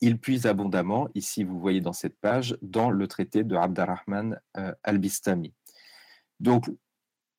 il 0.00 0.18
puise 0.18 0.46
abondamment, 0.46 1.08
ici 1.14 1.44
vous 1.44 1.60
voyez 1.60 1.80
dans 1.80 1.92
cette 1.92 2.18
page, 2.18 2.58
dans 2.60 2.90
le 2.90 3.06
traité 3.06 3.44
de 3.44 3.54
Abdarrahman 3.54 4.40
al-Bistami. 4.82 5.54
Donc, 6.40 6.70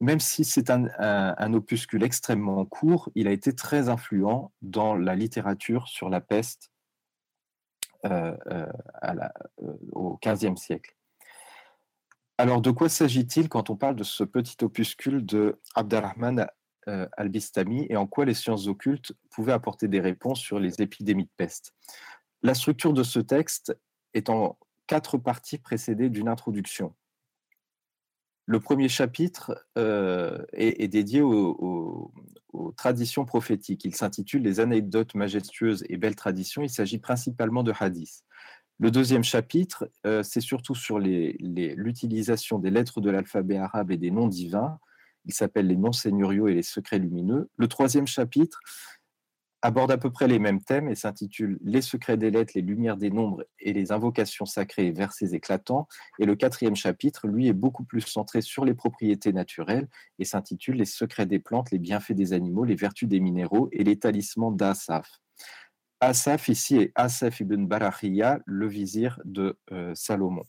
même 0.02 0.20
si 0.22 0.46
c'est 0.46 0.70
un, 0.70 1.54
opuscule 1.54 2.04
extrêmement 2.04 2.66
court, 2.66 3.10
il 3.16 3.28
a 3.28 3.32
été 3.32 3.54
très 3.54 3.90
influent 3.90 4.54
dans 4.62 4.96
la 4.96 5.16
littérature 5.16 5.88
sur 5.88 6.10
la 6.10 6.22
peste 6.22 6.72
euh, 8.06 8.34
euh, 8.48 8.66
euh, 9.04 9.74
au 9.92 10.18
XVe 10.26 10.56
siècle. 10.56 10.96
Alors, 12.38 12.62
de 12.62 12.72
quoi 12.72 12.88
s'agit-il 12.88 13.50
quand 13.50 13.70
on 13.70 13.76
parle 13.76 13.98
de 13.98 14.06
ce 14.06 14.24
petit 14.24 14.56
opuscule 14.64 15.26
de 15.26 15.60
Abdelrahman 15.76 16.48
al-Bistami 17.18 17.86
et 17.90 17.98
en 17.98 18.08
quoi 18.08 18.26
les 18.26 18.34
sciences 18.34 18.68
occultes 18.68 19.12
pouvaient 19.30 19.52
apporter 19.52 19.88
des 19.88 20.00
réponses 20.00 20.40
sur 20.40 20.60
les 20.60 20.82
épidémies 20.82 21.26
de 21.26 21.32
peste? 21.36 21.74
La 22.42 22.54
structure 22.54 22.94
de 22.94 23.04
ce 23.04 23.20
texte 23.20 23.78
est 24.14 24.30
en 24.30 24.58
quatre 24.88 25.18
parties 25.18 25.58
précédées 25.58 26.10
d'une 26.10 26.30
introduction. 26.30 26.96
Le 28.50 28.60
premier 28.60 28.90
chapitre 28.90 29.64
euh, 29.78 30.44
est, 30.54 30.88
dédié 30.88 31.22
aux, 31.22 32.12
traditions 32.76 33.24
prophétiques. 33.24 33.86
Il 33.86 33.94
s'intitule 33.94 34.42
Les 34.42 34.60
anecdotes 34.60 35.14
majestueuses 35.14 35.86
et 35.88 35.98
belles 35.98 36.16
traditions. 36.16 36.64
Il 36.64 36.70
s'agit 36.72 36.98
principalement 36.98 37.62
de 37.62 37.72
hadiths. 37.80 38.24
Le 38.80 38.90
deuxième 38.90 39.24
chapitre, 39.24 39.92
euh, 40.08 40.24
c'est 40.24 40.42
surtout 40.42 40.74
sur 40.74 40.98
l'utilisation 40.98 42.58
des 42.58 42.72
lettres 42.72 43.02
de 43.02 43.12
l'alphabet 43.12 43.58
arabe 43.58 43.92
et 43.92 43.98
des 43.98 44.10
noms 44.10 44.28
divins. 44.28 44.80
Il 45.26 45.34
s'appelle 45.36 45.68
les 45.68 45.78
noms 45.78 45.92
seigneuriaux 45.92 46.48
et 46.48 46.56
les 46.56 46.64
secrets 46.64 46.98
lumineux. 46.98 47.52
Le 47.56 47.68
troisième 47.68 48.08
chapitre 48.08 48.60
aborde 49.62 49.92
à 49.92 49.98
peu 49.98 50.12
près 50.12 50.28
les 50.28 50.40
mêmes 50.40 50.62
thèmes 50.62 50.90
et 50.90 50.96
s'intitule 50.96 51.60
Les 51.62 51.82
secrets 51.82 52.18
des 52.18 52.32
lettres, 52.32 52.54
les 52.56 52.62
lumières 52.62 52.98
des 52.98 53.10
nombres 53.10 53.46
et 53.60 53.74
les 53.74 53.92
invocations 53.92 54.46
sacrées 54.46 54.88
et 54.88 54.92
versets 54.92 55.34
éclatants. 55.34 55.88
Et 56.20 56.26
le 56.26 56.36
quatrième 56.36 56.76
chapitre, 56.76 57.28
lui, 57.28 57.48
est 57.48 57.54
beaucoup 57.54 57.84
plus 57.84 58.02
centré 58.02 58.42
sur 58.42 58.66
les 58.66 58.74
propriétés 58.74 59.34
naturelles 59.34 59.88
et 60.18 60.26
s'intitule 60.26 60.78
Les 60.78 60.86
secrets 60.86 61.26
des 61.26 61.40
plantes, 61.40 61.72
les 61.72 61.80
bienfaits 61.80 62.14
des 62.14 62.34
animaux, 62.34 62.66
les 62.66 62.76
vertus 62.76 63.10
des 63.10 63.20
minéraux 63.20 63.70
et 63.72 63.84
les 63.84 63.98
talismans 63.98 64.52
d'Asaf. 64.52 65.20
Asaf 66.02 66.48
ici 66.48 66.78
est 66.78 66.92
Asaf 66.96 67.42
ibn 67.42 67.66
Barahiya, 67.66 68.40
le 68.46 68.68
vizir 68.68 69.20
de 69.26 69.58
euh, 69.74 69.92
Salomon. 69.96 70.44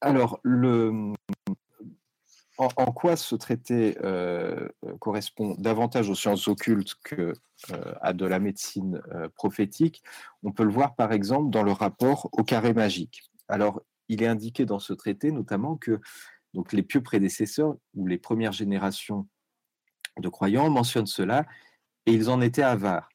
Alors, 0.00 0.40
le, 0.42 1.12
en, 2.58 2.92
quoi 2.92 3.16
ce 3.16 3.36
traité 3.36 3.96
euh, 4.02 4.68
correspond 4.98 5.54
davantage 5.58 6.10
aux 6.10 6.14
sciences 6.14 6.48
occultes 6.48 6.96
que 7.04 7.32
euh, 7.70 7.94
à 8.00 8.12
de 8.12 8.26
la 8.26 8.40
médecine 8.40 9.00
euh, 9.14 9.28
prophétique? 9.36 10.02
On 10.42 10.52
peut 10.52 10.64
le 10.64 10.72
voir 10.72 10.96
par 10.96 11.12
exemple 11.12 11.50
dans 11.50 11.62
le 11.62 11.72
rapport 11.72 12.28
au 12.32 12.42
carré 12.42 12.74
magique. 12.74 13.30
Alors, 13.48 13.80
il 14.08 14.22
est 14.22 14.26
indiqué 14.26 14.66
dans 14.66 14.80
ce 14.80 14.92
traité 14.92 15.30
notamment 15.30 15.76
que 15.76 16.00
donc, 16.54 16.72
les 16.72 16.82
pieux 16.82 17.02
prédécesseurs 17.02 17.76
ou 17.94 18.06
les 18.06 18.18
premières 18.18 18.52
générations 18.52 19.28
de 20.18 20.28
croyants 20.28 20.70
mentionnent 20.70 21.06
cela 21.06 21.46
et 22.06 22.12
ils 22.12 22.30
en 22.30 22.40
étaient 22.40 22.62
avares 22.62 23.08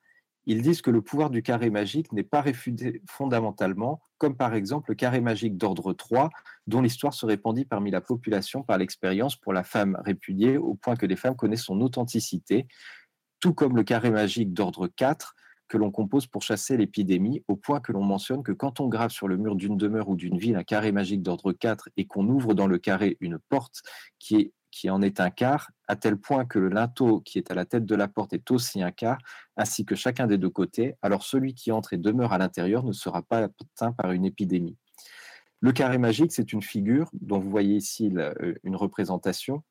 ils 0.45 0.61
disent 0.61 0.81
que 0.81 0.91
le 0.91 1.01
pouvoir 1.01 1.29
du 1.29 1.41
carré 1.41 1.69
magique 1.69 2.11
n'est 2.11 2.23
pas 2.23 2.41
réfuté 2.41 3.01
fondamentalement, 3.07 4.01
comme 4.17 4.35
par 4.35 4.53
exemple 4.53 4.91
le 4.91 4.95
carré 4.95 5.21
magique 5.21 5.57
d'ordre 5.57 5.93
3, 5.93 6.29
dont 6.67 6.81
l'histoire 6.81 7.13
se 7.13 7.25
répandit 7.25 7.65
parmi 7.65 7.91
la 7.91 8.01
population 8.01 8.63
par 8.63 8.77
l'expérience 8.77 9.35
pour 9.35 9.53
la 9.53 9.63
femme 9.63 9.97
répudiée, 10.03 10.57
au 10.57 10.75
point 10.75 10.95
que 10.95 11.05
les 11.05 11.15
femmes 11.15 11.35
connaissent 11.35 11.63
son 11.63 11.79
authenticité, 11.81 12.67
tout 13.39 13.53
comme 13.53 13.75
le 13.75 13.83
carré 13.83 14.11
magique 14.11 14.53
d'ordre 14.53 14.87
4, 14.87 15.35
que 15.67 15.77
l'on 15.77 15.91
compose 15.91 16.27
pour 16.27 16.43
chasser 16.43 16.77
l'épidémie, 16.77 17.43
au 17.47 17.55
point 17.55 17.79
que 17.79 17.91
l'on 17.91 18.03
mentionne 18.03 18.43
que 18.43 18.51
quand 18.51 18.79
on 18.79 18.87
grave 18.87 19.11
sur 19.11 19.27
le 19.27 19.37
mur 19.37 19.55
d'une 19.55 19.77
demeure 19.77 20.09
ou 20.09 20.15
d'une 20.15 20.37
ville 20.37 20.55
un 20.55 20.63
carré 20.63 20.91
magique 20.91 21.23
d'ordre 21.23 21.51
4 21.51 21.89
et 21.97 22.05
qu'on 22.05 22.27
ouvre 22.27 22.53
dans 22.53 22.67
le 22.67 22.77
carré 22.77 23.17
une 23.21 23.39
porte 23.49 23.81
qui 24.19 24.35
est 24.35 24.53
qui 24.73 24.89
en 24.89 25.03
est 25.03 25.19
un 25.19 25.29
quart, 25.29 25.69
à 25.87 25.95
tel 25.95 26.17
point 26.17 26.45
que 26.45 26.57
le 26.57 26.67
linteau 26.67 27.19
qui 27.19 27.37
est 27.37 27.51
à 27.51 27.53
la 27.53 27.63
tête 27.63 27.85
de 27.85 27.95
la 27.95 28.07
porte 28.07 28.33
est 28.33 28.49
aussi 28.49 28.81
un 28.81 28.91
quart, 28.91 29.19
ainsi 29.55 29.85
que 29.85 29.93
chacun 29.93 30.25
des 30.25 30.39
deux 30.39 30.49
côtés, 30.49 30.95
alors 31.03 31.21
celui 31.21 31.53
qui 31.53 31.71
entre 31.71 31.93
et 31.93 31.97
demeure 31.97 32.33
à 32.33 32.39
l'intérieur 32.39 32.83
ne 32.83 32.91
sera 32.91 33.21
pas 33.21 33.43
atteint 33.43 33.91
par 33.91 34.11
une 34.11 34.25
épidémie. 34.25 34.75
Le 35.59 35.73
carré 35.73 35.99
magique, 35.99 36.31
c'est 36.33 36.53
une 36.53 36.63
figure 36.63 37.07
dont 37.13 37.37
vous 37.37 37.51
voyez 37.51 37.75
ici 37.75 38.11
euh, 38.17 38.55
une 38.63 38.75
représentation, 38.75 39.63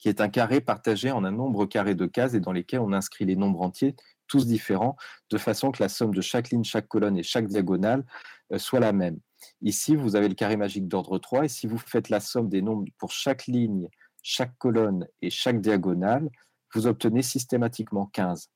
qui 0.00 0.08
est 0.08 0.20
un 0.20 0.28
carré 0.28 0.60
partagé 0.60 1.12
en 1.12 1.24
un 1.24 1.30
nombre 1.30 1.64
carré 1.64 1.94
de 1.94 2.06
cases 2.06 2.34
et 2.34 2.40
dans 2.40 2.52
lesquelles 2.52 2.80
on 2.80 2.92
inscrit 2.92 3.26
les 3.26 3.36
nombres 3.36 3.62
entiers, 3.62 3.94
tous 4.26 4.44
différents, 4.44 4.96
de 5.30 5.38
façon 5.38 5.70
que 5.70 5.80
la 5.80 5.88
somme 5.88 6.12
de 6.12 6.20
chaque 6.20 6.50
ligne, 6.50 6.64
chaque 6.64 6.88
colonne 6.88 7.16
et 7.16 7.22
chaque 7.22 7.46
diagonale 7.46 8.04
euh, 8.52 8.58
soit 8.58 8.80
la 8.80 8.92
même. 8.92 9.20
Ici, 9.62 9.94
vous 9.94 10.16
avez 10.16 10.28
le 10.28 10.34
carré 10.34 10.56
magique 10.56 10.88
d'ordre 10.88 11.18
3, 11.18 11.44
et 11.44 11.48
si 11.48 11.68
vous 11.68 11.78
faites 11.78 12.08
la 12.08 12.18
somme 12.18 12.48
des 12.48 12.60
nombres 12.60 12.86
pour 12.98 13.12
chaque 13.12 13.46
ligne, 13.46 13.88
chaque 14.28 14.58
colonne 14.58 15.06
et 15.22 15.30
chaque 15.30 15.60
diagonale, 15.60 16.28
vous 16.74 16.88
obtenez 16.88 17.22
systématiquement 17.22 18.06
15. 18.06 18.50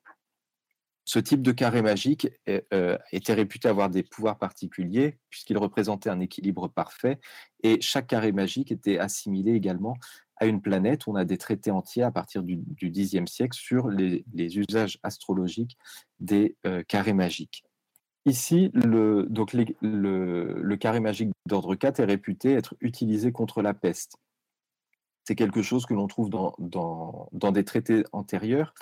Ce 1.05 1.21
type 1.21 1.43
de 1.43 1.53
carré 1.53 1.81
magique 1.81 2.29
euh, 2.49 2.99
était 3.13 3.35
réputé 3.35 3.69
avoir 3.69 3.89
des 3.89 4.03
pouvoirs 4.03 4.37
particuliers 4.37 5.19
puisqu'il 5.31 5.59
représentait 5.59 6.11
un 6.11 6.19
équilibre 6.19 6.67
parfait 6.67 7.21
et 7.63 7.81
chaque 7.81 8.09
carré 8.09 8.33
magique 8.33 8.73
était 8.73 8.99
assimilé 8.99 9.53
également 9.53 9.97
à 10.39 10.47
une 10.47 10.61
planète. 10.61 11.07
On 11.07 11.15
a 11.15 11.25
des 11.25 11.39
traités 11.39 11.71
entiers 11.71 12.03
à 12.03 12.11
partir 12.11 12.43
du, 12.43 12.59
Xe 12.77 13.25
siècle 13.27 13.57
sur 13.57 13.89
les, 13.89 14.25
usages 14.35 14.99
astrologiques 15.05 15.79
des 16.19 16.57
euh, 16.67 16.83
carrés 16.83 17.15
magiques. 17.15 17.63
Ici, 18.27 18.73
le, 18.75 19.29
carré 20.77 20.99
magique 20.99 21.31
d'ordre 21.47 21.77
4 21.77 22.01
est 22.01 22.05
réputé 22.05 22.55
être 22.55 22.75
utilisé 22.81 23.31
contre 23.31 23.63
la 23.63 23.73
peste 23.73 24.17
c'est 25.31 25.37
quelque 25.37 25.63
chose 25.63 25.87
que 25.87 25.95
l'on 25.95 26.09
trouve 26.09 26.29
dans, 26.29 26.57
dans, 26.59 27.53
des 27.53 27.65
traités 27.65 28.03
antérieurs. 28.11 28.75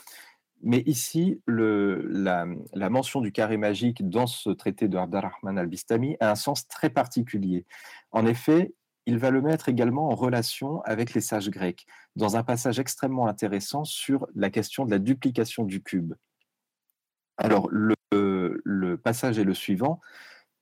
Mais 0.63 0.83
ici, 0.87 1.43
la, 1.47 2.47
mention 2.89 3.21
du 3.21 3.33
carré 3.33 3.59
magique 3.59 4.09
dans 4.09 4.27
ce 4.27 4.49
traité 4.49 4.89
de 4.89 4.97
Abdarrahman 4.97 5.59
al-Bistami 5.59 6.17
a 6.21 6.31
un 6.31 6.37
sens 6.37 6.67
très 6.67 6.89
particulier. 6.89 7.67
En 8.13 8.25
effet, 8.25 8.73
il 9.05 9.19
va 9.19 9.31
le 9.31 9.43
mettre 9.43 9.69
également 9.69 10.09
en 10.09 10.15
relation 10.15 10.81
avec 10.85 11.13
les 11.13 11.21
sages 11.21 11.51
grecs, 11.51 11.87
dans 12.17 12.39
un 12.39 12.43
passage 12.43 12.79
extrêmement 12.79 13.27
intéressant 13.27 13.85
sur 13.85 14.27
la 14.35 14.49
question 14.49 14.87
de 14.87 14.91
la 14.91 14.99
duplication 14.99 15.65
du 15.65 15.83
cube. 15.83 16.15
Alors, 17.37 17.69
le 17.71 18.95
passage 18.97 19.39
est 19.39 19.45
le 19.45 19.53
suivant. 19.53 20.01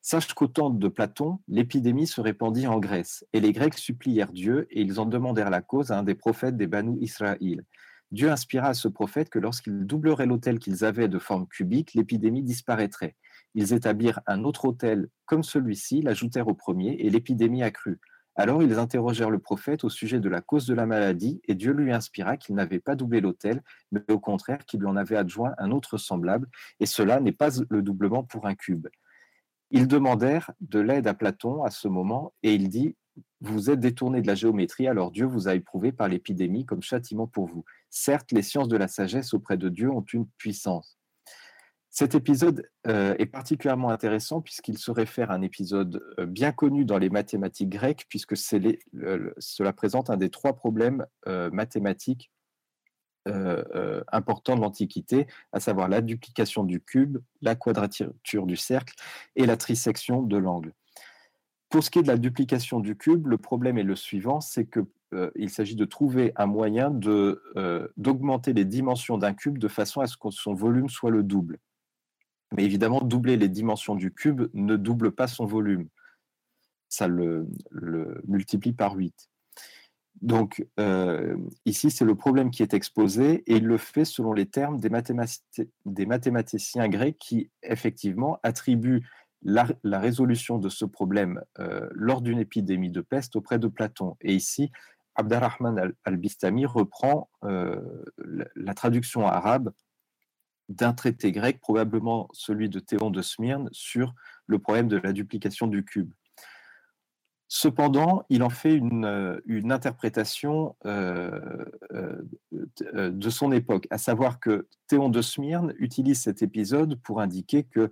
Sache 0.08 0.34
qu'au 0.34 0.46
temps 0.46 0.70
de 0.70 0.86
Platon, 0.86 1.40
l'épidémie 1.48 2.06
se 2.06 2.20
répandit 2.20 2.68
en 2.68 2.78
Grèce, 2.78 3.26
et 3.32 3.40
les 3.40 3.50
Grecs 3.50 3.74
supplièrent 3.74 4.30
Dieu, 4.30 4.68
et 4.70 4.82
ils 4.82 5.00
en 5.00 5.04
demandèrent 5.04 5.50
la 5.50 5.62
cause 5.62 5.90
à 5.90 5.98
un 5.98 6.04
des 6.04 6.14
prophètes 6.14 6.56
des 6.56 6.68
Banu 6.68 6.96
Israël. 7.00 7.64
Dieu 8.12 8.30
inspira 8.30 8.68
à 8.68 8.74
ce 8.74 8.86
prophète 8.86 9.30
que 9.30 9.40
lorsqu'ils 9.40 9.84
doubleraient 9.84 10.26
l'autel 10.26 10.60
qu'ils 10.60 10.84
avaient 10.84 11.08
de 11.08 11.18
forme 11.18 11.48
cubique, 11.48 11.94
l'épidémie 11.94 12.44
disparaîtrait. 12.44 13.16
Ils 13.56 13.72
établirent 13.72 14.20
un 14.28 14.44
autre 14.44 14.66
autel 14.66 15.08
comme 15.24 15.42
celui-ci, 15.42 16.02
l'ajoutèrent 16.02 16.46
au 16.46 16.54
premier, 16.54 16.92
et 17.00 17.10
l'épidémie 17.10 17.64
accrut. 17.64 17.98
Alors 18.36 18.62
ils 18.62 18.78
interrogèrent 18.78 19.30
le 19.30 19.40
prophète 19.40 19.82
au 19.82 19.88
sujet 19.88 20.20
de 20.20 20.28
la 20.28 20.40
cause 20.40 20.68
de 20.68 20.74
la 20.74 20.86
maladie, 20.86 21.40
et 21.48 21.56
Dieu 21.56 21.72
lui 21.72 21.90
inspira 21.90 22.36
qu'il 22.36 22.54
n'avait 22.54 22.78
pas 22.78 22.94
doublé 22.94 23.20
l'autel, 23.20 23.60
mais 23.90 24.02
au 24.08 24.20
contraire 24.20 24.66
qu'il 24.66 24.78
lui 24.78 24.86
en 24.86 24.94
avait 24.94 25.16
adjoint 25.16 25.56
un 25.58 25.72
autre 25.72 25.98
semblable, 25.98 26.48
et 26.78 26.86
cela 26.86 27.18
n'est 27.18 27.32
pas 27.32 27.48
le 27.68 27.82
doublement 27.82 28.22
pour 28.22 28.46
un 28.46 28.54
cube. 28.54 28.86
Ils 29.70 29.88
demandèrent 29.88 30.52
de 30.60 30.78
l'aide 30.78 31.06
à 31.06 31.14
Platon 31.14 31.64
à 31.64 31.70
ce 31.70 31.88
moment 31.88 32.32
et 32.42 32.54
il 32.54 32.68
dit 32.68 32.96
Vous 33.40 33.70
êtes 33.70 33.80
détourné 33.80 34.20
de 34.22 34.26
la 34.26 34.34
géométrie, 34.34 34.86
alors 34.86 35.10
Dieu 35.10 35.26
vous 35.26 35.48
a 35.48 35.54
éprouvé 35.54 35.92
par 35.92 36.08
l'épidémie 36.08 36.64
comme 36.64 36.82
châtiment 36.82 37.26
pour 37.26 37.46
vous. 37.46 37.64
Certes, 37.90 38.32
les 38.32 38.42
sciences 38.42 38.68
de 38.68 38.76
la 38.76 38.88
sagesse 38.88 39.34
auprès 39.34 39.56
de 39.56 39.68
Dieu 39.68 39.90
ont 39.90 40.04
une 40.12 40.26
puissance. 40.38 40.98
Cet 41.90 42.14
épisode 42.14 42.68
est 42.84 43.26
particulièrement 43.32 43.88
intéressant 43.88 44.42
puisqu'il 44.42 44.76
se 44.76 44.90
réfère 44.90 45.30
à 45.30 45.34
un 45.34 45.40
épisode 45.40 46.04
bien 46.28 46.52
connu 46.52 46.84
dans 46.84 46.98
les 46.98 47.08
mathématiques 47.08 47.70
grecques, 47.70 48.04
puisque 48.10 48.36
cela 48.36 49.72
présente 49.72 50.10
un 50.10 50.18
des 50.18 50.28
trois 50.28 50.52
problèmes 50.52 51.06
mathématiques 51.24 52.30
importants 54.12 54.56
de 54.56 54.60
l'Antiquité, 54.60 55.26
à 55.52 55.60
savoir 55.60 55.88
la 55.88 56.00
duplication 56.00 56.64
du 56.64 56.80
cube, 56.80 57.18
la 57.42 57.54
quadrature 57.54 58.46
du 58.46 58.56
cercle 58.56 58.94
et 59.34 59.46
la 59.46 59.56
trisection 59.56 60.22
de 60.22 60.36
l'angle. 60.36 60.72
Pour 61.68 61.82
ce 61.82 61.90
qui 61.90 61.98
est 61.98 62.02
de 62.02 62.08
la 62.08 62.16
duplication 62.16 62.80
du 62.80 62.96
cube, 62.96 63.26
le 63.26 63.38
problème 63.38 63.76
est 63.78 63.82
le 63.82 63.96
suivant, 63.96 64.40
c'est 64.40 64.66
qu'il 64.66 64.86
euh, 65.14 65.48
s'agit 65.48 65.74
de 65.74 65.84
trouver 65.84 66.32
un 66.36 66.46
moyen 66.46 66.92
euh, 67.06 67.88
d'augmenter 67.96 68.52
les 68.52 68.64
dimensions 68.64 69.18
d'un 69.18 69.34
cube 69.34 69.58
de 69.58 69.68
façon 69.68 70.00
à 70.00 70.06
ce 70.06 70.16
que 70.16 70.30
son 70.30 70.54
volume 70.54 70.88
soit 70.88 71.10
le 71.10 71.22
double. 71.22 71.58
Mais 72.52 72.64
évidemment, 72.64 73.00
doubler 73.00 73.36
les 73.36 73.48
dimensions 73.48 73.96
du 73.96 74.12
cube 74.12 74.48
ne 74.54 74.76
double 74.76 75.10
pas 75.12 75.26
son 75.26 75.46
volume. 75.46 75.88
Ça 76.88 77.08
le, 77.08 77.48
multiplie 78.28 78.72
par 78.72 78.94
8. 78.94 79.28
Donc 80.22 80.66
euh, 80.80 81.36
ici, 81.66 81.90
c'est 81.90 82.04
le 82.04 82.14
problème 82.14 82.50
qui 82.50 82.62
est 82.62 82.74
exposé 82.74 83.42
et 83.46 83.56
il 83.56 83.66
le 83.66 83.76
fait 83.76 84.04
selon 84.04 84.32
les 84.32 84.46
termes 84.46 84.80
des, 84.80 84.88
mathématiciens 86.06 86.88
grecs 86.88 87.18
qui, 87.18 87.50
effectivement, 87.62 88.38
attribuent 88.42 89.06
la, 89.42 89.66
résolution 89.84 90.58
de 90.58 90.68
ce 90.68 90.84
problème 90.84 91.42
euh, 91.58 91.88
lors 91.92 92.22
d'une 92.22 92.38
épidémie 92.38 92.90
de 92.90 93.02
peste 93.02 93.36
auprès 93.36 93.58
de 93.58 93.68
Platon. 93.68 94.16
Et 94.22 94.34
ici, 94.34 94.70
Abdarrahman 95.16 95.92
al-Bistami 96.04 96.66
reprend 96.66 97.28
euh, 97.44 97.80
la, 98.54 98.74
traduction 98.74 99.26
arabe 99.26 99.72
d'un 100.68 100.94
traité 100.94 101.30
grec, 101.30 101.60
probablement 101.60 102.28
celui 102.32 102.68
de 102.68 102.80
Théon 102.80 103.10
de 103.10 103.22
Smyrne, 103.22 103.68
sur 103.70 104.14
le 104.46 104.58
problème 104.58 104.88
de 104.88 104.96
la 104.96 105.12
duplication 105.12 105.66
du 105.66 105.84
cube. 105.84 106.12
Cependant, 107.48 108.24
il 108.28 108.42
en 108.42 108.50
fait 108.50 108.74
une, 108.74 109.04
euh, 109.04 109.70
interprétation 109.70 110.74
de 112.52 113.30
son 113.30 113.52
époque, 113.52 113.86
à 113.90 113.98
savoir 113.98 114.40
que 114.40 114.68
Théon 114.88 115.08
de 115.08 115.22
Smyrne 115.22 115.74
utilise 115.78 116.20
cet 116.20 116.42
épisode 116.42 117.00
pour 117.02 117.20
indiquer 117.20 117.64
que 117.64 117.90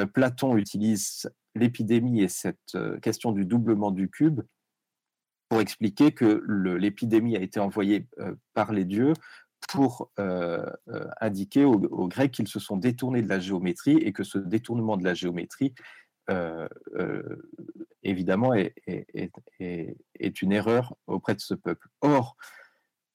euh, 0.00 0.06
Platon 0.06 0.56
utilise 0.56 1.30
l'épidémie 1.54 2.22
et 2.22 2.28
cette 2.28 2.74
euh, 2.74 2.98
question 3.00 3.32
du 3.32 3.44
doublement 3.44 3.90
du 3.90 4.08
cube 4.08 4.40
pour 5.48 5.60
expliquer 5.60 6.12
que 6.12 6.42
l'épidémie 6.78 7.36
a 7.36 7.42
été 7.42 7.60
envoyée 7.60 8.06
euh, 8.18 8.34
par 8.54 8.72
les 8.72 8.86
dieux 8.86 9.12
pour 9.68 10.10
indiquer 11.20 11.64
aux, 11.64 12.08
Grecs 12.08 12.32
qu'ils 12.32 12.48
se 12.48 12.58
sont 12.58 12.76
détournés 12.76 13.22
de 13.22 13.28
la 13.28 13.38
géométrie 13.38 13.96
et 13.96 14.12
que 14.12 14.24
ce 14.24 14.36
détournement 14.36 14.96
de 14.96 15.04
la 15.04 15.14
géométrie, 15.14 15.72
évidemment, 18.02 18.54
est, 18.54 18.72
une 20.42 20.52
erreur 20.52 20.96
auprès 21.06 21.34
de 21.34 21.40
ce 21.40 21.54
peuple. 21.54 21.88
Or, 22.00 22.36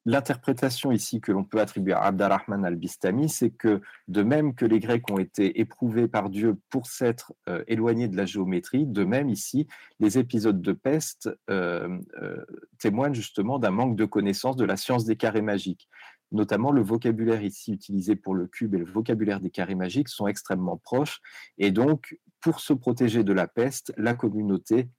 L'interprétation 0.10 0.94
ici 0.94 1.20
que 1.20 1.34
l'on 1.34 1.44
peut 1.44 1.60
attribuer 1.60 1.92
à 1.92 2.04
Abdalrahman 2.04 2.64
al-Bistami, 2.64 3.28
c'est 3.28 3.50
que 3.50 3.82
de 4.08 4.24
même 4.24 4.56
que 4.56 4.64
les 4.64 4.80
Grecs 4.80 5.04
ont 5.12 5.20
été 5.20 5.60
éprouvés 5.60 6.08
par 6.08 6.30
Dieu 6.30 6.56
pour 6.70 6.88
s'être 6.88 7.34
euh, 7.50 7.62
éloignés 7.68 8.08
de 8.08 8.16
la 8.16 8.26
géométrie, 8.26 8.86
de 8.86 9.04
même 9.04 9.28
ici, 9.28 9.68
les 10.00 10.18
épisodes 10.18 10.62
de 10.62 10.72
peste 10.72 11.30
euh, 11.50 12.00
euh, 12.22 12.46
témoignent 12.80 13.16
justement 13.16 13.60
d'un 13.60 13.72
manque 13.72 13.98
de 13.98 14.06
connaissance 14.06 14.56
de 14.56 14.64
la 14.64 14.78
science 14.78 15.04
des 15.04 15.18
carrés 15.18 15.42
magiques. 15.42 15.90
Notamment, 16.32 16.72
le 16.72 16.82
vocabulaire 16.82 17.42
ici 17.42 17.72
utilisé 17.72 18.16
pour 18.16 18.36
le 18.36 18.48
cube 18.48 18.76
et 18.76 18.80
le 18.80 18.86
vocabulaire 18.86 19.40
des 19.40 19.50
carrés 19.50 19.76
magiques 19.76 20.10
sont 20.10 20.28
extrêmement 20.28 20.78
proches. 20.78 21.22
Et 21.58 21.72
donc, 21.72 22.20
pour 22.42 22.60
se 22.60 22.74
protéger 22.74 23.24
de 23.24 23.34
la 23.34 23.48
peste, 23.48 23.94
la 23.98 24.14
communauté 24.14 24.90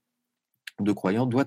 de 0.79 0.91
croyants 0.91 1.25
doit 1.25 1.45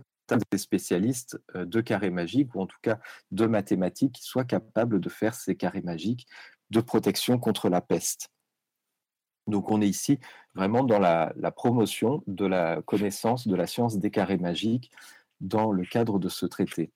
des 0.51 0.59
spécialistes 0.59 1.41
euh, 1.57 1.65
de 1.65 1.81
carrés 1.81 2.11
magiques, 2.11 2.55
ou 2.55 2.61
en 2.61 2.67
tout 2.67 2.79
cas 2.83 2.99
de 3.31 3.47
mathématiques, 3.47 4.13
qui 4.13 4.25
soient 4.25 4.45
capables 4.45 5.01
de 5.01 5.09
faire 5.09 5.35
ces 5.35 5.57
carrés 5.57 5.83
magiques 5.83 6.27
de 6.71 6.81
protection 6.81 7.39
contre 7.39 7.69
la 7.69 7.81
peste. 7.81 8.29
Donc 9.47 9.71
on 9.71 9.81
est 9.83 9.89
ici 9.89 10.19
vraiment 10.55 10.85
dans 10.85 10.99
la, 10.99 11.35
promotion 11.55 12.23
de 12.27 12.47
la 12.47 12.81
connaissance 12.83 13.49
de 13.49 13.57
la 13.57 13.67
science 13.67 13.99
des 13.99 14.11
carrés 14.11 14.39
magiques 14.39 14.91
dans 15.41 15.73
le 15.73 15.85
cadre 15.85 16.19
de 16.19 16.29
ce 16.29 16.47
traité. 16.47 16.93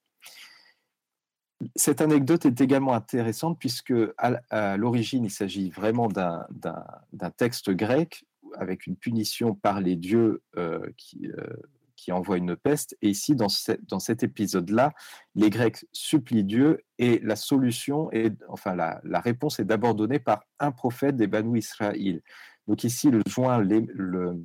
Cette 1.75 2.01
anecdote 2.01 2.45
est 2.47 2.61
également 2.61 2.93
intéressante 2.93 3.59
puisque 3.59 3.95
à, 4.19 4.77
l'origine 4.77 5.25
il 5.25 5.31
s'agit 5.31 5.71
vraiment 5.71 6.09
d'un 6.09 7.31
texte 7.37 7.71
grec 7.71 8.25
avec 8.59 8.87
une 8.87 8.97
punition 8.97 9.55
par 9.55 9.81
les 9.81 9.97
dieux 9.97 10.43
euh, 10.57 10.87
qui, 10.97 11.29
euh, 11.29 12.13
envoie 12.13 12.37
une 12.37 12.55
peste. 12.55 12.97
Et 13.03 13.09
ici, 13.09 13.35
dans, 13.35 13.49
cet 13.49 14.23
épisode-là, 14.23 14.93
les 15.35 15.51
Grecs 15.51 15.85
supplient 15.93 16.45
Dieu 16.45 16.85
et 16.99 17.19
la 17.19 17.35
solution, 17.35 18.13
est, 18.13 18.33
enfin 18.49 18.77
la, 18.77 19.01
la 19.03 19.19
réponse 19.19 19.59
est 19.59 19.65
d'abord 19.65 19.97
donnée 19.97 20.21
par 20.21 20.45
un 20.61 20.71
prophète 20.71 21.17
des 21.17 21.27
Banu 21.27 21.59
Israël. 21.59 22.23
Donc 22.69 22.85
ici, 22.85 23.11
le 23.11 23.23
joint 23.27 23.59
le, 23.59 24.37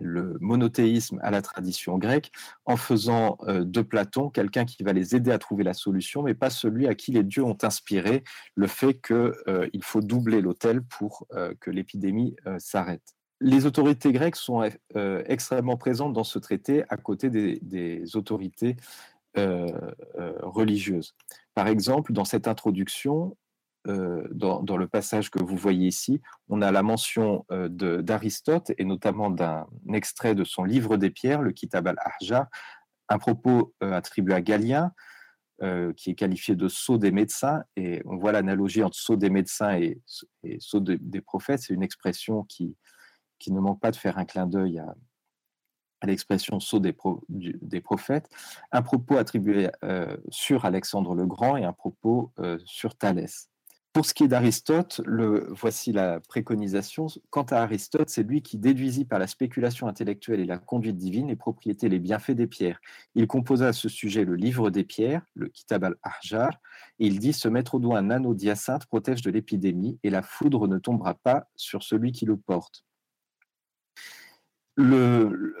le 0.00 0.36
monothéisme 0.40 1.18
à 1.22 1.30
la 1.30 1.42
tradition 1.42 1.98
grecque 1.98 2.32
en 2.64 2.76
faisant 2.76 3.38
euh, 3.42 3.64
de 3.64 3.82
Platon 3.82 4.30
quelqu'un 4.30 4.64
qui 4.64 4.82
va 4.82 4.92
les 4.92 5.14
aider 5.14 5.30
à 5.30 5.38
trouver 5.38 5.64
la 5.64 5.74
solution, 5.74 6.22
mais 6.22 6.34
pas 6.34 6.50
celui 6.50 6.86
à 6.86 6.94
qui 6.94 7.12
les 7.12 7.22
dieux 7.22 7.44
ont 7.44 7.58
inspiré 7.62 8.24
le 8.54 8.66
fait 8.66 8.94
qu'il 8.94 9.16
euh, 9.16 9.68
faut 9.82 10.00
doubler 10.00 10.40
l'autel 10.40 10.82
pour 10.82 11.26
euh, 11.32 11.54
que 11.60 11.70
l'épidémie 11.70 12.36
s'arrête 12.58 13.02
les 13.44 13.66
autorités 13.66 14.12
grecques 14.12 14.36
sont 14.36 14.62
extrêmement 14.94 15.76
présentes 15.76 16.12
dans 16.12 16.22
ce 16.22 16.38
traité 16.38 16.84
à 16.88 16.96
côté 16.96 17.28
des, 17.28 18.16
autorités 18.16 18.76
religieuses. 19.34 21.16
Par 21.52 21.66
exemple, 21.66 22.12
dans 22.12 22.24
cette 22.24 22.46
introduction, 22.46 23.36
dans, 23.84 24.76
le 24.76 24.86
passage 24.86 25.30
que 25.30 25.42
vous 25.42 25.56
voyez 25.56 25.88
ici, 25.88 26.20
on 26.48 26.62
a 26.62 26.70
la 26.70 26.82
mention 26.82 27.44
d'Aristote 27.50 28.72
et 28.78 28.84
notamment 28.84 29.30
d'un 29.30 29.66
extrait 29.92 30.34
de 30.34 30.44
son 30.44 30.64
livre 30.64 30.96
des 30.96 31.10
pierres, 31.10 31.42
le 31.42 31.52
Kitab 31.52 31.88
al-Ahjar, 31.88 32.46
un 33.08 33.18
propos 33.18 33.74
attribué 33.80 34.34
à 34.34 34.40
Galien, 34.40 34.92
qui 35.96 36.10
est 36.10 36.14
qualifié 36.14 36.56
de 36.56 36.68
sceau 36.68 36.98
des 36.98 37.10
médecins. 37.10 37.62
Et 37.76 38.02
on 38.04 38.16
voit 38.16 38.32
l'analogie 38.32 38.82
entre 38.82 38.96
sceau 38.96 39.16
des 39.16 39.30
médecins 39.30 39.76
et, 39.76 40.00
et 40.42 40.58
sceau 40.60 40.80
des 40.80 41.20
prophètes. 41.20 41.60
C'est 41.60 41.74
une 41.74 41.82
expression 41.82 42.44
qui, 42.44 42.76
ne 43.48 43.60
manque 43.60 43.80
pas 43.80 43.90
de 43.90 43.96
faire 43.96 44.18
un 44.18 44.24
clin 44.24 44.46
d'œil 44.46 44.78
à, 44.78 44.94
l'expression 46.04 46.58
saut 46.58 46.80
des, 46.80 46.96
des, 47.28 47.80
prophètes, 47.80 48.28
un 48.72 48.82
propos 48.82 49.18
attribué 49.18 49.70
euh, 49.84 50.16
sur 50.30 50.64
Alexandre 50.64 51.14
le 51.14 51.26
Grand 51.26 51.56
et 51.56 51.64
un 51.64 51.72
propos 51.72 52.32
euh, 52.40 52.58
sur 52.64 52.96
Thalès. 52.96 53.51
Pour 53.92 54.06
ce 54.06 54.14
qui 54.14 54.24
est 54.24 54.28
d'Aristote, 54.28 55.02
voici 55.50 55.92
la 55.92 56.20
préconisation. 56.20 57.08
Quant 57.28 57.42
à 57.42 57.58
Aristote, 57.58 58.08
c'est 58.08 58.22
lui 58.22 58.40
qui 58.40 58.56
déduisit 58.56 59.06
par 59.06 59.18
la 59.18 59.26
spéculation 59.26 59.86
intellectuelle 59.86 60.40
et 60.40 60.46
la 60.46 60.56
conduite 60.56 60.96
divine 60.96 61.28
les 61.28 61.36
propriétés 61.36 61.86
et 61.86 61.90
les 61.90 61.98
bienfaits 61.98 62.30
des 62.30 62.46
pierres. 62.46 62.80
Il 63.14 63.26
composa 63.26 63.68
à 63.68 63.72
ce 63.74 63.90
sujet 63.90 64.24
le 64.24 64.34
livre 64.34 64.70
des 64.70 64.84
pierres, 64.84 65.22
le 65.34 65.48
Kitab 65.48 65.84
al-Ahjar, 65.84 66.52
et 67.00 67.06
il 67.06 67.18
dit 67.18 67.34
Se 67.34 67.48
mettre 67.48 67.74
au 67.74 67.80
doigt 67.80 67.98
un 67.98 68.10
anneau 68.10 68.32
d'hyacinthe 68.32 68.86
protège 68.86 69.20
de 69.20 69.30
l'épidémie, 69.30 69.98
et 70.02 70.08
la 70.08 70.22
foudre 70.22 70.68
ne 70.68 70.78
tombera 70.78 71.14
pas 71.14 71.48
sur 71.56 71.82
celui 71.82 72.12
qui 72.12 72.24
le 72.24 72.38
porte 72.38 72.84
le, 74.76 75.54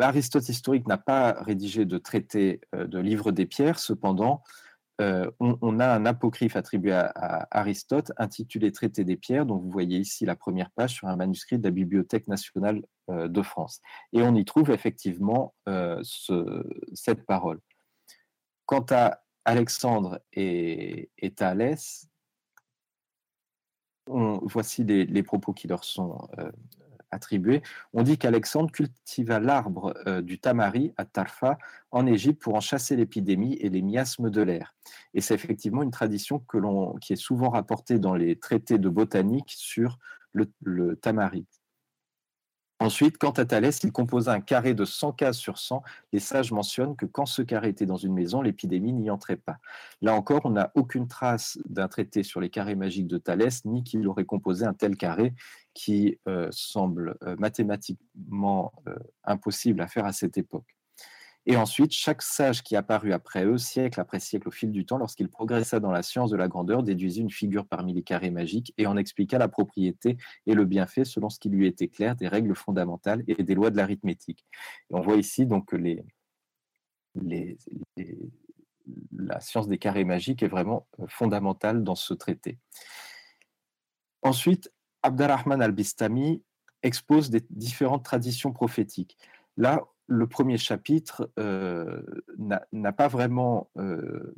Aristote 0.00 0.48
historique 0.48 0.86
n'a 0.86 0.98
pas 0.98 1.32
rédigé 1.40 1.84
de 1.84 1.98
traité 1.98 2.60
euh, 2.74 2.86
de 2.86 2.98
livre 2.98 3.32
des 3.32 3.46
pierres, 3.46 3.78
cependant, 3.78 4.42
euh, 5.00 5.30
on, 5.40 5.80
a 5.80 5.88
un 5.88 6.04
apocryphe 6.04 6.56
attribué 6.56 6.92
à, 6.92 7.48
Aristote 7.50 8.12
intitulé 8.18 8.70
Traité 8.70 9.04
des 9.04 9.16
pierres, 9.16 9.46
dont 9.46 9.56
vous 9.56 9.70
voyez 9.70 9.98
ici 9.98 10.26
la 10.26 10.36
première 10.36 10.70
page 10.70 10.94
sur 10.94 11.08
un 11.08 11.16
manuscrit 11.16 11.58
de 11.58 11.64
la 11.64 11.70
Bibliothèque 11.70 12.28
nationale 12.28 12.82
euh, 13.08 13.26
de 13.28 13.42
France. 13.42 13.80
Et 14.12 14.22
on 14.22 14.34
y 14.34 14.44
trouve 14.44 14.70
effectivement 14.70 15.54
cette 16.12 17.24
parole. 17.24 17.60
Quant 18.66 18.84
à 18.90 19.22
Alexandre 19.44 20.20
et, 20.32 21.10
Thalès, 21.34 22.08
voici 24.06 24.84
les, 24.84 25.22
propos 25.22 25.52
qui 25.52 25.66
leur 25.66 25.84
sont 25.84 26.28
attribué, 27.10 27.62
on 27.92 28.02
dit 28.02 28.18
qu'Alexandre 28.18 28.70
cultiva 28.70 29.40
l'arbre 29.40 29.94
euh, 30.06 30.22
du 30.22 30.38
tamari 30.38 30.92
à 30.96 31.04
Tarfa 31.04 31.58
en 31.90 32.06
Égypte 32.06 32.42
pour 32.42 32.54
en 32.54 32.60
chasser 32.60 32.96
l'épidémie 32.96 33.54
et 33.54 33.68
les 33.68 33.82
miasmes 33.82 34.30
de 34.30 34.42
l'air. 34.42 34.74
Et 35.14 35.20
c'est 35.20 35.34
effectivement 35.34 35.82
une 35.82 35.90
tradition 35.90 36.42
qui 37.00 37.12
est 37.12 37.16
souvent 37.16 37.50
rapportée 37.50 37.98
dans 37.98 38.14
les 38.14 38.36
traités 38.36 38.78
de 38.78 38.88
botanique 38.88 39.52
sur 39.56 39.98
le, 40.32 40.96
tamari. 40.96 41.46
Ensuite, 42.82 43.18
quant 43.18 43.32
à 43.32 43.44
Thalès, 43.44 43.78
il 43.84 43.92
composa 43.92 44.32
un 44.32 44.40
carré 44.40 44.72
de 44.72 44.86
100 44.86 45.12
cases 45.12 45.36
sur 45.36 45.58
100. 45.58 45.82
Les 46.14 46.18
sages 46.18 46.50
mentionnent 46.50 46.96
que 46.96 47.04
quand 47.04 47.26
ce 47.26 47.42
carré 47.42 47.68
était 47.68 47.84
dans 47.84 47.98
une 47.98 48.14
maison, 48.14 48.40
l'épidémie 48.40 48.94
n'y 48.94 49.10
entrait 49.10 49.36
pas. 49.36 49.58
Là 50.00 50.14
encore, 50.14 50.40
on 50.44 50.50
n'a 50.50 50.72
aucune 50.74 51.06
trace 51.06 51.58
d'un 51.68 51.88
traité 51.88 52.22
sur 52.22 52.40
les 52.40 52.48
carrés 52.48 52.76
magiques 52.76 53.06
de 53.06 53.18
Thalès, 53.18 53.66
ni 53.66 53.84
qu'il 53.84 54.08
aurait 54.08 54.24
composé 54.24 54.64
un 54.64 54.72
tel 54.72 54.96
carré 54.96 55.34
qui 55.74 56.18
euh, 56.26 56.48
semble 56.52 57.18
euh, 57.22 57.36
mathématiquement 57.38 58.72
euh, 58.88 58.94
impossible 59.24 59.82
à 59.82 59.86
faire 59.86 60.06
à 60.06 60.12
cette 60.12 60.38
époque. 60.38 60.79
Et 61.46 61.56
ensuite, 61.56 61.92
chaque 61.92 62.22
sage 62.22 62.62
qui 62.62 62.76
apparut 62.76 63.12
après 63.12 63.44
eux, 63.44 63.56
siècle 63.56 63.98
après 63.98 64.20
siècle 64.20 64.48
au 64.48 64.50
fil 64.50 64.70
du 64.70 64.84
temps, 64.84 64.98
lorsqu'il 64.98 65.28
progressa 65.28 65.80
dans 65.80 65.90
la 65.90 66.02
science 66.02 66.30
de 66.30 66.36
la 66.36 66.48
grandeur, 66.48 66.82
déduisit 66.82 67.22
une 67.22 67.30
figure 67.30 67.66
parmi 67.66 67.94
les 67.94 68.02
carrés 68.02 68.30
magiques 68.30 68.74
et 68.76 68.86
en 68.86 68.96
expliqua 68.96 69.38
la 69.38 69.48
propriété 69.48 70.18
et 70.46 70.54
le 70.54 70.64
bienfait 70.64 71.04
selon 71.04 71.30
ce 71.30 71.38
qui 71.38 71.48
lui 71.48 71.66
était 71.66 71.88
clair 71.88 72.14
des 72.14 72.28
règles 72.28 72.54
fondamentales 72.54 73.24
et 73.26 73.42
des 73.42 73.54
lois 73.54 73.70
de 73.70 73.76
l'arithmétique. 73.76 74.44
Et 74.90 74.94
on 74.94 75.00
voit 75.00 75.16
ici 75.16 75.46
donc 75.46 75.72
les, 75.72 76.04
la 79.12 79.40
science 79.40 79.68
des 79.68 79.78
carrés 79.78 80.04
magiques 80.04 80.42
est 80.42 80.48
vraiment 80.48 80.86
euh, 81.00 81.06
fondamentale 81.08 81.82
dans 81.84 81.94
ce 81.94 82.14
traité. 82.14 82.58
Ensuite, 84.22 84.72
Abdarrahman 85.02 85.62
al-Bistami 85.62 86.42
expose 86.82 87.30
des 87.30 87.44
différentes 87.50 88.04
traditions 88.04 88.52
prophétiques. 88.52 89.16
Là, 89.56 89.82
le 90.10 90.26
premier 90.26 90.58
chapitre 90.58 91.30
euh, 91.38 92.02
n'a 92.72 92.92
pas 92.92 93.06
vraiment 93.06 93.70
euh, 93.78 94.34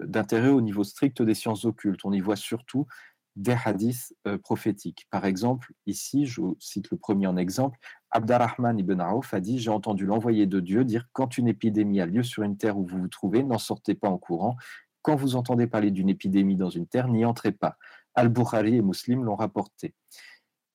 d'intérêt 0.00 0.48
au 0.48 0.60
niveau 0.60 0.82
strict 0.82 1.22
des 1.22 1.34
sciences 1.34 1.64
occultes. 1.64 2.00
On 2.04 2.12
y 2.12 2.18
voit 2.18 2.34
surtout 2.34 2.88
des 3.36 3.56
hadiths 3.64 4.12
euh, 4.26 4.38
prophétiques. 4.38 5.06
Par 5.08 5.24
exemple, 5.24 5.72
ici, 5.86 6.26
je 6.26 6.42
cite 6.58 6.90
le 6.90 6.96
premier 6.96 7.28
en 7.28 7.36
exemple, 7.36 7.78
Abdarrahman 8.10 8.76
ibn 8.76 9.00
Auf 9.00 9.32
a 9.32 9.40
dit 9.40 9.60
J'ai 9.60 9.70
entendu 9.70 10.04
l'envoyé 10.04 10.46
de 10.46 10.58
Dieu 10.58 10.84
dire 10.84 11.06
Quand 11.12 11.38
une 11.38 11.46
épidémie 11.46 12.00
a 12.00 12.06
lieu 12.06 12.24
sur 12.24 12.42
une 12.42 12.56
terre 12.56 12.76
où 12.76 12.84
vous 12.84 12.98
vous 12.98 13.08
trouvez, 13.08 13.44
n'en 13.44 13.58
sortez 13.58 13.94
pas 13.94 14.08
en 14.08 14.18
courant. 14.18 14.56
Quand 15.02 15.14
vous 15.14 15.36
entendez 15.36 15.68
parler 15.68 15.92
d'une 15.92 16.08
épidémie 16.08 16.56
dans 16.56 16.70
une 16.70 16.88
terre, 16.88 17.06
n'y 17.06 17.24
entrez 17.24 17.52
pas. 17.52 17.76
Al-Bukhari 18.16 18.76
et 18.76 18.82
Muslim 18.82 19.22
l'ont 19.22 19.36
rapporté. 19.36 19.94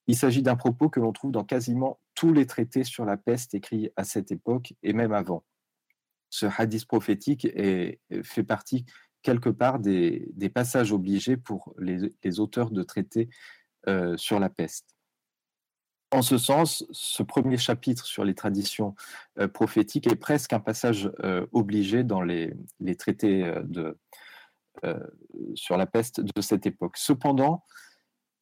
Il 0.07 0.15
s'agit 0.15 0.41
d'un 0.41 0.55
propos 0.55 0.89
que 0.89 0.99
l'on 0.99 1.11
trouve 1.11 1.31
dans 1.31 1.43
quasiment 1.43 1.99
tous 2.15 2.33
les 2.33 2.45
traités 2.45 2.83
sur 2.83 3.05
la 3.05 3.17
peste 3.17 3.53
écrits 3.53 3.91
à 3.97 4.03
cette 4.03 4.31
époque 4.31 4.73
et 4.81 4.93
même 4.93 5.11
avant. 5.11 5.43
Ce 6.29 6.45
hadith 6.45 6.85
prophétique 6.85 7.45
est, 7.45 7.99
fait 8.23 8.43
partie 8.43 8.85
quelque 9.21 9.49
part 9.49 9.79
des, 9.79 10.31
passages 10.53 10.93
obligés 10.93 11.35
pour 11.35 11.73
les, 11.77 12.39
auteurs 12.39 12.71
de 12.71 12.83
traités 12.83 13.29
euh, 13.87 14.15
sur 14.17 14.39
la 14.39 14.49
peste. 14.49 14.95
En 16.11 16.21
ce 16.21 16.37
sens, 16.37 16.85
ce 16.91 17.21
premier 17.21 17.57
chapitre 17.57 18.05
sur 18.05 18.23
les 18.23 18.33
traditions 18.33 18.95
euh, 19.39 19.49
prophétiques 19.49 20.07
est 20.07 20.15
presque 20.15 20.53
un 20.53 20.61
passage 20.61 21.11
euh, 21.23 21.45
obligé 21.51 22.05
dans 22.05 22.21
les, 22.21 22.53
traités 22.97 23.53
sur 25.55 25.75
la 25.75 25.85
peste 25.85 26.21
de 26.21 26.41
cette 26.41 26.65
époque. 26.65 26.95
Cependant, 26.95 27.65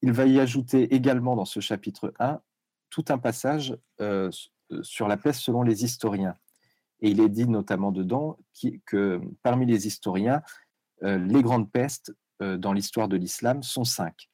il 0.01 0.11
va 0.11 0.25
y 0.25 0.39
ajouter 0.39 0.93
également 0.93 1.35
dans 1.35 1.45
ce 1.45 1.59
chapitre 1.59 2.13
1 2.19 2.41
tout 2.89 3.05
un 3.09 3.17
passage 3.17 3.77
euh, 4.01 4.29
euh, 4.71 4.83
sur 4.83 5.07
la 5.07 5.17
peste 5.17 5.41
selon 5.41 5.63
les 5.63 5.83
historiens. 5.83 6.35
Et 7.01 7.09
il 7.09 7.19
est 7.19 7.29
dit 7.29 7.47
notamment 7.47 7.91
dedans 7.91 8.37
que 8.85 9.21
parmi 9.43 9.65
les 9.65 9.85
historiens, 9.85 10.41
euh, 11.03 11.17
les 11.17 11.43
grandes 11.43 11.71
pestes 11.71 12.13
dans 12.39 12.73
l'histoire 12.73 13.07
de 13.07 13.15
l'islam 13.15 13.63
sont 13.63 13.85
cinq. 13.85 14.29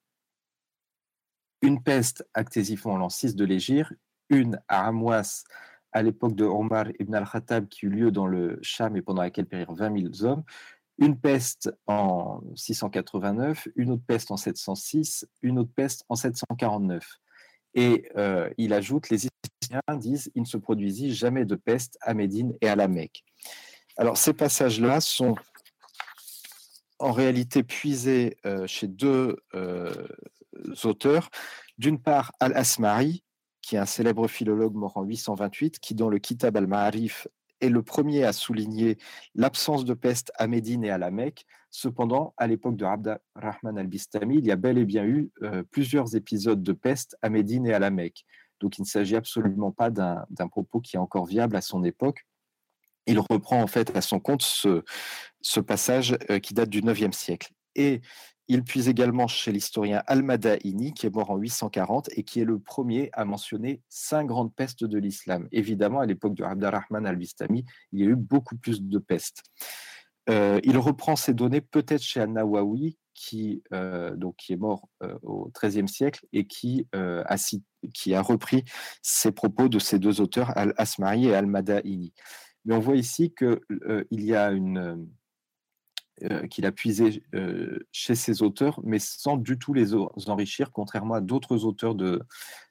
Une 1.62 1.84
peste 1.84 2.28
à 2.34 2.44
Ctésiphon 2.44 2.98
l'an 2.98 3.10
6 3.10 3.36
de 3.36 3.46
l'Égir, 3.46 3.94
une 4.30 4.60
à 4.68 4.88
Amouas 4.88 5.44
à 5.92 6.02
l'époque 6.02 6.36
de 6.36 6.46
Omar 6.46 6.88
ibn 7.00 7.14
al-Khattab 7.14 7.68
qui 7.68 7.86
eut 7.86 7.90
lieu 7.90 8.12
dans 8.12 8.26
le 8.26 8.58
Cham 8.64 8.96
et 8.96 9.04
pendant 9.04 9.22
laquelle 9.22 9.46
périrent 9.46 9.74
20 9.74 10.12
000 10.20 10.32
hommes, 10.32 10.44
une 11.02 11.20
peste 11.20 11.74
en 11.88 12.42
689, 12.56 13.68
une 13.76 13.90
autre 13.90 14.04
peste 14.06 14.30
en 14.30 14.38
706, 14.38 15.28
une 15.42 15.58
autre 15.58 15.72
peste 15.76 16.06
en 16.10 16.16
749. 16.16 17.04
Et 17.74 18.08
euh, 18.18 18.50
il 18.58 18.72
ajoute, 18.72 19.10
les 19.10 19.26
historiens 19.26 19.98
disent, 19.98 20.32
il 20.36 20.44
ne 20.44 20.48
se 20.48 20.58
produisit 20.58 21.14
jamais 21.14 21.44
de 21.44 21.56
peste 21.56 21.98
à 22.02 22.14
Médine 22.14 22.54
et 22.62 22.70
à 22.70 22.76
la 22.76 22.88
Mecque. 22.88 23.24
Alors 23.98 24.16
ces 24.18 24.34
passages-là 24.34 25.02
sont 25.02 25.36
en 27.00 27.12
réalité 27.12 27.64
puisés 27.64 28.38
euh, 28.46 28.68
chez 28.68 28.88
deux 28.88 29.38
euh, 29.56 30.08
auteurs. 30.84 31.32
D'une 31.80 32.00
part, 32.00 32.32
Al-Asmari, 32.40 33.24
qui 33.64 33.76
est 33.76 33.80
un 33.80 33.88
célèbre 33.88 34.28
philologue 34.28 34.76
mort 34.76 34.98
en 34.98 35.04
828, 35.04 35.80
qui 35.80 35.96
dans 35.96 36.10
le 36.10 36.20
Kitab 36.20 36.56
al-Ma'arif 36.58 37.28
est 37.62 37.70
le 37.70 37.84
premier 37.84 38.24
à 38.24 38.34
souligner 38.34 38.98
l'absence 39.36 39.86
de 39.86 39.94
peste 39.94 40.32
à 40.36 40.48
Médine 40.48 40.84
et 40.84 40.90
à 40.90 40.98
la 40.98 41.12
Mecque. 41.12 41.46
Cependant, 41.70 42.34
à 42.38 42.48
l'époque 42.48 42.76
de 42.76 42.86
Rahman 43.36 43.78
al-Bistami, 43.78 44.38
il 44.40 44.46
y 44.46 44.52
a 44.52 44.58
bel 44.58 44.78
et 44.78 44.86
bien 44.86 45.06
eu 45.06 45.32
euh, 45.44 45.64
plusieurs 45.64 46.16
épisodes 46.16 46.62
de 46.62 46.74
peste 46.74 47.16
à 47.22 47.30
Médine 47.30 47.66
et 47.66 47.74
à 47.74 47.80
la 47.80 47.92
Mecque. 47.92 48.26
Donc 48.60 48.78
il 48.78 48.82
ne 48.82 48.88
s'agit 48.88 49.16
absolument 49.16 49.72
pas 49.72 49.90
d'un 49.90 50.48
propos 50.50 50.82
qui 50.82 50.96
est 50.96 51.00
encore 51.00 51.26
viable 51.26 51.56
à 51.56 51.62
son 51.62 51.84
époque. 51.84 52.26
Il 53.08 53.20
reprend 53.20 53.62
en 53.62 53.68
fait 53.68 53.96
à 53.96 54.02
son 54.02 54.20
compte 54.20 54.44
ce, 54.44 54.84
ce 55.42 55.60
passage 55.60 56.18
euh, 56.30 56.40
qui 56.40 56.54
date 56.54 56.70
du 56.70 56.80
IXe 56.80 57.16
siècle. 57.16 57.52
Et 57.76 58.02
il 58.52 58.66
puise 58.66 58.90
également 58.90 59.28
chez 59.28 59.54
l'historien 59.54 60.04
Al-Madaini, 60.08 60.94
qui 60.94 61.06
est 61.06 61.16
mort 61.16 61.32
en 61.32 61.38
840 61.38 62.10
et 62.18 62.24
qui 62.24 62.42
est 62.42 62.46
le 62.46 62.60
premier 62.60 63.10
à 63.14 63.24
mentionner 63.24 63.82
cinq 63.88 64.26
grandes 64.26 64.54
pestes 64.54 64.84
de 64.84 64.98
l'islam. 64.98 65.48
Évidemment, 65.54 66.02
à 66.02 66.06
l'époque 66.06 66.34
de 66.34 66.44
Abdarrahman 66.44 67.06
al-Bistami, 67.06 67.64
il 67.94 68.00
y 68.00 68.04
a 68.04 68.08
eu 68.08 68.18
beaucoup 68.18 68.58
plus 68.58 68.82
de 68.82 69.00
pestes. 69.00 69.44
Euh, 70.30 70.60
il 70.66 70.78
reprend 70.78 71.16
ces 71.16 71.34
données 71.34 71.62
peut-être 71.62 72.04
chez 72.04 72.20
Al-Nawawi, 72.20 72.98
qui, 73.14 73.64
euh, 73.72 74.14
qui 74.38 74.52
est 74.52 74.58
mort 74.58 74.90
euh, 75.02 75.18
au 75.24 75.50
XIIIe 75.58 75.88
siècle 75.88 76.26
et 76.34 76.46
qui, 76.46 76.86
a, 76.92 77.36
qui 77.94 78.14
a 78.14 78.22
repris 78.22 78.66
ces 79.02 79.32
propos 79.32 79.70
de 79.70 79.80
ces 79.80 79.98
deux 79.98 80.20
auteurs, 80.20 80.58
Al-Asmari 80.58 81.28
et 81.28 81.36
Al-Madaini. 81.36 82.14
Mais 82.66 82.76
on 82.76 82.80
voit 82.80 82.98
ici 82.98 83.34
qu'il 83.34 83.62
y 84.12 84.36
a 84.36 84.52
une 84.52 85.08
euh, 86.24 86.46
qu'il 86.46 86.68
a 86.68 86.72
puisé 86.72 87.24
euh, 87.34 87.80
chez 87.92 88.14
ses 88.14 88.44
auteurs, 88.44 88.80
mais 88.84 89.00
sans 89.00 89.38
du 89.38 89.58
tout 89.58 89.74
les 89.74 89.94
enrichir, 90.28 90.72
contrairement 90.72 91.16
à 91.16 91.22
d'autres 91.22 91.66
auteurs 91.66 91.96
de 91.96 92.22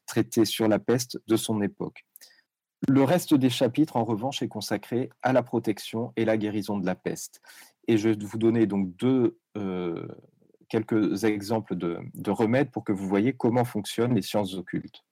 traités 0.07 0.45
sur 0.45 0.69
la 0.69 0.79
peste 0.79 1.21
de 1.27 1.37
son 1.37 1.61
époque. 1.61 2.07
Le 2.89 3.03
reste 3.03 3.35
des 3.35 3.51
chapitres, 3.51 3.97
en 3.97 4.05
revanche, 4.05 4.43
est 4.43 4.49
consacré 4.49 5.11
à 5.23 5.33
la 5.33 5.43
protection 5.43 6.13
et 6.17 6.25
la 6.25 6.37
guérison 6.37 6.79
de 6.79 6.87
la 6.87 6.95
peste. 6.95 7.41
Et 7.89 7.99
je 7.99 8.11
vais 8.11 8.25
vous 8.25 8.39
donner 8.39 8.67
donc 8.67 8.95
deux, 8.97 9.39
euh, 9.57 10.07
quelques 10.69 11.25
exemples 11.25 11.75
de, 11.75 12.31
remèdes 12.31 12.71
pour 12.71 12.85
que 12.85 12.93
vous 12.93 13.09
voyez 13.09 13.33
comment 13.33 13.65
fonctionnent 13.65 14.15
les 14.15 14.23
sciences 14.23 14.55
occultes. 14.55 15.05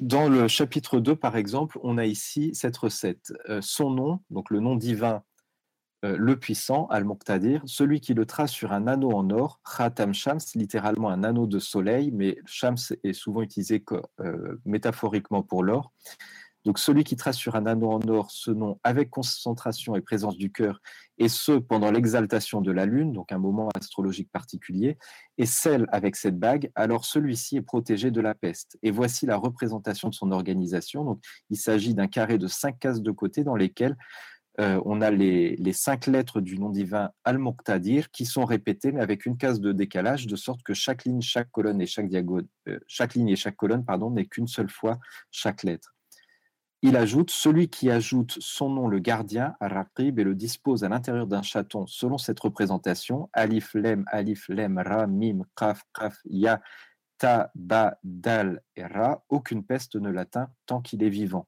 Dans 0.00 0.30
le 0.30 0.48
chapitre 0.48 0.98
2, 0.98 1.14
par 1.14 1.36
exemple, 1.36 1.78
on 1.82 1.98
a 1.98 2.06
ici 2.06 2.54
cette 2.54 2.76
recette. 2.78 3.34
son 3.60 3.90
nom, 3.90 4.20
donc 4.30 4.48
le 4.50 4.60
nom 4.60 4.76
divin 4.76 5.22
le 6.02 6.38
puissant, 6.38 6.86
Al-Muqtadir, 6.86 7.62
celui 7.64 8.00
qui 8.00 8.14
le 8.14 8.26
trace 8.26 8.50
sur 8.50 8.72
un 8.72 8.86
anneau 8.86 9.12
en 9.12 9.30
or, 9.30 9.60
Khatam 9.76 10.12
Shams, 10.12 10.40
littéralement 10.54 11.10
un 11.10 11.22
anneau 11.22 11.46
de 11.46 11.58
soleil, 11.58 12.10
mais 12.12 12.38
Shams 12.44 12.76
est 13.04 13.12
souvent 13.12 13.42
utilisé 13.42 13.84
euh, 14.20 14.56
métaphoriquement 14.64 15.42
pour 15.42 15.62
l'or. 15.62 15.92
Donc 16.64 16.78
celui 16.78 17.02
qui 17.02 17.16
trace 17.16 17.36
sur 17.36 17.56
un 17.56 17.66
anneau 17.66 17.90
en 17.90 18.00
or 18.08 18.30
ce 18.30 18.50
nom 18.50 18.78
avec 18.84 19.10
concentration 19.10 19.96
et 19.96 20.00
présence 20.00 20.36
du 20.36 20.52
cœur, 20.52 20.80
et 21.18 21.28
ce 21.28 21.52
pendant 21.52 21.90
l'exaltation 21.90 22.60
de 22.60 22.70
la 22.70 22.86
lune, 22.86 23.12
donc 23.12 23.32
un 23.32 23.38
moment 23.38 23.68
astrologique 23.74 24.30
particulier, 24.30 24.96
et 25.38 25.46
celle 25.46 25.86
avec 25.90 26.14
cette 26.14 26.38
bague, 26.38 26.70
alors 26.74 27.04
celui-ci 27.04 27.56
est 27.56 27.62
protégé 27.62 28.10
de 28.10 28.20
la 28.20 28.34
peste. 28.34 28.78
Et 28.82 28.90
voici 28.90 29.26
la 29.26 29.36
représentation 29.36 30.08
de 30.08 30.14
son 30.14 30.30
organisation. 30.30 31.04
Donc 31.04 31.20
il 31.50 31.56
s'agit 31.56 31.94
d'un 31.94 32.06
carré 32.06 32.38
de 32.38 32.46
cinq 32.46 32.78
cases 32.78 33.02
de 33.02 33.10
côté 33.10 33.42
dans 33.42 33.56
lesquelles 33.56 33.96
euh, 34.60 34.80
on 34.84 35.00
a 35.00 35.10
les, 35.10 35.72
cinq 35.72 36.06
lettres 36.06 36.40
du 36.40 36.58
nom 36.58 36.68
divin 36.68 37.10
Al-Muqtadir 37.24 38.10
qui 38.10 38.26
sont 38.26 38.44
répétées, 38.44 38.92
mais 38.92 39.00
avec 39.00 39.24
une 39.24 39.38
case 39.38 39.60
de 39.60 39.72
décalage, 39.72 40.26
de 40.26 40.36
sorte 40.36 40.62
que 40.62 40.74
chaque 40.74 41.04
ligne, 41.04 41.22
chaque 41.22 41.50
colonne 41.50 41.80
et 41.80 41.86
chaque 41.86 42.12
euh, 42.12 42.78
chaque 42.86 43.14
ligne 43.14 43.30
et 43.30 43.36
chaque 43.36 43.56
colonne, 43.56 43.84
pardon, 43.84 44.10
n'est 44.10 44.26
qu'une 44.26 44.46
seule 44.46 44.68
fois 44.68 44.98
chaque 45.30 45.62
lettre. 45.62 45.94
Il 46.84 46.96
ajoute 46.96 47.30
celui 47.30 47.68
qui 47.68 47.90
ajoute 47.90 48.36
son 48.40 48.68
nom 48.68 48.88
le 48.88 48.98
gardien 48.98 49.54
à 49.60 49.68
Raqib 49.68 50.18
et 50.18 50.24
le 50.24 50.34
dispose 50.34 50.82
à 50.82 50.88
l'intérieur 50.88 51.28
d'un 51.28 51.42
chaton 51.42 51.86
selon 51.86 52.18
cette 52.18 52.40
représentation 52.40 53.30
alif 53.32 53.72
lem 53.74 54.04
alif 54.08 54.48
lem 54.48 54.78
ra 54.78 55.06
mim 55.06 55.44
qaf 55.54 55.84
qaf 55.94 56.18
ya 56.24 56.60
ta 57.18 57.52
ba 57.54 57.96
dal 58.02 58.62
et 58.74 58.84
ra 58.84 59.24
aucune 59.28 59.64
peste 59.64 59.94
ne 59.94 60.10
l'atteint 60.10 60.48
tant 60.66 60.80
qu'il 60.80 61.04
est 61.04 61.08
vivant. 61.08 61.46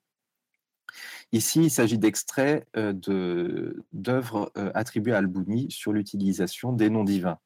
Ici, 1.32 1.64
il 1.64 1.70
s'agit 1.70 1.98
d'extraits 1.98 2.66
euh, 2.76 3.72
d'œuvres 3.92 4.52
euh, 4.56 4.70
attribuées 4.74 5.14
à 5.14 5.18
Al-Bouni 5.18 5.70
sur 5.70 5.92
l'utilisation 5.92 6.72
des 6.72 6.90
noms 6.90 7.04
divins. 7.04 7.38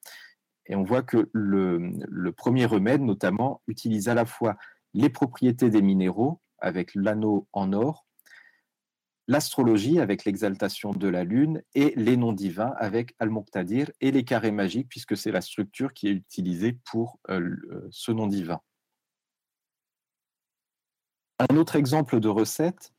Et 0.66 0.76
on 0.76 0.82
voit 0.82 1.02
que 1.02 1.30
le, 1.32 2.30
premier 2.32 2.66
remède, 2.66 3.00
notamment, 3.00 3.62
utilise 3.66 4.08
à 4.08 4.14
la 4.14 4.26
fois 4.26 4.56
les 4.94 5.08
propriétés 5.08 5.70
des 5.70 5.82
minéraux 5.82 6.40
avec 6.58 6.94
l'anneau 6.94 7.46
en 7.52 7.72
or, 7.72 8.06
l'astrologie 9.28 10.00
avec 10.00 10.24
l'exaltation 10.24 10.92
de 10.92 11.08
la 11.08 11.24
lune 11.24 11.62
et 11.74 11.92
les 11.96 12.16
noms 12.16 12.32
divins 12.32 12.74
avec 12.78 13.14
Al-Muqtadir 13.18 13.90
et 14.00 14.10
les 14.10 14.24
carrés 14.24 14.52
magiques 14.52 14.88
puisque 14.88 15.16
c'est 15.16 15.30
la 15.30 15.40
structure 15.40 15.92
qui 15.92 16.08
est 16.08 16.12
utilisée 16.12 16.78
pour 16.90 17.18
euh, 17.30 17.56
ce 17.90 18.12
nom 18.12 18.26
divin. 18.26 18.60
Un 21.38 21.56
autre 21.56 21.76
exemple 21.76 22.18
de 22.20 22.28
recette, 22.28 22.92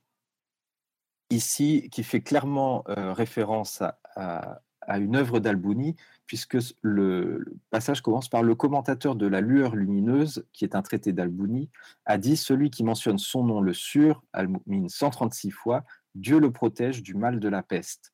ici, 1.30 1.90
qui 1.92 2.04
fait 2.04 2.22
clairement 2.22 2.84
euh, 2.90 3.14
référence 3.14 3.82
à, 4.16 4.62
une 4.98 5.16
œuvre 5.16 5.40
d'Albouni, 5.40 5.96
puisque 6.26 6.58
le, 6.82 7.46
passage 7.70 8.02
commence 8.02 8.28
par 8.28 8.42
le 8.42 8.56
commentateur 8.56 9.16
de 9.16 9.28
la 9.28 9.40
lueur 9.40 9.76
lumineuse, 9.76 10.46
qui 10.52 10.66
est 10.66 10.76
un 10.76 10.82
traité 10.82 11.14
d'Albouni, 11.14 11.70
a 12.06 12.18
dit 12.18 12.36
Celui 12.36 12.72
qui 12.72 12.84
mentionne 12.84 13.20
son 13.20 13.44
nom 13.44 13.62
le 13.62 13.74
sur, 13.74 14.24
Al-Mu'min, 14.34 14.88
136 14.88 15.52
fois, 15.52 15.84
Dieu 16.16 16.40
le 16.40 16.52
protège 16.52 17.04
du 17.04 17.14
mal 17.14 17.40
de 17.40 17.50
la 17.50 17.62
peste. 17.62 18.14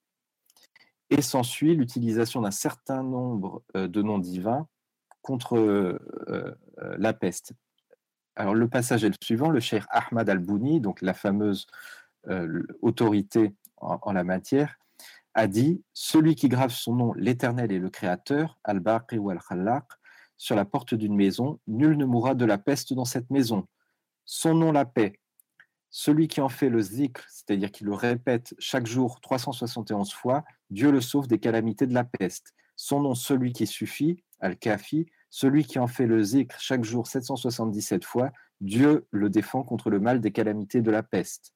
Et 1.09 1.21
s'ensuit 1.21 1.75
l'utilisation 1.75 2.41
d'un 2.41 2.51
certain 2.51 3.03
nombre 3.03 3.63
euh, 3.77 3.87
de 3.87 4.01
noms 4.01 4.19
divins 4.19 4.67
contre 5.21 5.57
euh, 5.57 5.97
la 6.97 7.13
peste. 7.13 7.53
Alors, 8.35 8.53
le 8.53 8.67
passage 8.67 9.03
est 9.03 9.09
le 9.09 9.15
suivant. 9.23 9.49
Le 9.49 9.59
cheikh 9.59 9.83
Ahmad 9.89 10.29
al-Bouni, 10.29 10.81
donc 10.81 11.01
la 11.01 11.13
fameuse 11.13 11.67
autorité 12.81 13.53
en, 13.77 14.11
la 14.11 14.23
matière, 14.23 14.77
a 15.33 15.47
dit 15.47 15.83
Celui 15.93 16.35
qui 16.35 16.49
grave 16.49 16.71
son 16.71 16.95
nom, 16.95 17.13
l'Éternel 17.13 17.71
et 17.71 17.79
le 17.79 17.89
Créateur, 17.89 18.57
al-Baqi 18.63 19.17
ou 19.17 19.29
al-Khallaq, 19.29 19.85
sur 20.37 20.55
la 20.55 20.65
porte 20.65 20.93
d'une 20.93 21.15
maison, 21.15 21.59
nul 21.67 21.97
ne 21.97 22.05
mourra 22.05 22.35
de 22.35 22.45
la 22.45 22.57
peste 22.57 22.93
dans 22.93 23.05
cette 23.05 23.29
maison. 23.29 23.67
Son 24.25 24.55
nom, 24.55 24.71
la 24.71 24.85
paix. 24.85 25.19
Celui 25.89 26.27
qui 26.27 26.41
en 26.41 26.49
fait 26.49 26.69
le 26.69 26.81
zikr, 26.81 27.23
c'est-à-dire 27.29 27.71
qui 27.71 27.85
le 27.85 27.93
répète 27.93 28.53
chaque 28.59 28.85
jour 28.85 29.21
371 29.21 30.11
fois, 30.11 30.43
Dieu 30.69 30.91
le 30.91 30.99
sauve 30.99 31.27
des 31.27 31.39
calamités 31.39 31.87
de 31.87 31.93
la 31.93 32.03
peste. 32.03 32.53
Son 32.75 32.99
nom, 32.99 33.15
celui 33.15 33.53
qui 33.53 33.65
suffit, 33.65 34.21
al-Kafi, 34.41 35.05
celui 35.29 35.63
qui 35.63 35.79
en 35.79 35.87
fait 35.87 36.05
le 36.05 36.21
zikr 36.21 36.59
chaque 36.59 36.83
jour 36.83 37.07
777 37.07 38.03
fois, 38.03 38.31
Dieu 38.59 39.07
le 39.11 39.29
défend 39.29 39.63
contre 39.63 39.89
le 39.89 39.99
mal 39.99 40.19
des 40.19 40.31
calamités 40.31 40.81
de 40.81 40.91
la 40.91 41.03
peste. 41.03 41.53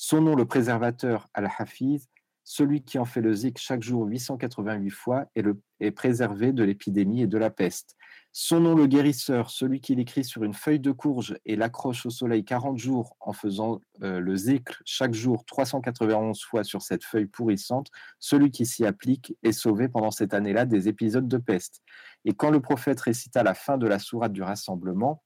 Son 0.00 0.20
nom 0.20 0.36
le 0.36 0.44
préservateur, 0.44 1.26
Al-Hafiz, 1.34 2.06
celui 2.44 2.84
qui 2.84 3.00
en 3.00 3.04
fait 3.04 3.20
le 3.20 3.34
zikr 3.34 3.60
chaque 3.60 3.82
jour 3.82 4.06
888 4.06 4.90
fois 4.90 5.26
est, 5.34 5.42
le, 5.42 5.60
est 5.80 5.90
préservé 5.90 6.52
de 6.52 6.62
l'épidémie 6.62 7.22
et 7.22 7.26
de 7.26 7.36
la 7.36 7.50
peste. 7.50 7.96
Son 8.30 8.60
nom 8.60 8.76
le 8.76 8.86
guérisseur, 8.86 9.50
celui 9.50 9.80
qui 9.80 9.96
l'écrit 9.96 10.22
sur 10.22 10.44
une 10.44 10.54
feuille 10.54 10.78
de 10.78 10.92
courge 10.92 11.36
et 11.44 11.56
l'accroche 11.56 12.06
au 12.06 12.10
soleil 12.10 12.44
40 12.44 12.78
jours 12.78 13.16
en 13.18 13.32
faisant 13.32 13.80
euh, 14.04 14.20
le 14.20 14.36
zikr 14.36 14.80
chaque 14.84 15.14
jour 15.14 15.44
391 15.44 16.44
fois 16.44 16.62
sur 16.62 16.80
cette 16.82 17.02
feuille 17.02 17.26
pourrissante, 17.26 17.90
celui 18.20 18.52
qui 18.52 18.66
s'y 18.66 18.86
applique 18.86 19.36
est 19.42 19.50
sauvé 19.50 19.88
pendant 19.88 20.12
cette 20.12 20.32
année-là 20.32 20.64
des 20.64 20.86
épisodes 20.86 21.26
de 21.26 21.38
peste. 21.38 21.82
Et 22.24 22.34
quand 22.34 22.50
le 22.50 22.60
prophète 22.60 23.00
récita 23.00 23.42
la 23.42 23.54
fin 23.54 23.78
de 23.78 23.88
la 23.88 23.98
sourate 23.98 24.32
du 24.32 24.42
rassemblement, 24.42 25.24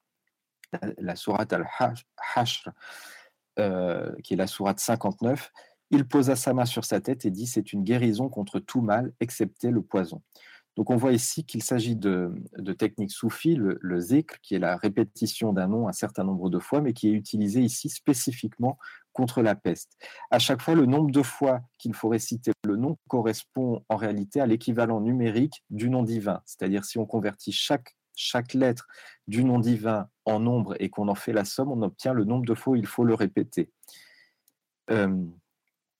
la 0.96 1.14
sourate 1.14 1.52
al-Hashr, 1.52 2.70
euh, 3.58 4.10
qui 4.22 4.34
est 4.34 4.36
la 4.36 4.46
sourate 4.46 4.80
59, 4.80 5.50
il 5.90 6.06
posa 6.06 6.36
sa 6.36 6.54
main 6.54 6.64
sur 6.64 6.84
sa 6.84 7.00
tête 7.00 7.24
et 7.24 7.30
dit 7.30 7.46
C'est 7.46 7.72
une 7.72 7.84
guérison 7.84 8.28
contre 8.28 8.58
tout 8.58 8.80
mal, 8.80 9.12
excepté 9.20 9.70
le 9.70 9.82
poison. 9.82 10.22
Donc 10.76 10.88
on 10.88 10.96
voit 10.96 11.12
ici 11.12 11.44
qu'il 11.44 11.62
s'agit 11.62 11.96
de, 11.96 12.32
de 12.56 12.72
technique 12.72 13.10
soufie, 13.10 13.56
le, 13.56 13.78
le, 13.82 14.00
zikr, 14.00 14.40
qui 14.40 14.54
est 14.54 14.58
la 14.58 14.76
répétition 14.76 15.52
d'un 15.52 15.68
nom 15.68 15.86
un 15.86 15.92
certain 15.92 16.24
nombre 16.24 16.48
de 16.48 16.58
fois, 16.58 16.80
mais 16.80 16.94
qui 16.94 17.08
est 17.08 17.12
utilisé 17.12 17.60
ici 17.60 17.90
spécifiquement 17.90 18.78
contre 19.12 19.42
la 19.42 19.54
peste. 19.54 19.98
À 20.30 20.38
chaque 20.38 20.62
fois, 20.62 20.74
le 20.74 20.86
nombre 20.86 21.10
de 21.10 21.22
fois 21.22 21.60
qu'il 21.78 21.94
faut 21.94 22.08
réciter 22.08 22.52
le 22.64 22.76
nom 22.76 22.96
correspond 23.08 23.84
en 23.90 23.96
réalité 23.96 24.40
à 24.40 24.46
l'équivalent 24.46 25.00
numérique 25.00 25.62
du 25.68 25.90
nom 25.90 26.02
divin. 26.02 26.40
C'est-à-dire 26.46 26.84
si 26.86 26.98
on 26.98 27.04
convertit 27.04 27.52
chaque, 27.52 27.96
chaque 28.14 28.54
lettre 28.54 28.86
du 29.26 29.44
nom 29.44 29.58
divin 29.58 30.08
en 30.24 30.40
nombre 30.40 30.74
et 30.80 30.88
qu'on 30.90 31.08
en 31.08 31.14
fait 31.14 31.32
la 31.32 31.44
somme, 31.44 31.70
on 31.72 31.82
obtient 31.82 32.12
le 32.12 32.24
nombre 32.24 32.44
de 32.44 32.54
fois 32.54 32.74
où 32.74 32.76
il 32.76 32.86
faut 32.86 33.04
le 33.04 33.14
répéter. 33.14 33.70
Euh, 34.90 35.24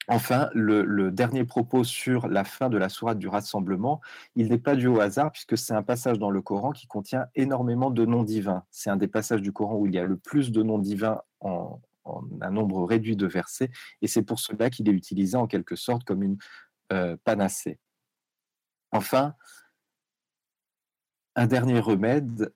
Enfin, 0.09 0.51
le, 0.53 1.11
dernier 1.13 1.45
propos 1.45 1.85
sur 1.85 2.27
la 2.27 2.43
fin 2.43 2.69
de 2.69 2.77
la 2.77 2.89
sourate 2.89 3.19
du 3.19 3.29
rassemblement, 3.29 4.01
il 4.35 4.49
n'est 4.49 4.59
pas 4.59 4.75
dû 4.75 4.89
au 4.89 5.01
hasard 5.01 5.31
puisque 5.31 5.57
c'est 5.57 5.75
un 5.75 5.83
passage 5.83 6.19
dans 6.19 6.31
le 6.31 6.43
Coran 6.43 6.73
qui 6.73 6.89
contient 6.89 7.27
énormément 7.37 7.91
de 7.91 8.05
noms 8.05 8.25
divins. 8.25 8.65
C'est 8.71 8.91
un 8.91 8.97
des 8.97 9.07
passages 9.07 9.43
du 9.43 9.53
Coran 9.53 9.77
où 9.77 9.87
il 9.87 9.95
y 9.95 9.99
a 9.99 10.05
le 10.05 10.17
plus 10.17 10.51
de 10.51 10.63
noms 10.63 10.81
divins 10.81 11.21
en, 11.41 11.81
un 12.41 12.51
nombre 12.51 12.85
réduit 12.85 13.15
de 13.15 13.27
versets 13.27 13.71
et 14.01 14.09
c'est 14.09 14.23
pour 14.23 14.41
cela 14.41 14.71
qu'il 14.71 14.89
est 14.89 14.93
utilisé 14.93 15.37
en 15.37 15.47
quelque 15.47 15.77
sorte 15.77 16.03
comme 16.03 16.25
une 16.25 16.37
euh, 16.93 17.17
panacée. 17.23 17.79
Enfin, 18.91 19.35
un 21.35 21.47
dernier 21.47 21.81
remède 21.81 22.53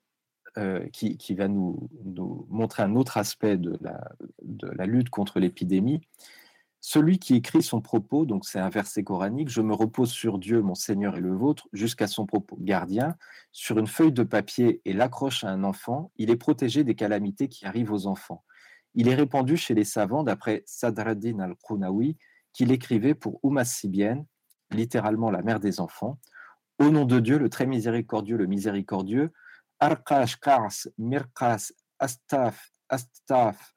euh, 0.57 0.87
qui, 0.89 1.35
va 1.35 1.47
nous, 1.47 1.89
montrer 2.49 2.83
un 2.83 2.95
autre 2.95 3.17
aspect 3.17 3.57
de 3.57 3.77
la 3.81 4.85
lutte 4.85 5.09
contre 5.09 5.39
l'épidémie, 5.39 6.01
celui 6.79 7.19
qui 7.19 7.35
écrit 7.35 7.63
son 7.63 7.81
propos, 7.81 8.25
donc 8.25 8.45
c'est 8.45 8.59
un 8.59 8.69
verset 8.69 9.03
coranique, 9.03 9.49
je 9.49 9.61
me 9.61 9.73
repose 9.73 10.11
sur 10.11 10.37
Dieu, 10.37 10.61
mon 10.61 10.75
Seigneur 10.75 11.17
et 11.17 11.21
le 11.21 11.33
vôtre, 11.33 11.67
jusqu'à 11.73 12.07
son 12.07 12.25
propos 12.25 12.57
gardien, 12.61 13.17
sur 13.51 13.79
une 13.79 13.87
feuille 13.87 14.13
de 14.13 14.23
papier 14.23 14.81
et 14.85 14.93
l'accroche 14.93 15.43
à 15.43 15.49
un 15.49 15.63
enfant, 15.63 16.11
il 16.17 16.29
est 16.29 16.37
protégé 16.37 16.83
des 16.83 16.95
calamités 16.95 17.49
qui 17.49 17.65
arrivent 17.65 17.91
aux 17.91 18.05
enfants. 18.05 18.43
Il 18.93 19.09
est 19.09 19.15
répandu 19.15 19.57
chez 19.57 19.73
les 19.73 19.83
savants, 19.83 20.23
d'après 20.23 20.63
Sadreddin 20.65 21.39
al-Qounawi, 21.39 22.15
qu'il 22.53 22.71
écrivait 22.71 23.15
pour 23.15 23.39
Umas 23.43 23.65
Sibienne, 23.65 24.25
littéralement 24.71 25.31
la 25.31 25.41
mère 25.41 25.59
des 25.59 25.79
enfants. 25.79 26.19
Au 26.79 26.89
nom 26.89 27.05
de 27.05 27.19
Dieu, 27.19 27.37
le 27.39 27.49
très 27.49 27.65
miséricordieux, 27.65 28.37
le 28.37 28.45
miséricordieux, 28.45 29.31
Arkash, 29.79 30.39
Kars, 30.39 30.87
Mirkas, 30.97 31.71
Astaf, 31.99 32.71
Astaf, 32.89 33.73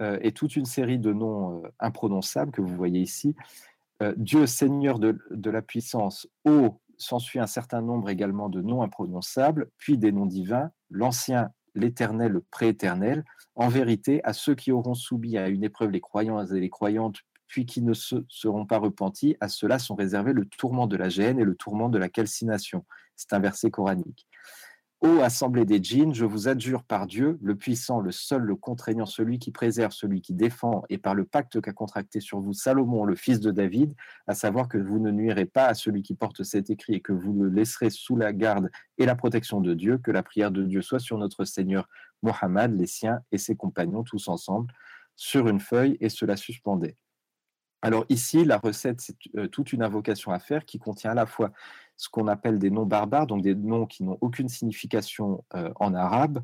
euh, 0.00 0.18
et 0.22 0.32
toute 0.32 0.56
une 0.56 0.64
série 0.64 0.98
de 0.98 1.12
noms 1.12 1.64
euh, 1.64 1.68
imprononçables 1.78 2.50
que 2.50 2.60
vous 2.60 2.74
voyez 2.74 3.00
ici. 3.00 3.34
Euh, 4.02 4.12
Dieu, 4.16 4.46
Seigneur 4.46 4.98
de, 4.98 5.16
la 5.50 5.62
puissance, 5.62 6.26
O, 6.44 6.80
s'ensuit 6.98 7.38
un 7.38 7.46
certain 7.46 7.80
nombre 7.80 8.10
également 8.10 8.48
de 8.48 8.60
noms 8.60 8.82
imprononçables, 8.82 9.70
puis 9.78 9.96
des 9.96 10.12
noms 10.12 10.26
divins, 10.26 10.70
l'Ancien, 10.90 11.50
l'Éternel, 11.74 12.32
le 12.32 12.40
Prééternel. 12.40 13.24
En 13.54 13.68
vérité, 13.68 14.20
à 14.24 14.32
ceux 14.32 14.54
qui 14.54 14.72
auront 14.72 14.94
soumis 14.94 15.38
à 15.38 15.48
une 15.48 15.64
épreuve 15.64 15.90
les 15.90 16.00
croyants 16.00 16.44
et 16.44 16.60
les 16.60 16.70
croyantes, 16.70 17.20
puis 17.46 17.66
qui 17.66 17.82
ne 17.82 17.92
se 17.92 18.16
seront 18.28 18.66
pas 18.66 18.78
repentis, 18.78 19.36
à 19.40 19.48
ceux-là 19.48 19.78
sont 19.78 19.94
réservés 19.94 20.32
le 20.32 20.44
tourment 20.46 20.86
de 20.86 20.96
la 20.96 21.08
gêne 21.08 21.38
et 21.38 21.44
le 21.44 21.54
tourment 21.54 21.88
de 21.88 21.98
la 21.98 22.08
calcination. 22.08 22.84
C'est 23.16 23.32
un 23.32 23.38
verset 23.38 23.70
coranique. 23.70 24.26
Ô 25.04 25.20
assemblée 25.20 25.66
des 25.66 25.82
djinns, 25.82 26.14
je 26.14 26.24
vous 26.24 26.48
adjure 26.48 26.82
par 26.82 27.06
Dieu, 27.06 27.38
le 27.42 27.54
puissant, 27.54 28.00
le 28.00 28.10
seul, 28.10 28.40
le 28.40 28.56
contraignant, 28.56 29.04
celui 29.04 29.38
qui 29.38 29.50
préserve, 29.50 29.92
celui 29.92 30.22
qui 30.22 30.32
défend, 30.32 30.82
et 30.88 30.96
par 30.96 31.14
le 31.14 31.26
pacte 31.26 31.60
qu'a 31.60 31.74
contracté 31.74 32.20
sur 32.20 32.40
vous 32.40 32.54
Salomon, 32.54 33.04
le 33.04 33.14
fils 33.14 33.38
de 33.38 33.50
David, 33.50 33.94
à 34.26 34.32
savoir 34.32 34.66
que 34.66 34.78
vous 34.78 34.98
ne 34.98 35.10
nuirez 35.10 35.44
pas 35.44 35.66
à 35.66 35.74
celui 35.74 36.00
qui 36.00 36.14
porte 36.14 36.42
cet 36.42 36.70
écrit 36.70 36.94
et 36.94 37.00
que 37.00 37.12
vous 37.12 37.34
le 37.34 37.50
laisserez 37.50 37.90
sous 37.90 38.16
la 38.16 38.32
garde 38.32 38.70
et 38.96 39.04
la 39.04 39.14
protection 39.14 39.60
de 39.60 39.74
Dieu, 39.74 39.98
que 39.98 40.10
la 40.10 40.22
prière 40.22 40.50
de 40.50 40.62
Dieu 40.62 40.80
soit 40.80 41.00
sur 41.00 41.18
notre 41.18 41.44
Seigneur 41.44 41.86
Mohammed, 42.22 42.74
les 42.74 42.86
siens 42.86 43.20
et 43.30 43.36
ses 43.36 43.56
compagnons, 43.56 44.04
tous 44.04 44.28
ensemble, 44.28 44.72
sur 45.16 45.48
une 45.48 45.60
feuille, 45.60 45.98
et 46.00 46.08
cela 46.08 46.34
suspendait. 46.34 46.96
Alors 47.84 48.06
ici, 48.08 48.46
la 48.46 48.56
recette, 48.56 49.02
c'est 49.02 49.14
euh, 49.36 49.46
toute 49.46 49.74
une 49.74 49.82
invocation 49.82 50.32
à 50.32 50.38
faire 50.38 50.64
qui 50.64 50.78
contient 50.78 51.10
à 51.10 51.14
la 51.14 51.26
fois 51.26 51.52
ce 51.98 52.08
qu'on 52.08 52.28
appelle 52.28 52.58
des 52.58 52.70
noms 52.70 52.86
barbares, 52.86 53.26
donc 53.26 53.42
des 53.42 53.54
noms 53.54 53.84
qui 53.84 54.04
n'ont 54.04 54.16
aucune 54.22 54.48
signification 54.48 55.44
euh, 55.54 55.70
en 55.76 55.92
arabe, 55.92 56.42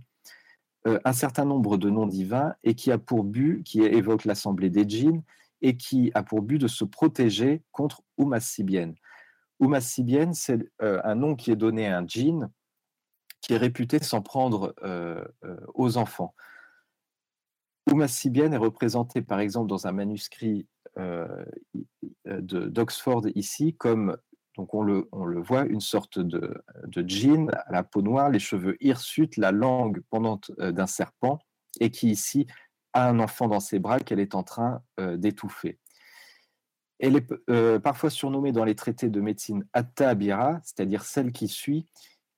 euh, 0.87 1.01
un 1.07 1.15
certain 1.15 1.47
nombre 1.47 1.79
de 1.79 1.89
noms 1.89 2.07
divins 2.07 2.55
et 2.63 2.75
qui 2.75 2.93
a 2.93 2.99
pour 2.99 3.25
but, 3.25 3.63
qui 3.65 3.81
évoque 3.81 4.27
l'assemblée 4.27 4.69
des 4.69 4.87
djinns 4.87 5.23
et 5.63 5.79
qui 5.79 6.11
a 6.15 6.23
pour 6.23 6.43
but 6.43 6.59
de 6.59 6.69
se 6.69 6.85
protéger 6.85 7.63
contre 7.73 8.03
Umassibienne. 8.19 8.95
Umassibienne, 9.61 10.35
c'est 10.35 10.71
euh, 10.83 11.01
un 11.05 11.15
nom 11.15 11.37
qui 11.37 11.51
est 11.51 11.57
donné 11.57 11.87
à 11.87 11.97
un 11.97 12.07
djinn 12.07 12.51
qui 13.41 13.55
est 13.55 13.59
réputé 13.59 13.99
s'en 14.03 14.21
prendre 14.21 14.75
aux 15.73 15.97
enfants. 15.97 16.35
Umassibienne 17.91 18.53
est 18.53 18.59
représenté 18.59 19.23
par 19.23 19.41
exemple 19.41 19.67
dans 19.67 19.87
un 19.87 19.93
manuscrit 19.93 20.67
d'Oxford 22.27 23.27
ici 23.35 23.75
comme 23.77 24.17
on 24.73 24.83
le, 24.83 25.41
voit, 25.41 25.65
une 25.67 25.81
sorte 25.81 26.19
de, 26.19 26.63
de 26.87 27.09
djinn 27.09 27.51
à 27.67 27.73
la 27.73 27.83
peau 27.83 28.03
noire, 28.03 28.31
les 28.31 28.39
cheveux 28.39 28.77
hirsutes, 28.81 29.37
la 29.37 29.53
langue 29.53 30.03
pendante 30.11 30.51
euh, 30.61 30.73
d'un 30.73 30.87
serpent, 30.87 31.39
et 31.81 31.91
qui 31.91 32.11
ici 32.11 32.47
a 32.93 33.09
un 33.09 33.21
enfant 33.21 33.49
dans 33.49 33.61
ses 33.61 33.79
bras 33.79 34.01
qu'elle 34.01 34.21
est 34.21 34.35
en 34.35 34.43
train 34.43 34.83
euh, 34.99 35.17
d'étouffer. 35.17 35.79
Elle 36.99 37.17
est 37.17 37.33
euh, 37.49 37.79
parfois 37.79 38.11
surnommée 38.11 38.53
dans 38.53 38.65
les 38.65 38.75
traités 38.75 39.09
de 39.09 39.21
médecine 39.21 39.65
Atta-Abira, 39.73 40.61
c'est-à-dire 40.63 41.05
celle 41.05 41.33
qui 41.33 41.49
suit, 41.49 41.87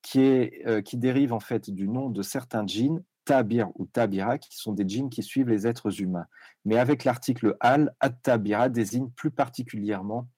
qui, 0.02 0.20
est, 0.20 0.94
dérive 0.94 1.32
en 1.32 1.40
fait 1.40 1.70
du 1.70 1.88
nom 1.88 2.10
de 2.10 2.22
certains 2.22 2.66
djinns, 2.66 3.02
tabir 3.32 3.70
ou 3.76 3.86
tabira, 3.86 4.36
qui 4.36 4.54
sont 4.54 4.74
des 4.74 4.86
djinns 4.86 5.08
qui 5.08 5.22
suivent 5.22 5.48
les 5.48 5.66
êtres 5.66 6.02
humains. 6.02 6.26
Mais 6.66 6.76
avec 6.76 7.04
l'article 7.04 7.56
al, 7.60 7.94
at-tabira 8.00 8.68
désigne 8.68 9.08
plus 9.08 9.30
particulièrement 9.30 10.28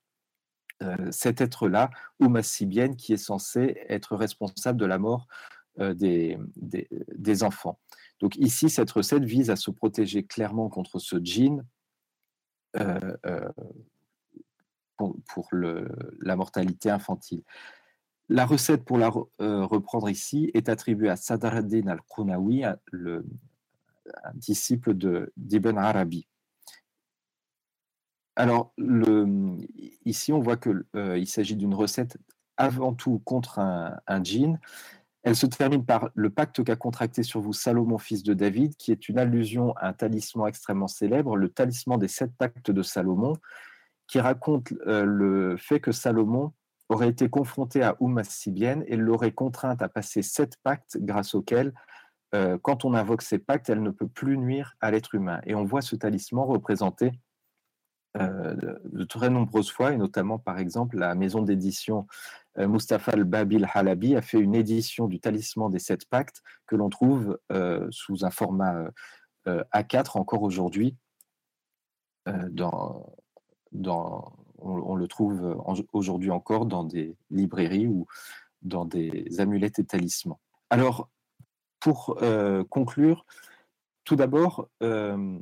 euh, 0.84 1.10
cet 1.10 1.40
être-là, 1.40 1.90
ou 2.20 2.28
Massibienne, 2.28 2.94
qui 2.94 3.12
est 3.12 3.16
censé 3.16 3.84
être 3.88 4.14
responsable 4.14 4.78
de 4.78 4.86
la 4.86 4.98
mort 4.98 5.26
euh, 5.80 5.92
des, 5.92 7.42
enfants. 7.42 7.80
Donc 8.20 8.36
ici, 8.36 8.70
cette 8.70 8.92
recette 8.92 9.24
vise 9.24 9.50
à 9.50 9.56
se 9.56 9.72
protéger 9.72 10.22
clairement 10.22 10.68
contre 10.68 11.00
ce 11.00 11.16
djinn 11.16 11.64
euh, 12.76 13.16
pour, 14.96 15.48
la 15.52 16.36
mortalité 16.36 16.90
infantile. 16.90 17.42
La 18.28 18.46
recette, 18.46 18.84
pour 18.84 18.98
la 18.98 19.08
reprendre 19.08 20.08
ici, 20.08 20.50
est 20.54 20.68
attribuée 20.68 21.10
à 21.10 21.16
Sadr 21.16 21.54
ad-Din 21.54 21.88
al-Qunawi, 21.88 22.64
un 22.64 24.34
disciple 24.34 24.94
d'Ibn 25.36 25.78
Arabi. 25.78 26.26
Alors, 28.36 28.74
ici, 30.04 30.32
on 30.32 30.40
voit 30.40 30.56
qu'il 30.56 30.84
euh, 30.96 31.24
s'agit 31.24 31.56
d'une 31.56 31.74
recette 31.74 32.18
avant 32.56 32.94
tout 32.94 33.20
contre 33.24 33.58
un, 33.60 33.96
un 34.06 34.24
djinn. 34.24 34.58
Elle 35.22 35.36
se 35.36 35.46
termine 35.46 35.84
par 35.84 36.10
le 36.14 36.30
pacte 36.30 36.62
qu'a 36.64 36.76
contracté 36.76 37.22
sur 37.22 37.40
vous 37.40 37.52
Salomon, 37.52 37.96
fils 37.96 38.22
de 38.22 38.34
David, 38.34 38.76
qui 38.76 38.92
est 38.92 39.08
une 39.08 39.18
allusion 39.18 39.72
à 39.76 39.88
un 39.88 39.92
talisman 39.92 40.48
extrêmement 40.48 40.88
célèbre, 40.88 41.36
le 41.36 41.48
talisman 41.48 41.98
des 41.98 42.08
sept 42.08 42.32
pactes 42.36 42.70
de 42.70 42.82
Salomon, 42.82 43.36
qui 44.06 44.20
raconte 44.20 44.72
euh, 44.86 45.04
le 45.04 45.56
fait 45.56 45.80
que 45.80 45.92
Salomon 45.92 46.52
aurait 46.88 47.08
été 47.08 47.28
confronté 47.28 47.82
à 47.82 47.96
Oumma 48.00 48.24
Sibienne 48.24 48.84
et 48.86 48.96
l'aurait 48.96 49.32
contrainte 49.32 49.82
à 49.82 49.88
passer 49.88 50.22
sept 50.22 50.56
pactes 50.62 50.98
grâce 51.00 51.34
auxquels, 51.34 51.72
euh, 52.34 52.58
quand 52.60 52.84
on 52.84 52.94
invoque 52.94 53.22
ces 53.22 53.38
pactes, 53.38 53.70
elle 53.70 53.82
ne 53.82 53.90
peut 53.90 54.08
plus 54.08 54.36
nuire 54.38 54.76
à 54.80 54.90
l'être 54.90 55.14
humain. 55.14 55.40
Et 55.44 55.54
on 55.54 55.64
voit 55.64 55.82
ce 55.82 55.96
talisman 55.96 56.44
représenté 56.46 57.12
euh, 58.16 58.54
de 58.84 59.02
très 59.02 59.28
nombreuses 59.28 59.72
fois, 59.72 59.92
et 59.92 59.96
notamment 59.96 60.38
par 60.38 60.60
exemple 60.60 60.96
la 60.96 61.16
maison 61.16 61.42
d'édition 61.42 62.06
euh, 62.58 62.68
Mustafa 62.68 63.10
al-Babil 63.10 63.66
Halabi 63.74 64.14
a 64.14 64.22
fait 64.22 64.38
une 64.38 64.54
édition 64.54 65.08
du 65.08 65.18
Talisman 65.18 65.68
des 65.68 65.80
Sept 65.80 66.08
Pactes 66.08 66.40
que 66.68 66.76
l'on 66.76 66.90
trouve 66.90 67.40
euh, 67.50 67.88
sous 67.90 68.24
un 68.24 68.30
format 68.30 68.88
A4 69.46 70.16
encore 70.16 70.42
aujourd'hui. 70.42 70.96
Dans, 72.26 73.14
dans, 73.72 74.32
on, 74.64 74.96
le 74.96 75.06
trouve 75.06 75.56
aujourd'hui 75.92 76.30
encore 76.30 76.66
dans 76.66 76.84
des 76.84 77.16
librairies 77.30 77.86
ou 77.86 78.06
dans 78.62 78.84
des 78.84 79.26
amulettes 79.38 79.78
et 79.78 79.84
talismans. 79.84 80.40
Alors, 80.70 81.08
pour 81.80 82.18
conclure, 82.70 83.26
tout 84.04 84.16
d'abord, 84.16 84.68
euh, 84.82 85.38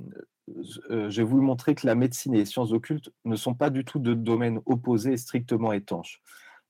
je 0.49 1.17
vais 1.17 1.23
vous 1.23 1.43
montrer 1.43 1.75
que 1.75 1.87
la 1.87 1.95
médecine 1.95 2.35
et 2.35 2.39
les 2.39 2.45
sciences 2.45 2.73
occultes 2.73 3.11
ne 3.25 3.37
sont 3.37 3.55
pas 3.55 3.71
du 3.71 3.85
tout 3.85 3.99
de 3.99 4.15
domaines 4.15 4.61
opposés 4.67 5.13
et 5.13 5.17
strictement 5.17 5.73
étanches. 5.73 6.21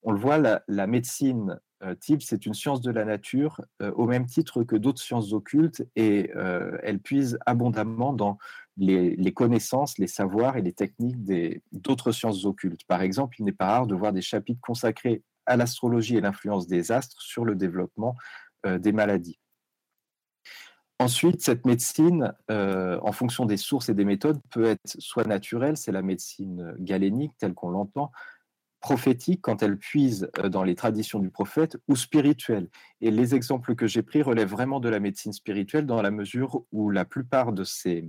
On 0.02 0.12
le 0.12 0.18
voit, 0.18 0.38
la, 0.38 0.86
médecine 0.86 1.60
euh, 1.84 1.94
type, 1.94 2.22
c'est 2.22 2.46
une 2.46 2.54
science 2.54 2.80
de 2.80 2.90
la 2.90 3.04
nature 3.04 3.60
euh, 3.82 3.92
au 3.92 4.06
même 4.06 4.26
titre 4.26 4.64
que 4.64 4.74
d'autres 4.74 5.00
sciences 5.00 5.32
occultes 5.32 5.86
et 5.96 6.30
elle 6.82 6.98
puise 6.98 7.38
abondamment 7.46 8.12
dans 8.12 8.38
les, 8.76 9.32
connaissances, 9.32 9.98
les 9.98 10.06
savoirs 10.06 10.56
et 10.56 10.62
les 10.62 10.72
techniques 10.72 11.18
d'autres 11.72 12.12
sciences 12.12 12.44
occultes. 12.44 12.84
Par 12.86 13.02
exemple, 13.02 13.36
il 13.38 13.44
n'est 13.44 13.52
pas 13.52 13.66
rare 13.66 13.86
de 13.86 13.94
voir 13.94 14.12
des 14.12 14.22
chapitres 14.22 14.60
consacrés 14.62 15.22
à 15.46 15.56
l'astrologie 15.56 16.16
et 16.16 16.20
l'influence 16.20 16.66
des 16.66 16.92
astres 16.92 17.20
sur 17.20 17.44
le 17.44 17.54
développement 17.54 18.16
des 18.64 18.92
maladies. 18.92 19.38
Ensuite, 21.02 21.42
cette 21.42 21.66
médecine, 21.66 22.32
euh, 22.48 22.96
en 23.02 23.10
fonction 23.10 23.44
des 23.44 23.56
sources 23.56 23.88
et 23.88 23.94
des 23.94 24.04
méthodes, 24.04 24.40
peut 24.52 24.66
être 24.66 24.96
soit 25.00 25.26
naturelle, 25.26 25.76
c'est 25.76 25.90
la 25.90 26.00
médecine 26.00 26.76
galénique 26.78 27.32
telle 27.38 27.54
qu'on 27.54 27.70
l'entend, 27.70 28.12
prophétique 28.80 29.40
quand 29.42 29.64
elle 29.64 29.78
puise 29.78 30.30
euh, 30.38 30.48
dans 30.48 30.62
les 30.62 30.76
traditions 30.76 31.18
du 31.18 31.28
prophète, 31.28 31.76
ou 31.88 31.96
spirituelle. 31.96 32.68
Et 33.00 33.10
les 33.10 33.34
exemples 33.34 33.74
que 33.74 33.88
j'ai 33.88 34.02
pris 34.02 34.22
relèvent 34.22 34.50
vraiment 34.50 34.78
de 34.78 34.88
la 34.88 35.00
médecine 35.00 35.32
spirituelle 35.32 35.86
dans 35.86 36.02
la 36.02 36.12
mesure 36.12 36.62
où 36.70 36.88
la 36.88 37.04
plupart 37.04 37.52
de 37.52 37.64
ces, 37.64 38.04
euh, 38.04 38.08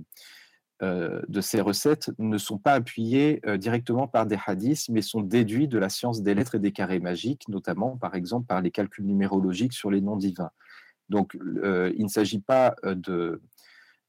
de 0.80 1.40
ces 1.40 1.60
recettes 1.60 2.10
ne 2.18 2.36
sont 2.36 2.58
pas 2.58 2.74
appuyées 2.74 3.40
directement 3.58 4.08
par 4.08 4.26
des 4.26 4.38
hadiths, 4.44 4.88
mais 4.90 5.02
sont 5.02 5.22
déduits 5.22 5.68
de 5.68 5.78
la 5.78 5.88
science 5.88 6.22
des 6.22 6.34
lettres 6.34 6.56
et 6.56 6.58
des 6.58 6.72
carrés 6.72 6.98
magiques, 6.98 7.48
notamment 7.48 7.96
par 7.96 8.14
exemple 8.14 8.46
par 8.46 8.60
les 8.60 8.70
calculs 8.70 9.06
numérologiques 9.06 9.72
sur 9.72 9.90
les 9.90 10.00
noms 10.00 10.16
divins. 10.16 10.50
Donc, 11.08 11.36
euh, 11.36 11.92
il 11.96 12.04
ne 12.04 12.08
s'agit 12.08 12.40
pas 12.40 12.74
euh, 12.84 12.94
de, 12.94 13.40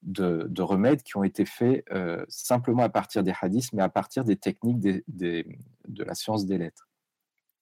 de, 0.03 0.61
remèdes 0.61 1.03
qui 1.03 1.17
ont 1.17 1.23
été 1.23 1.45
faits 1.45 1.83
euh, 1.91 2.23
simplement 2.27 2.83
à 2.83 2.89
partir 2.89 3.23
des 3.23 3.33
hadiths, 3.39 3.73
mais 3.73 3.83
à 3.83 3.89
partir 3.89 4.23
des 4.23 4.37
techniques 4.37 4.79
de 4.79 6.03
la 6.03 6.15
science 6.15 6.45
des 6.45 6.57
lettres. 6.57 6.87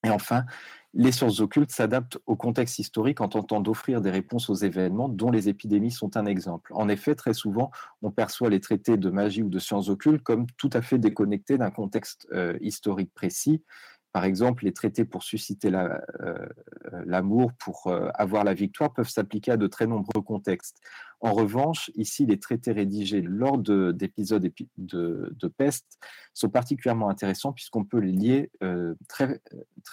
Et 0.06 0.10
enfin, 0.10 0.46
les 0.94 1.12
sciences 1.12 1.40
occultes 1.40 1.72
s'adaptent 1.72 2.20
au 2.28 2.36
contexte 2.36 2.78
historique 2.78 3.22
en 3.22 3.30
tentant 3.30 3.62
d'offrir 3.62 4.02
des 4.02 4.12
réponses 4.12 4.50
aux 4.50 4.56
événements 4.56 5.10
dont 5.10 5.32
les 5.32 5.50
épidémies 5.50 5.92
sont 5.92 6.18
un 6.18 6.26
exemple. 6.26 6.72
En 6.76 6.88
effet, 6.90 7.16
très 7.16 7.34
souvent, 7.34 7.72
on 8.02 8.12
perçoit 8.12 8.50
les 8.50 8.60
traités 8.60 8.98
de 8.98 9.10
magie 9.10 9.42
ou 9.42 9.50
de 9.50 9.60
sciences 9.60 9.90
occultes 9.90 10.24
comme 10.24 10.46
tout 10.58 10.70
à 10.74 10.82
fait 10.82 11.00
déconnectés 11.00 11.58
d'un 11.58 11.72
contexte 11.72 12.28
historique 12.62 13.14
précis, 13.14 13.64
par 14.14 14.26
exemple, 14.26 14.64
les 14.64 14.74
traités 14.74 15.06
pour 15.06 15.24
susciter 15.24 15.74
euh, 15.74 15.98
l'amour, 17.06 17.52
pour 17.54 17.88
euh, 17.88 18.10
avoir 18.14 18.44
la 18.44 18.54
victoire, 18.54 18.94
peuvent 18.94 19.10
s'appliquer 19.10 19.54
à 19.54 19.58
de 19.58 19.66
très 19.66 19.88
nombreux 19.88 20.22
contextes. 20.22 20.80
En 21.20 21.34
revanche, 21.34 21.90
ici, 21.96 22.28
les 22.28 22.40
traités 22.40 22.72
rédigés 22.74 23.22
lors 23.22 23.58
d'épisodes 23.58 24.48
de, 24.78 25.48
peste 25.58 25.98
sont 26.36 26.50
particulièrement 26.50 27.10
intéressants 27.10 27.54
puisqu'on 27.54 27.86
peut 27.86 27.98
les 27.98 28.12
lier 28.12 28.52
euh, 28.62 28.94
très, 29.08 29.42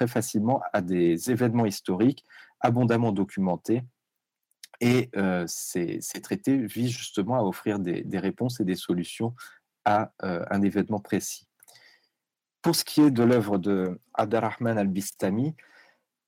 facilement 0.06 0.60
à 0.74 0.82
des 0.82 1.30
événements 1.30 1.66
historiques 1.66 2.26
abondamment 2.60 3.12
documentés. 3.12 3.82
Et 4.82 5.10
ces, 5.46 6.00
traités 6.22 6.58
visent 6.58 6.90
justement 6.90 7.36
à 7.36 7.42
offrir 7.42 7.78
des 7.78 8.18
réponses 8.18 8.60
et 8.60 8.64
des 8.64 8.76
solutions 8.76 9.34
à 9.84 10.12
un 10.20 10.62
événement 10.62 11.00
précis. 11.00 11.49
Pour 12.62 12.76
ce 12.76 12.84
qui 12.84 13.00
est 13.00 13.11
de 13.11 13.22
l'œuvre 13.22 13.58
de 13.58 13.98
Abdelrahman 14.14 14.76
al-Bistami, 14.76 15.54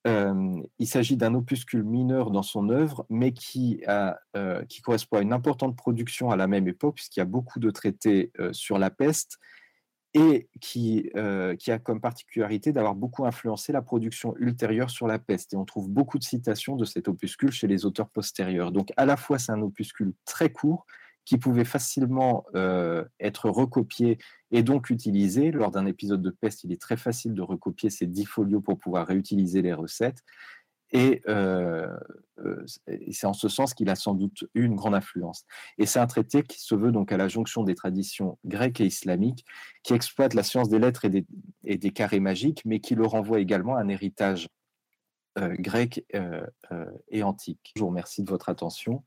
euh, 0.07 0.61
il 0.79 0.89
s'agit 0.89 1.17
d'un 1.17 1.35
opuscule 1.35 1.85
mineur 1.85 2.31
dans 2.31 2.43
son 2.43 2.71
œuvre, 2.71 3.07
mais 3.09 3.33
qui, 3.33 3.85
euh, 3.89 4.65
qui, 4.65 4.83
correspond 4.83 5.19
à 5.19 5.23
une 5.23 5.33
importante 5.33 5.77
production 5.77 6.31
à 6.31 6.37
la 6.37 6.49
même 6.49 6.67
époque, 6.67 6.97
puisqu'il 6.97 7.21
y 7.21 7.23
a 7.23 7.27
beaucoup 7.27 7.61
de 7.61 7.71
traités 7.71 8.33
euh, 8.41 8.53
sur 8.53 8.79
la 8.79 8.91
peste, 8.91 9.39
et 10.15 10.51
qui, 10.61 11.11
qui 11.59 11.71
a 11.71 11.79
comme 11.79 12.03
particularité 12.03 12.71
d'avoir 12.71 12.95
beaucoup 12.95 13.25
influencé 13.25 13.73
la 13.73 13.81
production 13.81 14.37
ultérieure 14.37 14.91
sur 14.91 15.07
la 15.07 15.19
peste. 15.19 15.55
Et 15.55 15.57
on 15.57 15.65
trouve 15.65 15.89
beaucoup 15.89 16.19
de 16.19 16.23
citations 16.23 16.77
de 16.77 16.85
cet 16.85 17.09
opuscule 17.09 17.51
chez 17.51 17.67
les 17.67 17.87
auteurs 17.87 18.11
postérieurs. 18.11 18.73
Donc 18.73 18.93
à 18.99 19.07
la 19.07 19.17
fois 19.17 19.39
c'est 19.39 19.53
un 19.53 19.63
opuscule 19.63 20.13
très 20.27 20.53
court, 20.53 20.85
qui 21.25 21.39
pouvait 21.39 21.65
facilement 21.65 22.45
euh, 22.55 23.05
être 23.21 23.49
recopié 23.49 24.19
et 24.51 24.63
donc 24.63 24.91
utilisé. 24.91 25.51
Lors 25.51 25.71
d'un 25.71 25.87
épisode 25.87 26.23
de 26.23 26.31
peste, 26.31 26.65
il 26.65 26.73
est 26.73 26.81
très 26.81 26.97
facile 26.97 27.35
de 27.35 27.43
recopier 27.43 27.91
ces 27.91 28.07
10 28.07 28.25
folios 28.25 28.61
pour 28.61 28.79
pouvoir 28.79 29.07
réutiliser 29.07 29.63
les 29.63 29.73
recettes. 29.73 30.23
Euh, 30.95 31.89
euh, 32.41 32.67
et, 32.87 33.15
c'est 33.15 33.27
en 33.27 33.33
ce 33.33 33.49
sens 33.49 33.73
qu'il 33.73 33.89
a 33.89 33.95
sans 33.95 34.13
doute 34.15 34.45
eu 34.55 34.65
une 34.65 34.75
grande 34.75 34.95
influence. 34.95 35.47
Et 35.79 35.87
c'est 35.87 36.01
un 36.01 36.07
traité 36.07 36.43
qui 36.43 36.61
se 36.61 36.75
veut 36.75 36.93
donc 36.93 37.13
à 37.13 37.17
la 37.17 37.29
jonction 37.29 37.63
des 37.63 37.75
traditions 37.75 38.39
grecques 38.45 38.81
et 38.81 38.87
islamiques, 38.87 39.47
qui 39.85 39.95
exploite 39.95 40.35
la 40.35 40.43
science 40.43 40.69
des 40.69 40.79
lettres 40.79 41.07
et 41.07 41.11
des, 41.11 41.25
et 41.65 41.79
des 41.79 41.91
carrés 41.93 42.21
magiques, 42.21 42.63
mais 42.67 42.81
qui 42.81 42.95
le 42.95 43.07
renvoie 43.07 43.41
également 43.41 43.77
à 43.77 43.81
un 43.81 43.89
héritage 43.89 44.49
grec 45.39 46.05
et 47.09 47.23
antique. 47.23 47.73
Je 47.75 47.81
vous 47.81 47.87
remercie 47.87 48.23
de 48.23 48.29
votre 48.29 48.51
attention 48.51 49.03